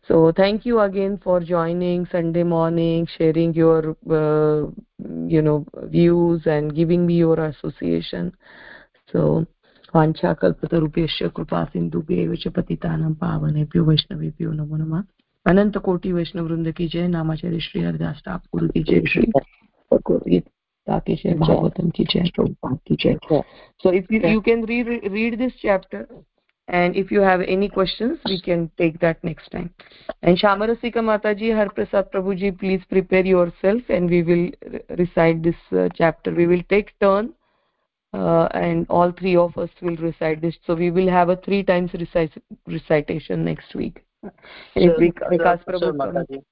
So 0.06 0.32
thank 0.34 0.64
you 0.64 0.80
again 0.80 1.18
for 1.22 1.40
joining 1.40 2.06
sunday 2.06 2.42
morning 2.44 3.06
sharing 3.18 3.52
your 3.54 3.96
uh, 4.10 4.70
you 5.26 5.42
know 5.42 5.66
views 5.84 6.42
and 6.46 6.74
giving 6.74 7.06
me 7.06 7.14
your 7.14 7.38
association. 7.38 8.34
So 9.12 9.46
वाञ्छाकल्पतरूपेश्च 9.95 11.30
कृपा 11.36 11.64
सिन्धुभ्यैव 11.64 12.34
च 12.34 12.49
पतितानां 12.49 13.14
पावनेभ्यो 13.14 13.84
वैष्णवेभ्यो 13.84 14.53
नमो 14.53 14.76
नमः। 14.76 15.03
अनन्तकोटि 15.47 16.12
वैष्णववृन्द 16.12 16.72
की 16.72 16.89
जय। 16.89 17.09
नामाचार्य 17.09 17.61
श्री 17.61 17.82
हरिदास 17.82 18.22
की 18.49 18.82
जय। 18.82 19.07
श्री 19.07 19.32
भागवतम 21.34 21.91
की 21.91 22.05
जय। 22.05 22.30
की 22.39 22.95
जय। 22.95 23.43
So 23.82 23.93
if 23.93 24.14
you 24.14 24.28
you 24.28 24.41
can 24.41 24.64
read 24.64 25.12
read 25.12 25.39
this 25.39 25.62
chapter 25.62 26.07
and 26.68 26.97
if 26.97 27.14
you 27.14 27.22
have 27.22 27.43
any 27.43 27.68
question 27.68 28.18
we 28.28 28.39
can 28.39 28.70
take 28.78 28.97
that 28.97 29.16
next 29.24 29.53
time 29.53 29.68
and 30.24 30.39
Shyamrasika 30.39 31.03
Mata 31.03 31.32
ji 31.32 31.51
Har 31.51 31.68
Prasad 31.68 32.05
Prabhu 32.05 32.34
ji 32.34 32.51
please 32.51 32.82
prepare 32.91 33.26
your 33.26 33.53
self 33.62 33.91
and 33.91 34.11
we 34.11 34.22
will 34.22 34.53
recite 34.91 35.43
this 35.43 35.55
chapter 35.74 36.32
we 36.32 36.47
will 36.47 36.64
take 36.68 36.91
turn 37.01 37.28
uh, 38.18 38.48
and 38.52 38.86
all 38.88 39.12
three 39.12 39.36
of 39.36 39.56
us 39.56 39.70
will 39.80 39.96
recite 39.96 40.40
this. 40.40 40.56
So 40.66 40.74
we 40.74 40.90
will 40.90 41.08
have 41.08 41.28
a 41.28 41.36
three 41.36 41.62
times 41.62 41.90
recite, 41.92 42.32
recitation 42.66 43.44
next 43.44 43.74
week. 43.74 44.04
If 44.74 44.98
Vikas 44.98 45.64
Prabhu 45.64 46.42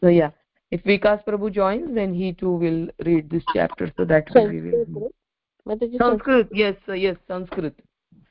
so 0.00 0.08
yeah. 0.08 0.30
If 0.70 0.82
Vikas 0.84 1.24
Prabhu 1.26 1.52
joins 1.52 1.94
then 1.94 2.14
he 2.14 2.32
too 2.32 2.52
will 2.52 2.88
read 3.04 3.28
this 3.28 3.44
chapter. 3.52 3.92
So 3.96 4.04
that 4.06 4.34
way 4.34 4.46
we 4.46 4.60
will 4.70 5.10
Sanskrit. 5.98 6.48
Yes 6.52 6.76
yes 6.88 7.16
Sanskrit. 7.28 7.74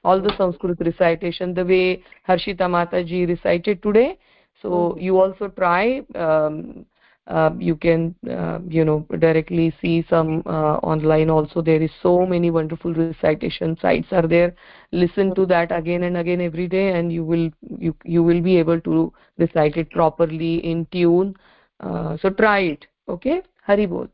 All 0.04 0.22
the 0.22 0.34
sanskrit 0.38 0.80
recitation 0.80 1.54
the 1.54 1.66
way 1.66 2.04
harshita 2.28 2.68
mataji 2.78 3.28
recited 3.28 3.82
today. 3.84 4.18
So 4.62 4.70
mm 4.70 4.76
-hmm. 4.76 5.02
you 5.06 5.22
also 5.22 5.48
try 5.62 5.86
um, 6.26 6.86
uh, 7.28 7.50
you 7.58 7.76
can 7.76 8.14
uh, 8.30 8.60
you 8.68 8.86
know 8.86 9.06
directly 9.20 9.74
see 9.82 10.06
some 10.10 10.44
uh, 10.46 10.78
online 10.78 11.30
also. 11.30 11.62
There 11.62 11.82
is 11.82 11.92
so 12.02 12.26
many 12.26 12.52
wonderful 12.52 12.94
recitation 12.94 13.78
sites 13.82 14.08
are 14.12 14.28
there. 14.28 14.56
Listen 14.92 15.34
to 15.36 15.46
that 15.48 15.72
again 15.72 16.04
and 16.04 16.18
again 16.18 16.42
every 16.42 16.68
day 16.68 16.92
and 16.98 17.12
you 17.12 17.24
will 17.24 17.50
you 17.80 17.96
you 18.04 18.24
will 18.24 18.42
be 18.42 18.58
able 18.58 18.80
to 18.82 19.12
recite 19.38 19.78
it 19.78 19.90
properly 19.92 20.58
in 20.58 20.86
tune. 20.92 21.36
Uh, 21.80 22.18
so 22.22 22.30
try 22.30 22.60
it 22.60 22.86
okay? 23.10 23.42
Hari 23.64 23.88
bol. 23.88 24.08